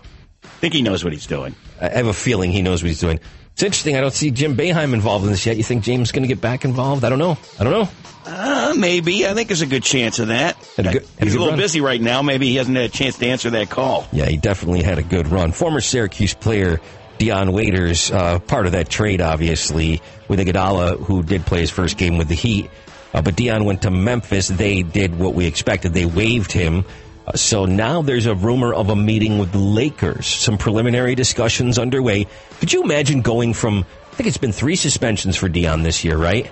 I 0.44 0.48
think 0.60 0.74
he 0.74 0.82
knows 0.82 1.02
what 1.04 1.12
he's 1.12 1.26
doing. 1.26 1.54
I 1.80 1.88
have 1.88 2.06
a 2.06 2.12
feeling 2.14 2.52
he 2.52 2.62
knows 2.62 2.82
what 2.82 2.88
he's 2.88 3.00
doing. 3.00 3.18
It's 3.52 3.62
interesting. 3.62 3.96
I 3.96 4.00
don't 4.00 4.12
see 4.12 4.30
Jim 4.30 4.56
Boeheim 4.56 4.94
involved 4.94 5.24
in 5.24 5.30
this 5.30 5.44
yet. 5.46 5.56
You 5.56 5.62
think 5.62 5.84
James 5.84 6.08
is 6.08 6.12
going 6.12 6.22
to 6.22 6.28
get 6.28 6.40
back 6.40 6.64
involved? 6.64 7.04
I 7.04 7.08
don't 7.08 7.18
know. 7.20 7.36
I 7.60 7.64
don't 7.64 7.72
know. 7.72 7.88
Uh, 8.26 8.74
maybe. 8.76 9.26
I 9.28 9.34
think 9.34 9.48
there's 9.48 9.60
a 9.62 9.66
good 9.66 9.82
chance 9.82 10.18
of 10.18 10.28
that. 10.28 10.56
Had 10.76 10.86
a 10.86 10.92
good- 10.92 11.02
had 11.02 11.22
a 11.22 11.24
he's 11.24 11.32
good 11.34 11.38
a 11.38 11.40
little 11.40 11.48
run. 11.50 11.58
busy 11.58 11.80
right 11.80 12.00
now. 12.00 12.22
Maybe 12.22 12.46
he 12.48 12.56
hasn't 12.56 12.76
had 12.76 12.86
a 12.86 12.92
chance 12.92 13.18
to 13.18 13.26
answer 13.26 13.50
that 13.50 13.70
call. 13.70 14.06
Yeah, 14.12 14.26
he 14.26 14.36
definitely 14.38 14.82
had 14.82 14.98
a 14.98 15.02
good 15.02 15.28
run. 15.28 15.52
Former 15.52 15.80
Syracuse 15.80 16.34
player 16.34 16.80
Dion 17.18 17.52
Waiters, 17.52 18.10
uh, 18.10 18.38
part 18.40 18.66
of 18.66 18.72
that 18.72 18.88
trade, 18.88 19.20
obviously, 19.20 20.02
with 20.28 20.40
Iguodala, 20.40 20.98
who 20.98 21.22
did 21.22 21.46
play 21.46 21.60
his 21.60 21.70
first 21.70 21.96
game 21.96 22.18
with 22.18 22.28
the 22.28 22.34
Heat. 22.34 22.70
Uh, 23.12 23.22
but 23.22 23.36
Dion 23.36 23.64
went 23.64 23.82
to 23.82 23.90
Memphis. 23.90 24.48
They 24.48 24.82
did 24.82 25.18
what 25.18 25.34
we 25.34 25.46
expected. 25.46 25.94
They 25.94 26.06
waived 26.06 26.50
him. 26.50 26.84
Uh, 27.26 27.32
so 27.36 27.64
now 27.64 28.02
there's 28.02 28.26
a 28.26 28.34
rumor 28.34 28.74
of 28.74 28.90
a 28.90 28.96
meeting 28.96 29.38
with 29.38 29.52
the 29.52 29.58
Lakers. 29.58 30.26
Some 30.26 30.58
preliminary 30.58 31.14
discussions 31.14 31.78
underway. 31.78 32.26
Could 32.58 32.72
you 32.72 32.82
imagine 32.82 33.22
going 33.22 33.54
from, 33.54 33.86
I 34.12 34.14
think 34.16 34.26
it's 34.26 34.36
been 34.36 34.52
three 34.52 34.76
suspensions 34.76 35.36
for 35.36 35.48
Dion 35.48 35.82
this 35.82 36.04
year, 36.04 36.16
right? 36.16 36.50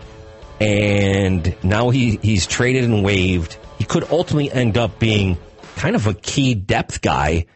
And 0.61 1.57
now 1.65 1.91
he, 1.91 2.21
he's 2.23 2.47
traded 2.47 2.85
and 2.85 3.03
waived. 3.03 3.57
He 3.79 3.85
could 3.85 4.05
ultimately 4.11 4.53
end 4.53 4.79
up 4.79 5.01
being 5.01 5.39
kind 5.75 5.97
of 5.97 6.07
a 6.07 6.15
key 6.15 6.55
depth 6.55 7.01
guy 7.01 7.47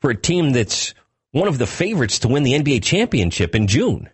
for 0.00 0.10
a 0.10 0.16
team 0.16 0.52
that's 0.52 0.94
one 1.34 1.48
of 1.48 1.58
the 1.58 1.66
favorites 1.66 2.20
to 2.20 2.28
win 2.28 2.44
the 2.44 2.52
NBA 2.52 2.80
championship 2.84 3.56
in 3.56 3.66
June. 3.66 4.08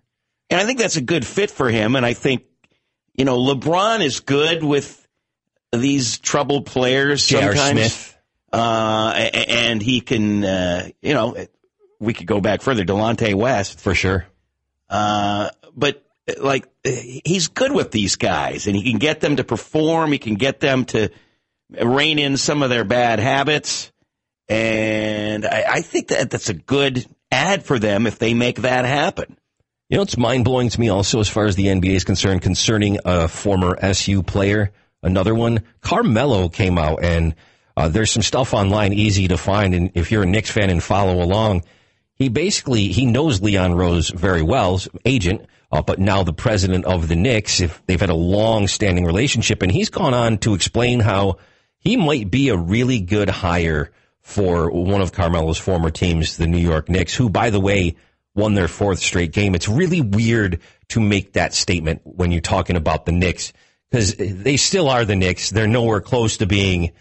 And 0.49 0.59
I 0.59 0.65
think 0.65 0.79
that's 0.79 0.97
a 0.97 1.03
good 1.03 1.27
fit 1.27 1.51
for 1.51 1.69
him. 1.69 1.95
And 1.95 2.07
I 2.07 2.15
think, 2.15 2.45
you 3.13 3.27
know, 3.27 3.37
LeBron 3.37 4.01
is 4.01 4.21
good 4.21 4.65
with 4.65 5.07
these 5.71 6.19
troubled 6.19 6.65
players 6.65 7.27
J.R. 7.27 7.55
sometimes. 7.55 7.93
Smith. 7.93 8.19
Uh, 8.51 9.13
and 9.35 9.83
he 9.83 10.01
can, 10.01 10.43
uh, 10.43 10.89
you 11.03 11.13
know, 11.13 11.37
we 11.99 12.15
could 12.15 12.27
go 12.27 12.41
back 12.41 12.63
further. 12.63 12.87
Delonte 12.87 13.35
West. 13.35 13.81
For 13.81 13.95
sure. 13.95 14.27
Uh, 14.89 15.51
but 15.77 16.03
like 16.41 16.67
he's 16.83 17.49
good 17.49 17.71
with 17.71 17.91
these 17.91 18.17
guys, 18.17 18.67
and 18.67 18.75
he 18.75 18.83
can 18.83 18.99
get 18.99 19.21
them 19.21 19.37
to 19.37 19.45
perform. 19.45 20.11
He 20.11 20.19
can 20.19 20.37
get 20.37 20.59
them 20.59 20.87
to 20.87 21.11
rein 21.71 22.19
in 22.19 22.39
some 22.39 22.63
of 22.63 22.71
their 22.71 22.85
bad 22.85 23.21
habits, 23.21 23.93
and 24.51 25.47
I, 25.47 25.65
I 25.69 25.81
think 25.83 26.09
that 26.09 26.29
that's 26.31 26.49
a 26.49 26.55
good 26.55 27.07
ad 27.31 27.65
for 27.65 27.79
them 27.79 28.07
if 28.09 28.19
they 28.19 28.35
make 28.35 28.63
that 28.63 28.85
happen. 28.85 29.37
You 29.89 29.97
know, 29.97 30.03
it's 30.03 30.19
mind 30.19 30.45
blowing 30.45 30.69
to 30.69 30.81
me 30.81 30.89
also 30.89 31.21
as 31.21 31.29
far 31.29 31.47
as 31.47 31.55
the 31.55 31.67
NBA 31.67 31.95
is 31.95 32.05
concerned 32.05 32.43
concerning 32.43 32.99
a 33.05 33.29
former 33.29 33.79
SU 33.81 34.25
player. 34.25 34.73
Another 35.03 35.35
one, 35.35 35.63
Carmelo 35.81 36.49
came 36.49 36.79
out 36.79 37.03
and 37.03 37.37
uh, 37.77 37.89
there's 37.89 38.11
some 38.11 38.23
stuff 38.23 38.53
online 38.53 38.93
easy 38.93 39.29
to 39.29 39.39
find. 39.39 39.73
And 39.73 39.93
if 39.95 40.11
you're 40.11 40.25
a 40.25 40.27
Knicks 40.27 40.51
fan 40.51 40.69
and 40.69 40.83
follow 40.83 41.23
along, 41.23 41.63
he 42.15 42.29
basically, 42.29 42.89
he 42.89 43.07
knows 43.07 43.41
Leon 43.41 43.75
Rose 43.75 44.11
very 44.11 44.43
well, 44.43 44.81
agent, 45.05 45.47
uh, 45.71 45.81
but 45.81 46.01
now 46.01 46.25
the 46.25 46.33
president 46.33 46.85
of 46.87 47.07
the 47.07 47.17
Knicks. 47.17 47.61
If 47.61 47.81
they've 47.87 48.01
had 48.01 48.11
a 48.11 48.15
long 48.15 48.67
standing 48.67 49.05
relationship 49.05 49.63
and 49.63 49.71
he's 49.71 49.91
gone 49.91 50.13
on 50.13 50.39
to 50.39 50.55
explain 50.55 50.99
how 50.99 51.39
he 51.79 51.97
might 51.97 52.31
be 52.31 52.49
a 52.49 52.57
really 52.57 53.01
good 53.01 53.31
hire 53.31 53.93
for 54.31 54.71
one 54.71 55.01
of 55.01 55.13
Carmelo's 55.13 55.59
former 55.59 55.91
teams, 55.91 56.37
the 56.37 56.47
New 56.47 56.59
York 56.59 56.89
Knicks, 56.89 57.15
who, 57.15 57.29
by 57.29 57.51
the 57.51 57.61
way, 57.61 57.97
won 58.35 58.55
their 58.55 58.69
fourth 58.69 59.01
straight 59.01 59.33
game. 59.33 59.55
It's 59.55 59.69
really 59.69 60.01
weird 60.01 60.61
to 60.89 61.01
make 61.01 61.33
that 61.33 61.53
statement 61.53 62.03
when 62.05 62.31
you're 62.31 62.41
talking 62.41 62.77
about 62.77 63.07
the 63.07 63.13
Knicks 63.13 63.53
because 63.91 64.15
they 64.15 64.57
still 64.57 64.89
are 64.89 65.05
the 65.05 65.17
Knicks. 65.17 65.51
They're 65.51 65.67
nowhere 65.67 66.01
close 66.01 66.39
to 66.39 66.47
being 66.47 66.93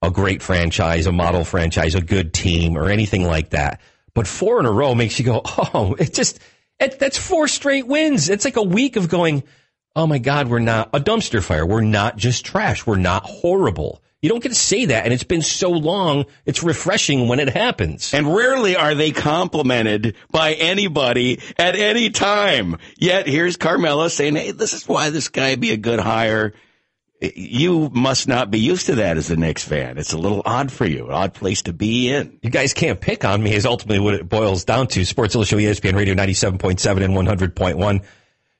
a 0.00 0.10
great 0.10 0.42
franchise, 0.42 1.06
a 1.06 1.12
model 1.12 1.44
franchise, 1.44 1.94
a 1.94 2.00
good 2.00 2.32
team, 2.32 2.76
or 2.76 2.88
anything 2.88 3.24
like 3.24 3.50
that. 3.50 3.80
But 4.14 4.26
four 4.26 4.60
in 4.60 4.66
a 4.66 4.70
row 4.70 4.94
makes 4.94 5.18
you 5.18 5.24
go, 5.24 5.42
oh, 5.74 5.96
it 5.98 6.14
just, 6.14 6.38
it, 6.78 6.98
that's 6.98 7.18
four 7.18 7.48
straight 7.48 7.86
wins. 7.86 8.28
It's 8.28 8.44
like 8.44 8.56
a 8.56 8.62
week 8.62 8.96
of 8.96 9.08
going, 9.08 9.42
oh 9.96 10.06
my 10.06 10.18
God, 10.18 10.48
we're 10.48 10.60
not 10.60 10.90
a 10.92 11.00
dumpster 11.00 11.42
fire. 11.42 11.66
We're 11.66 11.80
not 11.80 12.16
just 12.16 12.44
trash. 12.44 12.86
We're 12.86 12.96
not 12.96 13.24
horrible. 13.24 14.02
You 14.26 14.30
don't 14.30 14.42
get 14.42 14.48
to 14.48 14.56
say 14.56 14.86
that. 14.86 15.04
And 15.04 15.14
it's 15.14 15.22
been 15.22 15.40
so 15.40 15.70
long. 15.70 16.24
It's 16.46 16.64
refreshing 16.64 17.28
when 17.28 17.38
it 17.38 17.48
happens. 17.48 18.12
And 18.12 18.34
rarely 18.34 18.74
are 18.74 18.96
they 18.96 19.12
complimented 19.12 20.16
by 20.32 20.54
anybody 20.54 21.40
at 21.56 21.76
any 21.76 22.10
time. 22.10 22.78
Yet 22.98 23.28
here's 23.28 23.56
Carmelo 23.56 24.08
saying, 24.08 24.34
Hey, 24.34 24.50
this 24.50 24.74
is 24.74 24.88
why 24.88 25.10
this 25.10 25.28
guy 25.28 25.54
be 25.54 25.70
a 25.70 25.76
good 25.76 26.00
hire. 26.00 26.54
You 27.20 27.88
must 27.94 28.26
not 28.26 28.50
be 28.50 28.58
used 28.58 28.86
to 28.86 28.96
that 28.96 29.16
as 29.16 29.30
a 29.30 29.36
Knicks 29.36 29.62
fan. 29.62 29.96
It's 29.96 30.12
a 30.12 30.18
little 30.18 30.42
odd 30.44 30.72
for 30.72 30.86
you, 30.86 31.06
an 31.06 31.12
odd 31.12 31.32
place 31.32 31.62
to 31.62 31.72
be 31.72 32.10
in. 32.10 32.40
You 32.42 32.50
guys 32.50 32.74
can't 32.74 33.00
pick 33.00 33.24
on 33.24 33.40
me 33.40 33.54
is 33.54 33.64
ultimately 33.64 34.00
what 34.00 34.14
it 34.14 34.28
boils 34.28 34.64
down 34.64 34.88
to. 34.88 35.04
Sports 35.04 35.36
Illustrated 35.36 35.80
ESPN 35.80 35.94
Radio 35.94 36.14
97.7 36.16 37.04
and 37.04 37.14
100.1. 37.14 38.04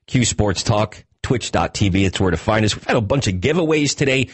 Q 0.07 0.25
Sports 0.25 0.63
Talk, 0.63 1.05
twitch.tv. 1.25 2.07
It's 2.07 2.21
where 2.21 2.31
to 2.31 2.37
find 2.37 2.65
us. 2.65 2.77
We've 2.77 2.85
had 2.85 2.97
a 2.97 3.01
bunch 3.01 3.27
of 3.27 3.35
giveaways 3.35 3.97
today 3.97 4.29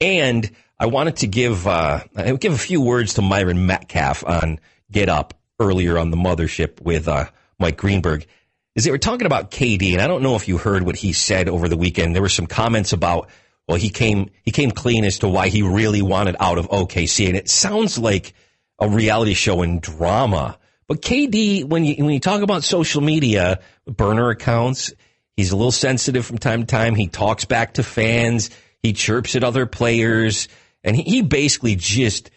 and 0.00 0.48
I 0.78 0.86
wanted 0.86 1.16
to 1.16 1.26
give, 1.26 1.66
uh, 1.66 2.00
give 2.38 2.52
a 2.52 2.58
few 2.58 2.80
words 2.80 3.14
to 3.14 3.22
Myron 3.22 3.66
Medcalf 3.66 4.28
on 4.28 4.60
Get 4.90 5.08
Up 5.08 5.34
earlier 5.58 5.98
on 5.98 6.10
the 6.10 6.16
mothership 6.16 6.80
with, 6.82 7.08
uh, 7.08 7.26
Mike 7.58 7.78
Greenberg. 7.78 8.26
Is 8.74 8.84
they 8.84 8.90
were 8.90 8.98
talking 8.98 9.26
about 9.26 9.50
KD 9.50 9.92
and 9.94 10.02
I 10.02 10.06
don't 10.06 10.22
know 10.22 10.36
if 10.36 10.48
you 10.48 10.58
heard 10.58 10.82
what 10.82 10.96
he 10.96 11.14
said 11.14 11.48
over 11.48 11.66
the 11.68 11.78
weekend. 11.78 12.14
There 12.14 12.20
were 12.20 12.28
some 12.28 12.46
comments 12.46 12.92
about, 12.92 13.30
well, 13.66 13.78
he 13.78 13.88
came, 13.88 14.28
he 14.42 14.50
came 14.50 14.70
clean 14.70 15.06
as 15.06 15.20
to 15.20 15.28
why 15.28 15.48
he 15.48 15.62
really 15.62 16.02
wanted 16.02 16.36
out 16.38 16.58
of 16.58 16.68
OKC. 16.68 17.28
And 17.28 17.36
it 17.36 17.48
sounds 17.48 17.98
like 17.98 18.34
a 18.78 18.86
reality 18.86 19.32
show 19.32 19.62
and 19.62 19.80
drama. 19.80 20.58
But 20.88 21.00
KD, 21.00 21.64
when 21.64 21.86
you, 21.86 22.04
when 22.04 22.12
you 22.12 22.20
talk 22.20 22.42
about 22.42 22.64
social 22.64 23.00
media, 23.00 23.60
burner 23.86 24.28
accounts, 24.28 24.92
he's 25.36 25.52
a 25.52 25.56
little 25.56 25.72
sensitive 25.72 26.26
from 26.26 26.36
time 26.36 26.60
to 26.60 26.66
time. 26.66 26.94
He 26.94 27.08
talks 27.08 27.46
back 27.46 27.74
to 27.74 27.82
fans. 27.82 28.50
He 28.82 28.92
chirps 28.92 29.34
at 29.36 29.42
other 29.42 29.64
players. 29.64 30.48
And 30.86 30.96
he, 30.96 31.20
basically 31.22 31.76
just 31.76 32.30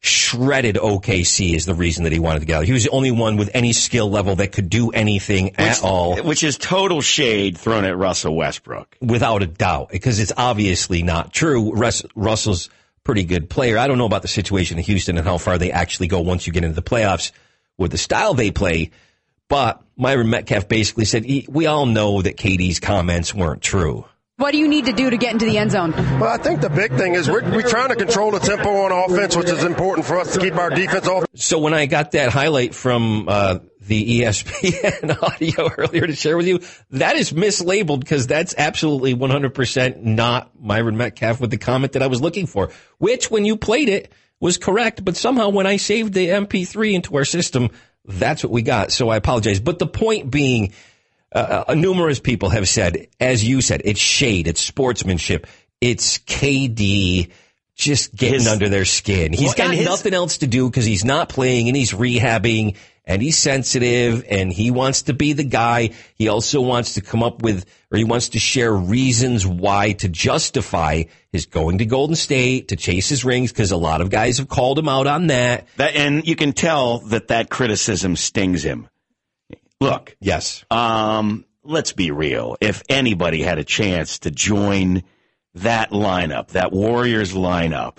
shredded 0.00 0.76
OKC 0.76 1.54
is 1.54 1.64
the 1.64 1.74
reason 1.74 2.04
that 2.04 2.12
he 2.12 2.18
wanted 2.18 2.40
to 2.40 2.44
get 2.44 2.58
out. 2.58 2.64
He 2.66 2.72
was 2.72 2.84
the 2.84 2.90
only 2.90 3.10
one 3.10 3.38
with 3.38 3.50
any 3.54 3.72
skill 3.72 4.10
level 4.10 4.36
that 4.36 4.52
could 4.52 4.68
do 4.68 4.90
anything 4.90 5.56
at 5.56 5.82
all. 5.82 6.22
Which 6.22 6.44
is 6.44 6.58
total 6.58 7.00
shade 7.00 7.56
thrown 7.56 7.86
at 7.86 7.96
Russell 7.96 8.36
Westbrook. 8.36 8.98
Without 9.00 9.42
a 9.42 9.46
doubt, 9.46 9.88
because 9.90 10.20
it's 10.20 10.32
obviously 10.36 11.02
not 11.02 11.32
true. 11.32 11.72
Russ, 11.72 12.04
Russell's 12.14 12.68
pretty 13.02 13.24
good 13.24 13.48
player. 13.48 13.78
I 13.78 13.86
don't 13.86 13.96
know 13.96 14.04
about 14.04 14.22
the 14.22 14.28
situation 14.28 14.76
in 14.76 14.84
Houston 14.84 15.16
and 15.16 15.26
how 15.26 15.38
far 15.38 15.56
they 15.56 15.72
actually 15.72 16.08
go 16.08 16.20
once 16.20 16.46
you 16.46 16.52
get 16.52 16.64
into 16.64 16.74
the 16.74 16.82
playoffs 16.82 17.32
with 17.78 17.90
the 17.90 17.98
style 17.98 18.34
they 18.34 18.50
play. 18.50 18.90
But 19.48 19.82
Myron 19.96 20.26
Medcalf 20.26 20.68
basically 20.68 21.06
said, 21.06 21.24
we 21.48 21.66
all 21.66 21.86
know 21.86 22.20
that 22.20 22.36
KD's 22.36 22.78
comments 22.80 23.34
weren't 23.34 23.62
true. 23.62 24.04
What 24.36 24.50
do 24.50 24.58
you 24.58 24.66
need 24.66 24.86
to 24.86 24.92
do 24.92 25.10
to 25.10 25.16
get 25.16 25.32
into 25.32 25.44
the 25.44 25.58
end 25.58 25.70
zone? 25.70 25.92
Well, 25.92 26.24
I 26.24 26.38
think 26.38 26.60
the 26.60 26.68
big 26.68 26.96
thing 26.96 27.14
is 27.14 27.30
we're, 27.30 27.48
we're 27.48 27.68
trying 27.68 27.90
to 27.90 27.94
control 27.94 28.32
the 28.32 28.40
tempo 28.40 28.68
on 28.68 28.90
offense, 28.90 29.36
which 29.36 29.48
is 29.48 29.62
important 29.62 30.08
for 30.08 30.18
us 30.18 30.34
to 30.34 30.40
keep 30.40 30.56
our 30.56 30.70
defense 30.70 31.06
off. 31.06 31.24
So 31.36 31.60
when 31.60 31.72
I 31.72 31.86
got 31.86 32.10
that 32.12 32.30
highlight 32.30 32.74
from 32.74 33.28
uh, 33.28 33.60
the 33.80 34.22
ESPN 34.22 35.22
audio 35.22 35.70
earlier 35.78 36.08
to 36.08 36.16
share 36.16 36.36
with 36.36 36.48
you, 36.48 36.58
that 36.90 37.14
is 37.14 37.32
mislabeled 37.32 38.00
because 38.00 38.26
that's 38.26 38.56
absolutely 38.58 39.14
100% 39.14 40.02
not 40.02 40.50
Myron 40.60 40.96
Medcalf 40.96 41.40
with 41.40 41.52
the 41.52 41.56
comment 41.56 41.92
that 41.92 42.02
I 42.02 42.08
was 42.08 42.20
looking 42.20 42.46
for, 42.46 42.72
which 42.98 43.30
when 43.30 43.44
you 43.44 43.56
played 43.56 43.88
it 43.88 44.10
was 44.40 44.58
correct. 44.58 45.04
But 45.04 45.16
somehow 45.16 45.50
when 45.50 45.68
I 45.68 45.76
saved 45.76 46.12
the 46.12 46.26
MP3 46.26 46.94
into 46.94 47.16
our 47.16 47.24
system, 47.24 47.70
that's 48.04 48.42
what 48.42 48.50
we 48.50 48.62
got. 48.62 48.90
So 48.90 49.10
I 49.10 49.16
apologize. 49.16 49.60
But 49.60 49.78
the 49.78 49.86
point 49.86 50.28
being, 50.28 50.72
uh, 51.34 51.64
uh, 51.68 51.74
numerous 51.74 52.20
people 52.20 52.48
have 52.50 52.68
said, 52.68 53.08
as 53.20 53.44
you 53.44 53.60
said, 53.60 53.82
it's 53.84 54.00
shade, 54.00 54.46
it's 54.46 54.60
sportsmanship, 54.60 55.46
it's 55.80 56.18
KD 56.18 57.30
just 57.76 58.14
getting 58.14 58.34
His- 58.34 58.46
under 58.48 58.68
their 58.68 58.84
skin. 58.84 59.32
He's 59.32 59.46
Well, 59.46 59.54
got 59.68 59.74
his- 59.74 59.84
nothing 59.84 60.14
else 60.14 60.38
to 60.38 60.46
do 60.46 60.68
because 60.70 60.84
he's 60.84 61.04
not 61.04 61.28
playing 61.28 61.68
and 61.68 61.76
he's 61.76 61.92
rehabbing 61.92 62.76
and 63.04 63.20
he's 63.20 63.36
sensitive 63.36 64.24
and 64.30 64.52
he 64.52 64.70
wants 64.70 65.02
to 65.02 65.12
be 65.12 65.32
the 65.32 65.42
guy. 65.44 65.90
He 66.14 66.28
also 66.28 66.60
wants 66.60 66.94
to 66.94 67.00
come 67.00 67.22
up 67.24 67.42
with, 67.42 67.66
or 67.90 67.98
he 67.98 68.04
wants 68.04 68.28
to 68.30 68.38
share 68.38 68.72
reasons 68.72 69.44
why 69.44 69.92
to 69.94 70.08
justify 70.08 71.02
his 71.32 71.46
going 71.46 71.78
to 71.78 71.84
Golden 71.84 72.14
State 72.16 72.68
to 72.68 72.76
chase 72.76 73.08
his 73.08 73.24
rings 73.24 73.50
because 73.50 73.72
a 73.72 73.76
lot 73.76 74.00
of 74.00 74.08
guys 74.08 74.38
have 74.38 74.48
called 74.48 74.78
him 74.78 74.88
out 74.88 75.08
on 75.08 75.26
that. 75.26 75.66
That, 75.76 75.96
and 75.96 76.24
you 76.26 76.36
can 76.36 76.52
tell 76.52 76.98
that 77.08 77.28
that 77.28 77.50
criticism 77.50 78.14
stings 78.14 78.62
him. 78.64 78.88
Look, 79.84 80.16
Yes. 80.20 80.64
um, 80.70 81.44
let's 81.62 81.92
be 81.92 82.10
real. 82.10 82.56
If 82.60 82.82
anybody 82.88 83.42
had 83.42 83.58
a 83.58 83.64
chance 83.64 84.20
to 84.20 84.30
join 84.30 85.02
that 85.54 85.90
lineup, 85.90 86.48
that 86.48 86.72
Warriors 86.72 87.32
lineup, 87.32 87.98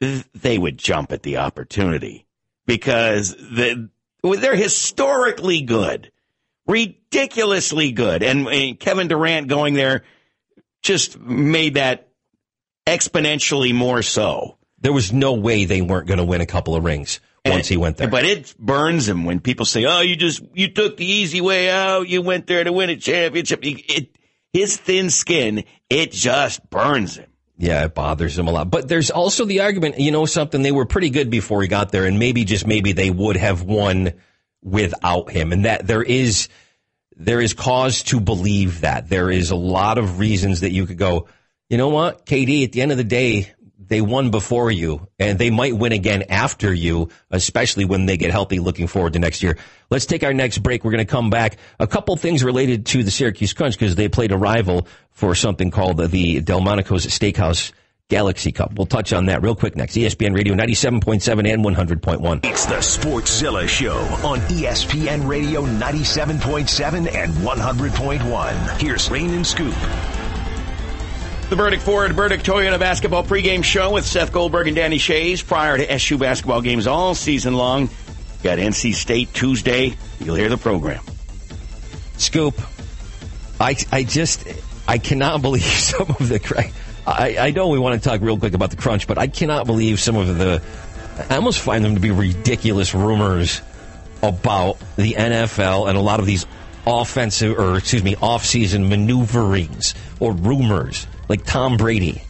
they 0.00 0.58
would 0.58 0.78
jump 0.78 1.12
at 1.12 1.22
the 1.22 1.38
opportunity 1.38 2.26
because 2.66 3.34
the, 3.34 3.88
they're 4.22 4.56
historically 4.56 5.62
good, 5.62 6.10
ridiculously 6.66 7.92
good. 7.92 8.22
And, 8.22 8.48
and 8.48 8.80
Kevin 8.80 9.08
Durant 9.08 9.48
going 9.48 9.74
there 9.74 10.04
just 10.82 11.18
made 11.18 11.74
that 11.74 12.08
exponentially 12.86 13.74
more 13.74 14.02
so. 14.02 14.58
There 14.80 14.92
was 14.92 15.12
no 15.12 15.34
way 15.34 15.64
they 15.64 15.80
weren't 15.80 16.06
going 16.06 16.18
to 16.18 16.24
win 16.24 16.42
a 16.42 16.46
couple 16.46 16.74
of 16.74 16.84
rings 16.84 17.20
once 17.44 17.68
he 17.68 17.76
went 17.76 17.96
there. 17.96 18.08
But 18.08 18.24
it 18.24 18.54
burns 18.58 19.08
him 19.08 19.24
when 19.24 19.40
people 19.40 19.66
say, 19.66 19.84
"Oh, 19.84 20.00
you 20.00 20.16
just 20.16 20.42
you 20.54 20.68
took 20.68 20.96
the 20.96 21.06
easy 21.06 21.40
way 21.40 21.70
out. 21.70 22.08
You 22.08 22.22
went 22.22 22.46
there 22.46 22.64
to 22.64 22.72
win 22.72 22.90
a 22.90 22.96
championship." 22.96 23.60
It, 23.62 24.16
his 24.52 24.76
thin 24.76 25.10
skin, 25.10 25.64
it 25.90 26.12
just 26.12 26.68
burns 26.70 27.16
him. 27.16 27.26
Yeah, 27.58 27.84
it 27.84 27.94
bothers 27.94 28.38
him 28.38 28.48
a 28.48 28.52
lot. 28.52 28.70
But 28.70 28.88
there's 28.88 29.10
also 29.10 29.44
the 29.44 29.60
argument, 29.60 29.98
you 29.98 30.10
know, 30.10 30.26
something 30.26 30.62
they 30.62 30.72
were 30.72 30.86
pretty 30.86 31.10
good 31.10 31.30
before 31.30 31.62
he 31.62 31.68
got 31.68 31.92
there, 31.92 32.04
and 32.04 32.18
maybe 32.18 32.44
just 32.44 32.66
maybe 32.66 32.92
they 32.92 33.10
would 33.10 33.36
have 33.36 33.62
won 33.62 34.12
without 34.62 35.30
him, 35.30 35.52
and 35.52 35.64
that 35.64 35.86
there 35.86 36.02
is 36.02 36.48
there 37.16 37.40
is 37.40 37.54
cause 37.54 38.02
to 38.04 38.20
believe 38.20 38.80
that 38.80 39.08
there 39.08 39.30
is 39.30 39.50
a 39.50 39.56
lot 39.56 39.98
of 39.98 40.18
reasons 40.18 40.60
that 40.60 40.72
you 40.72 40.86
could 40.86 40.98
go, 40.98 41.28
you 41.68 41.78
know 41.78 41.88
what, 41.88 42.26
KD, 42.26 42.64
at 42.64 42.72
the 42.72 42.82
end 42.82 42.90
of 42.90 42.98
the 42.98 43.04
day, 43.04 43.52
they 43.88 44.00
won 44.00 44.30
before 44.30 44.70
you, 44.70 45.08
and 45.18 45.38
they 45.38 45.50
might 45.50 45.76
win 45.76 45.92
again 45.92 46.24
after 46.28 46.72
you, 46.72 47.10
especially 47.30 47.84
when 47.84 48.06
they 48.06 48.16
get 48.16 48.30
healthy. 48.30 48.58
Looking 48.58 48.86
forward 48.86 49.14
to 49.14 49.18
next 49.18 49.42
year. 49.42 49.58
Let's 49.90 50.06
take 50.06 50.24
our 50.24 50.34
next 50.34 50.58
break. 50.58 50.84
We're 50.84 50.92
going 50.92 51.06
to 51.06 51.10
come 51.10 51.30
back. 51.30 51.58
A 51.78 51.86
couple 51.86 52.16
things 52.16 52.42
related 52.42 52.86
to 52.86 53.02
the 53.02 53.10
Syracuse 53.10 53.52
Crunch 53.52 53.78
because 53.78 53.94
they 53.94 54.08
played 54.08 54.32
a 54.32 54.38
rival 54.38 54.86
for 55.10 55.34
something 55.34 55.70
called 55.70 55.98
the 55.98 56.40
Delmonico's 56.40 57.06
Steakhouse 57.06 57.72
Galaxy 58.08 58.52
Cup. 58.52 58.74
We'll 58.74 58.86
touch 58.86 59.12
on 59.12 59.26
that 59.26 59.42
real 59.42 59.54
quick 59.54 59.76
next. 59.76 59.94
ESPN 59.94 60.34
Radio 60.34 60.54
97.7 60.54 61.52
and 61.52 61.64
100.1. 61.64 62.44
It's 62.44 62.66
the 62.66 62.74
Sportszilla 62.76 63.66
Show 63.66 63.96
on 64.26 64.40
ESPN 64.40 65.26
Radio 65.26 65.62
97.7 65.64 67.14
and 67.14 67.32
100.1. 67.32 68.80
Here's 68.80 69.10
Rain 69.10 69.30
and 69.30 69.46
Scoop. 69.46 69.74
The 71.50 71.56
Burdick 71.56 71.80
Ford, 71.80 72.16
Burdick 72.16 72.42
Toyota 72.42 72.80
basketball 72.80 73.22
pregame 73.22 73.62
show 73.62 73.92
with 73.92 74.06
Seth 74.06 74.32
Goldberg 74.32 74.66
and 74.66 74.74
Danny 74.74 74.98
Shays 74.98 75.42
prior 75.42 75.76
to 75.76 75.92
SU 75.92 76.16
basketball 76.16 76.62
games 76.62 76.86
all 76.86 77.14
season 77.14 77.54
long. 77.54 77.90
Got 78.42 78.58
NC 78.58 78.94
State 78.94 79.32
Tuesday. 79.34 79.94
You'll 80.20 80.36
hear 80.36 80.48
the 80.48 80.56
program. 80.56 81.04
Scoop, 82.16 82.60
I, 83.60 83.76
I 83.92 84.04
just, 84.04 84.48
I 84.88 84.98
cannot 84.98 85.42
believe 85.42 85.62
some 85.62 86.08
of 86.08 86.28
the, 86.28 86.72
I, 87.06 87.36
I 87.38 87.50
know 87.50 87.68
we 87.68 87.78
want 87.78 88.02
to 88.02 88.08
talk 88.08 88.22
real 88.22 88.38
quick 88.38 88.54
about 88.54 88.70
the 88.70 88.76
crunch, 88.76 89.06
but 89.06 89.18
I 89.18 89.26
cannot 89.26 89.66
believe 89.66 90.00
some 90.00 90.16
of 90.16 90.38
the, 90.38 90.62
I 91.28 91.36
almost 91.36 91.60
find 91.60 91.84
them 91.84 91.94
to 91.94 92.00
be 92.00 92.10
ridiculous 92.10 92.94
rumors 92.94 93.60
about 94.22 94.78
the 94.96 95.12
NFL 95.12 95.88
and 95.88 95.98
a 95.98 96.00
lot 96.00 96.20
of 96.20 96.26
these 96.26 96.46
offensive, 96.86 97.58
or 97.58 97.76
excuse 97.76 98.02
me, 98.02 98.16
off-season 98.16 98.88
maneuverings 98.88 99.94
or 100.20 100.32
rumors, 100.32 101.06
like 101.28 101.44
Tom 101.44 101.76
Brady. 101.76 102.22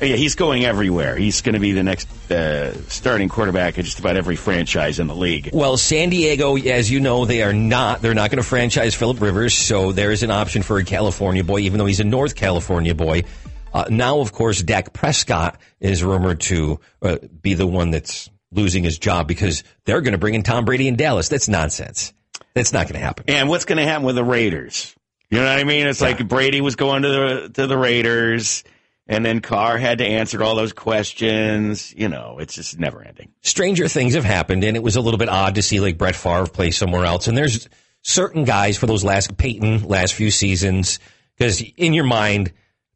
Yeah, 0.00 0.16
he's 0.16 0.34
going 0.34 0.64
everywhere. 0.64 1.16
He's 1.16 1.40
going 1.40 1.54
to 1.54 1.60
be 1.60 1.72
the 1.72 1.82
next 1.82 2.30
uh, 2.30 2.74
starting 2.88 3.30
quarterback 3.30 3.78
at 3.78 3.86
just 3.86 3.98
about 3.98 4.16
every 4.16 4.36
franchise 4.36 4.98
in 4.98 5.06
the 5.06 5.14
league. 5.14 5.50
Well, 5.54 5.78
San 5.78 6.10
Diego, 6.10 6.56
as 6.56 6.90
you 6.90 7.00
know, 7.00 7.24
they 7.24 7.42
are 7.42 7.54
not. 7.54 8.02
They're 8.02 8.12
not 8.12 8.30
going 8.30 8.42
to 8.42 8.46
franchise 8.46 8.94
Philip 8.94 9.22
Rivers, 9.22 9.54
so 9.54 9.92
there 9.92 10.12
is 10.12 10.22
an 10.22 10.30
option 10.30 10.62
for 10.62 10.76
a 10.76 10.84
California 10.84 11.44
boy, 11.44 11.60
even 11.60 11.78
though 11.78 11.86
he's 11.86 12.00
a 12.00 12.04
North 12.04 12.34
California 12.34 12.94
boy. 12.94 13.24
Uh, 13.72 13.86
now, 13.88 14.20
of 14.20 14.32
course, 14.32 14.62
Dak 14.62 14.92
Prescott 14.92 15.58
is 15.80 16.04
rumored 16.04 16.40
to 16.40 16.78
uh, 17.00 17.16
be 17.42 17.54
the 17.54 17.66
one 17.66 17.90
that's 17.90 18.28
losing 18.52 18.84
his 18.84 18.98
job 18.98 19.26
because 19.26 19.64
they're 19.86 20.02
going 20.02 20.12
to 20.12 20.18
bring 20.18 20.34
in 20.34 20.42
Tom 20.42 20.66
Brady 20.66 20.88
in 20.88 20.96
Dallas. 20.96 21.28
That's 21.28 21.48
nonsense. 21.48 22.12
That's 22.54 22.72
not 22.72 22.86
going 22.86 23.00
to 23.00 23.04
happen. 23.04 23.24
And 23.28 23.48
what's 23.48 23.64
going 23.64 23.78
to 23.78 23.84
happen 23.84 24.04
with 24.04 24.16
the 24.16 24.24
Raiders? 24.24 24.94
You 25.30 25.38
know 25.38 25.44
what 25.44 25.58
I 25.58 25.64
mean? 25.64 25.86
It's 25.86 26.00
yeah. 26.00 26.08
like 26.08 26.28
Brady 26.28 26.60
was 26.60 26.76
going 26.76 27.02
to 27.02 27.08
the 27.08 27.50
to 27.54 27.66
the 27.66 27.76
Raiders. 27.76 28.64
And 29.08 29.24
then 29.24 29.40
Carr 29.40 29.78
had 29.78 29.98
to 29.98 30.04
answer 30.04 30.42
all 30.42 30.56
those 30.56 30.72
questions. 30.72 31.94
You 31.96 32.08
know, 32.08 32.38
it's 32.40 32.54
just 32.54 32.78
never 32.78 33.02
ending. 33.02 33.30
Stranger 33.40 33.86
things 33.86 34.14
have 34.14 34.24
happened, 34.24 34.64
and 34.64 34.76
it 34.76 34.82
was 34.82 34.96
a 34.96 35.00
little 35.00 35.18
bit 35.18 35.28
odd 35.28 35.54
to 35.54 35.62
see 35.62 35.78
like 35.78 35.96
Brett 35.96 36.16
Favre 36.16 36.46
play 36.46 36.72
somewhere 36.72 37.04
else. 37.04 37.28
And 37.28 37.38
there's 37.38 37.68
certain 38.02 38.44
guys 38.44 38.76
for 38.76 38.86
those 38.86 39.04
last 39.04 39.36
Peyton 39.36 39.84
last 39.84 40.14
few 40.14 40.30
seasons 40.30 40.98
because 41.36 41.62
in 41.76 41.92
your 41.92 42.04
mind, 42.04 42.52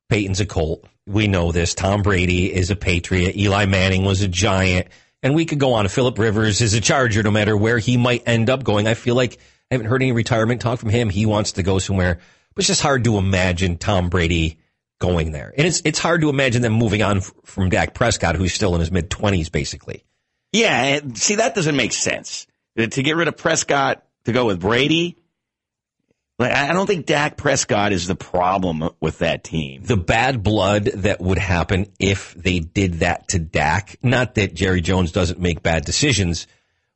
Peyton's 0.08 0.40
a 0.40 0.46
Colt. 0.46 0.84
We 1.06 1.28
know 1.28 1.52
this. 1.52 1.74
Tom 1.74 2.02
Brady 2.02 2.52
is 2.52 2.70
a 2.70 2.76
Patriot. 2.76 3.36
Eli 3.36 3.66
Manning 3.66 4.04
was 4.04 4.22
a 4.22 4.28
Giant, 4.28 4.88
and 5.22 5.34
we 5.34 5.44
could 5.44 5.60
go 5.60 5.74
on. 5.74 5.86
Philip 5.88 6.18
Rivers 6.18 6.60
is 6.60 6.74
a 6.74 6.80
Charger. 6.80 7.22
No 7.22 7.30
matter 7.30 7.56
where 7.56 7.78
he 7.78 7.96
might 7.96 8.24
end 8.26 8.50
up 8.50 8.64
going, 8.64 8.88
I 8.88 8.94
feel 8.94 9.14
like 9.14 9.38
I 9.70 9.74
haven't 9.74 9.86
heard 9.86 10.02
any 10.02 10.12
retirement 10.12 10.60
talk 10.60 10.80
from 10.80 10.90
him. 10.90 11.10
He 11.10 11.26
wants 11.26 11.52
to 11.52 11.62
go 11.62 11.78
somewhere, 11.78 12.18
but 12.54 12.62
it's 12.62 12.68
just 12.68 12.82
hard 12.82 13.04
to 13.04 13.18
imagine 13.18 13.78
Tom 13.78 14.08
Brady 14.08 14.58
going 14.98 15.32
there. 15.32 15.52
And 15.56 15.66
it's 15.66 15.80
it's 15.84 15.98
hard 15.98 16.22
to 16.22 16.28
imagine 16.28 16.62
them 16.62 16.72
moving 16.72 17.02
on 17.02 17.18
f- 17.18 17.32
from 17.44 17.68
Dak 17.70 17.94
Prescott, 17.94 18.34
who's 18.36 18.52
still 18.52 18.74
in 18.74 18.80
his 18.80 18.90
mid 18.90 19.10
twenties, 19.10 19.48
basically. 19.48 20.04
Yeah, 20.52 21.00
see 21.14 21.36
that 21.36 21.54
doesn't 21.54 21.76
make 21.76 21.92
sense. 21.92 22.46
To 22.76 22.88
get 22.88 23.16
rid 23.16 23.28
of 23.28 23.36
Prescott 23.36 24.04
to 24.24 24.32
go 24.32 24.46
with 24.46 24.60
Brady, 24.60 25.16
like 26.38 26.52
I 26.52 26.72
don't 26.72 26.86
think 26.86 27.06
Dak 27.06 27.36
Prescott 27.36 27.92
is 27.92 28.06
the 28.06 28.16
problem 28.16 28.90
with 29.00 29.18
that 29.18 29.44
team. 29.44 29.82
The 29.84 29.96
bad 29.96 30.42
blood 30.42 30.86
that 30.86 31.20
would 31.20 31.38
happen 31.38 31.92
if 32.00 32.34
they 32.34 32.58
did 32.58 32.94
that 32.94 33.28
to 33.28 33.38
Dak. 33.38 33.96
Not 34.02 34.34
that 34.34 34.54
Jerry 34.54 34.80
Jones 34.80 35.12
doesn't 35.12 35.38
make 35.38 35.62
bad 35.62 35.84
decisions, 35.84 36.46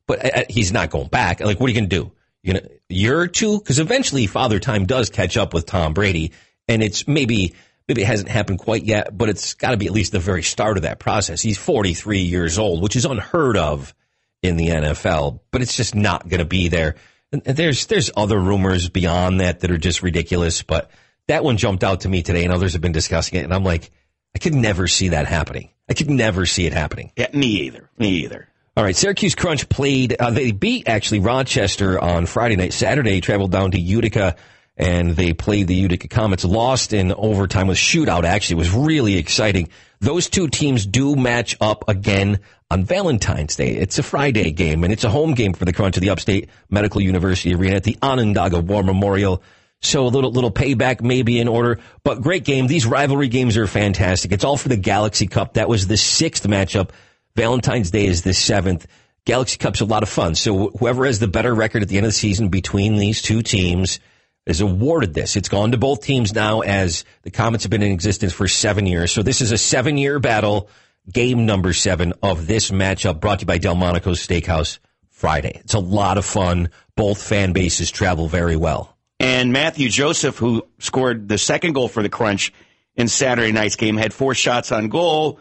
but 0.07 0.25
uh, 0.25 0.43
he's 0.49 0.73
not 0.73 0.89
going 0.89 1.07
back. 1.07 1.39
Like, 1.39 1.59
what 1.59 1.67
are 1.67 1.69
you 1.69 1.79
going 1.79 1.89
to 1.89 2.03
do? 2.03 2.11
You 2.45 2.53
know, 2.53 2.61
year 2.89 3.19
or 3.19 3.27
two? 3.27 3.57
Because 3.57 3.79
eventually, 3.79 4.27
Father 4.27 4.59
Time 4.59 4.85
does 4.85 5.09
catch 5.09 5.35
up 5.35 5.51
with 5.51 5.65
Tom 5.65 5.93
Brady, 5.93 6.31
and 6.67 6.83
it's 6.83 7.07
maybe 7.07 7.55
maybe 7.87 8.03
it 8.03 8.05
hasn't 8.05 8.29
happened 8.29 8.59
quite 8.59 8.83
yet, 8.83 9.17
but 9.17 9.29
it's 9.29 9.55
got 9.55 9.71
to 9.71 9.77
be 9.77 9.87
at 9.87 9.91
least 9.91 10.11
the 10.11 10.19
very 10.19 10.43
start 10.43 10.77
of 10.77 10.83
that 10.83 10.99
process. 10.99 11.41
He's 11.41 11.57
43 11.57 12.19
years 12.19 12.59
old, 12.59 12.83
which 12.83 12.95
is 12.95 13.05
unheard 13.05 13.57
of 13.57 13.95
in 14.43 14.57
the 14.57 14.67
NFL, 14.67 15.39
but 15.49 15.63
it's 15.63 15.75
just 15.75 15.95
not 15.95 16.27
going 16.29 16.39
to 16.39 16.45
be 16.45 16.67
there. 16.67 16.95
And 17.31 17.41
there's 17.43 17.87
there's 17.87 18.11
other 18.15 18.39
rumors 18.39 18.89
beyond 18.89 19.41
that 19.41 19.61
that 19.61 19.71
are 19.71 19.77
just 19.79 20.03
ridiculous, 20.03 20.61
but 20.61 20.91
that 21.27 21.43
one 21.43 21.57
jumped 21.57 21.83
out 21.83 22.01
to 22.01 22.09
me 22.09 22.21
today, 22.21 22.43
and 22.43 22.53
others 22.53 22.73
have 22.73 22.81
been 22.81 22.91
discussing 22.91 23.39
it, 23.39 23.43
and 23.43 23.53
I'm 23.53 23.63
like, 23.63 23.89
I 24.35 24.39
could 24.39 24.53
never 24.53 24.87
see 24.87 25.09
that 25.09 25.25
happening. 25.25 25.69
I 25.89 25.95
could 25.95 26.11
never 26.11 26.45
see 26.45 26.67
it 26.67 26.73
happening. 26.73 27.11
Yeah, 27.15 27.29
me 27.33 27.47
either. 27.47 27.89
Me 27.97 28.09
either. 28.09 28.47
All 28.77 28.83
right, 28.83 28.95
Syracuse 28.95 29.35
Crunch 29.35 29.69
played. 29.69 30.17
Uh, 30.19 30.31
they 30.31 30.51
beat 30.51 30.89
actually 30.89 31.19
Rochester 31.21 31.97
on 31.97 32.25
Friday 32.25 32.57
night. 32.57 32.73
Saturday 32.73 33.21
traveled 33.21 33.51
down 33.51 33.71
to 33.71 33.79
Utica 33.79 34.35
and 34.75 35.15
they 35.15 35.31
played 35.31 35.67
the 35.67 35.75
Utica 35.75 36.09
Comets. 36.09 36.43
Lost 36.43 36.91
in 36.91 37.13
overtime 37.13 37.67
with 37.67 37.77
shootout. 37.77 38.25
Actually, 38.25 38.57
was 38.57 38.71
really 38.71 39.15
exciting. 39.15 39.69
Those 40.01 40.29
two 40.29 40.49
teams 40.49 40.85
do 40.85 41.15
match 41.15 41.55
up 41.61 41.87
again 41.87 42.41
on 42.69 42.83
Valentine's 42.83 43.55
Day. 43.55 43.69
It's 43.77 43.97
a 43.97 44.03
Friday 44.03 44.51
game, 44.51 44.83
and 44.83 44.91
it's 44.91 45.05
a 45.05 45.09
home 45.09 45.35
game 45.35 45.53
for 45.53 45.63
the 45.63 45.71
Crunch 45.71 45.95
of 45.95 46.01
the 46.01 46.09
Upstate 46.09 46.49
Medical 46.69 46.99
University 46.99 47.55
Arena 47.55 47.77
at 47.77 47.83
the 47.83 47.97
Onondaga 48.01 48.59
War 48.59 48.83
Memorial. 48.83 49.41
So 49.81 50.05
a 50.05 50.09
little 50.09 50.31
little 50.31 50.51
payback 50.51 51.01
may 51.01 51.21
be 51.21 51.39
in 51.39 51.47
order, 51.47 51.79
but 52.03 52.21
great 52.21 52.43
game. 52.43 52.67
These 52.67 52.85
rivalry 52.85 53.27
games 53.29 53.55
are 53.55 53.67
fantastic. 53.67 54.33
It's 54.33 54.43
all 54.43 54.57
for 54.57 54.67
the 54.67 54.77
Galaxy 54.77 55.27
Cup. 55.27 55.53
That 55.53 55.69
was 55.69 55.87
the 55.87 55.97
sixth 55.97 56.45
matchup. 56.45 56.89
Valentine's 57.35 57.91
Day 57.91 58.05
is 58.05 58.21
the 58.23 58.33
seventh. 58.33 58.87
Galaxy 59.25 59.57
Cup's 59.57 59.81
a 59.81 59.85
lot 59.85 60.03
of 60.03 60.09
fun. 60.09 60.35
So 60.35 60.69
whoever 60.69 61.05
has 61.05 61.19
the 61.19 61.27
better 61.27 61.53
record 61.53 61.81
at 61.81 61.89
the 61.89 61.97
end 61.97 62.05
of 62.05 62.09
the 62.09 62.17
season 62.17 62.49
between 62.49 62.97
these 62.97 63.21
two 63.21 63.41
teams 63.41 63.99
is 64.45 64.61
awarded 64.61 65.13
this. 65.13 65.35
It's 65.35 65.49
gone 65.49 65.71
to 65.71 65.77
both 65.77 66.03
teams 66.03 66.33
now 66.33 66.61
as 66.61 67.03
the 67.23 67.31
Comets 67.31 67.63
have 67.63 67.71
been 67.71 67.81
in 67.81 67.91
existence 67.91 68.33
for 68.33 68.47
seven 68.47 68.85
years. 68.85 69.11
So 69.11 69.23
this 69.23 69.41
is 69.41 69.51
a 69.51 69.57
seven 69.57 69.97
year 69.97 70.19
battle, 70.19 70.69
game 71.11 71.45
number 71.45 71.73
seven 71.73 72.13
of 72.21 72.45
this 72.45 72.69
matchup 72.69 73.19
brought 73.19 73.39
to 73.39 73.43
you 73.43 73.47
by 73.47 73.57
Delmonico's 73.57 74.25
Steakhouse 74.25 74.79
Friday. 75.09 75.59
It's 75.63 75.73
a 75.73 75.79
lot 75.79 76.17
of 76.17 76.25
fun. 76.25 76.69
Both 76.95 77.21
fan 77.21 77.53
bases 77.53 77.89
travel 77.89 78.27
very 78.27 78.55
well. 78.55 78.95
And 79.19 79.51
Matthew 79.51 79.89
Joseph, 79.89 80.37
who 80.37 80.67
scored 80.79 81.27
the 81.27 81.37
second 81.37 81.73
goal 81.73 81.87
for 81.87 82.03
the 82.03 82.09
Crunch 82.09 82.53
in 82.95 83.07
Saturday 83.07 83.51
night's 83.51 83.75
game, 83.75 83.97
had 83.97 84.13
four 84.13 84.35
shots 84.35 84.71
on 84.71 84.89
goal, 84.89 85.39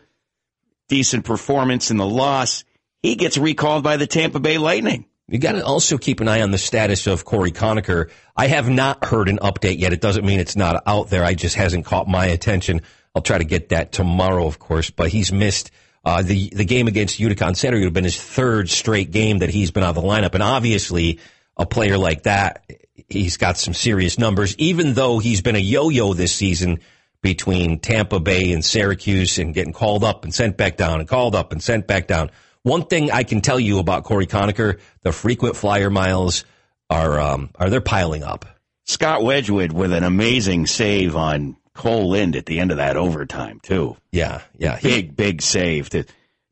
decent 0.88 1.24
performance 1.24 1.90
in 1.90 1.96
the 1.96 2.06
loss. 2.06 2.64
He 3.02 3.16
gets 3.16 3.36
recalled 3.36 3.82
by 3.82 3.96
the 3.96 4.06
Tampa 4.06 4.40
Bay 4.40 4.58
Lightning. 4.58 5.06
You 5.28 5.38
got 5.38 5.52
to 5.52 5.64
also 5.64 5.96
keep 5.96 6.20
an 6.20 6.28
eye 6.28 6.42
on 6.42 6.50
the 6.50 6.58
status 6.58 7.06
of 7.06 7.24
Cory 7.24 7.50
Conacher. 7.50 8.10
I 8.36 8.48
have 8.48 8.68
not 8.68 9.04
heard 9.04 9.28
an 9.28 9.38
update 9.38 9.78
yet. 9.78 9.94
It 9.94 10.02
doesn't 10.02 10.24
mean 10.24 10.38
it's 10.38 10.56
not 10.56 10.82
out 10.86 11.08
there. 11.08 11.24
I 11.24 11.34
just 11.34 11.56
hasn't 11.56 11.86
caught 11.86 12.06
my 12.06 12.26
attention. 12.26 12.82
I'll 13.14 13.22
try 13.22 13.38
to 13.38 13.44
get 13.44 13.70
that 13.70 13.92
tomorrow, 13.92 14.46
of 14.46 14.58
course. 14.58 14.90
But 14.90 15.08
he's 15.08 15.32
missed 15.32 15.70
uh, 16.04 16.22
the 16.22 16.50
the 16.50 16.66
game 16.66 16.88
against 16.88 17.18
Utica 17.18 17.44
Center. 17.44 17.54
Saturday. 17.56 17.80
Would 17.80 17.86
have 17.86 17.94
been 17.94 18.04
his 18.04 18.20
third 18.20 18.68
straight 18.68 19.12
game 19.12 19.38
that 19.38 19.48
he's 19.48 19.70
been 19.70 19.82
out 19.82 19.96
of 19.96 20.02
the 20.02 20.08
lineup, 20.08 20.34
and 20.34 20.42
obviously 20.42 21.20
a 21.56 21.64
player 21.64 21.96
like 21.96 22.24
that, 22.24 22.70
he's 23.08 23.38
got 23.38 23.56
some 23.56 23.72
serious 23.72 24.18
numbers. 24.18 24.54
Even 24.58 24.92
though 24.94 25.20
he's 25.20 25.40
been 25.40 25.56
a 25.56 25.60
yo-yo 25.60 26.12
this 26.12 26.34
season 26.34 26.80
between 27.24 27.78
Tampa 27.78 28.20
Bay 28.20 28.52
and 28.52 28.62
Syracuse, 28.62 29.38
and 29.38 29.54
getting 29.54 29.72
called 29.72 30.04
up 30.04 30.24
and 30.24 30.34
sent 30.34 30.58
back 30.58 30.76
down, 30.76 31.00
and 31.00 31.08
called 31.08 31.34
up 31.34 31.52
and 31.52 31.62
sent 31.62 31.86
back 31.86 32.06
down. 32.06 32.30
One 32.64 32.84
thing 32.84 33.10
I 33.10 33.22
can 33.22 33.40
tell 33.40 33.58
you 33.58 33.78
about 33.78 34.04
Cory 34.04 34.26
Conacher, 34.26 34.78
the 35.00 35.10
frequent 35.10 35.56
flyer 35.56 35.88
miles 35.88 36.44
are 36.90 37.18
um, 37.18 37.48
are 37.54 37.70
they're 37.70 37.80
piling 37.80 38.22
up. 38.22 38.44
Scott 38.84 39.24
Wedgwood 39.24 39.72
with 39.72 39.94
an 39.94 40.04
amazing 40.04 40.66
save 40.66 41.16
on 41.16 41.56
Kole 41.74 42.10
Lind 42.10 42.36
at 42.36 42.44
the 42.44 42.60
end 42.60 42.70
of 42.70 42.76
that 42.76 42.98
overtime 42.98 43.58
too. 43.62 43.96
Yeah, 44.12 44.42
yeah, 44.58 44.78
big 44.78 45.16
big 45.16 45.40
save 45.40 45.88
to 45.90 46.04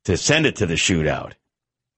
to 0.07 0.17
send 0.17 0.47
it 0.47 0.57
to 0.57 0.67
the 0.67 0.75
shootout. 0.75 1.33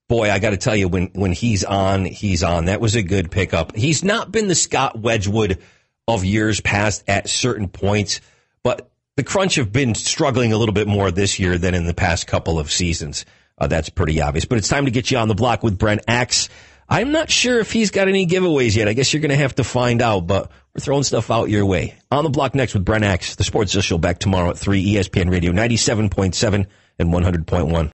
Boy, 0.09 0.33
I 0.33 0.41
got 0.41 0.51
to 0.51 0.57
tell 0.57 0.75
you, 0.75 0.89
when 0.89 1.12
when 1.14 1.31
he's 1.31 1.62
on, 1.62 2.05
he's 2.07 2.43
on. 2.43 2.64
That 2.64 2.81
was 2.81 2.97
a 2.97 3.05
good 3.05 3.31
pickup. 3.31 3.77
He's 3.77 4.03
not 4.03 4.33
been 4.33 4.49
the 4.49 4.57
Scott 4.57 4.99
Wedgwood 4.99 5.61
of 6.09 6.25
years 6.25 6.61
past 6.61 7.05
at 7.07 7.29
certain 7.29 7.68
points, 7.68 8.20
but 8.64 8.90
the 9.16 9.22
Crunch 9.22 9.54
have 9.54 9.72
been 9.72 9.94
struggling 9.94 10.52
a 10.52 10.58
little 10.58 10.72
bit 10.74 10.88
more 10.88 11.12
this 11.12 11.38
year 11.38 11.56
than 11.56 11.74
in 11.74 11.86
the 11.86 11.94
past 11.94 12.26
couple 12.26 12.58
of 12.58 12.72
seasons. 12.72 13.24
Uh, 13.56 13.68
that's 13.68 13.88
pretty 13.88 14.20
obvious. 14.20 14.44
But 14.44 14.58
it's 14.58 14.68
time 14.68 14.86
to 14.86 14.90
get 14.90 15.12
you 15.12 15.18
on 15.18 15.28
the 15.28 15.36
block 15.36 15.62
with 15.62 15.78
Brent 15.78 16.00
Axe. 16.08 16.48
I'm 16.88 17.12
not 17.12 17.30
sure 17.30 17.60
if 17.60 17.70
he's 17.70 17.90
got 17.90 18.08
any 18.08 18.26
giveaways 18.26 18.74
yet. 18.74 18.88
I 18.88 18.92
guess 18.92 19.12
you're 19.12 19.22
going 19.22 19.30
to 19.30 19.36
have 19.36 19.54
to 19.54 19.64
find 19.64 20.02
out, 20.02 20.26
but 20.26 20.50
we're 20.74 20.80
throwing 20.80 21.04
stuff 21.04 21.30
out 21.30 21.48
your 21.48 21.64
way. 21.64 21.94
On 22.10 22.24
the 22.24 22.30
block 22.30 22.54
next 22.54 22.74
with 22.74 22.84
Brent 22.84 23.04
Axe, 23.04 23.36
the 23.36 23.44
Sports 23.44 23.80
Show 23.80 23.98
back 23.98 24.18
tomorrow 24.18 24.50
at 24.50 24.58
3, 24.58 24.94
ESPN 24.94 25.30
Radio 25.30 25.52
97.7 25.52 26.66
and 26.98 27.12
100.1. 27.12 27.92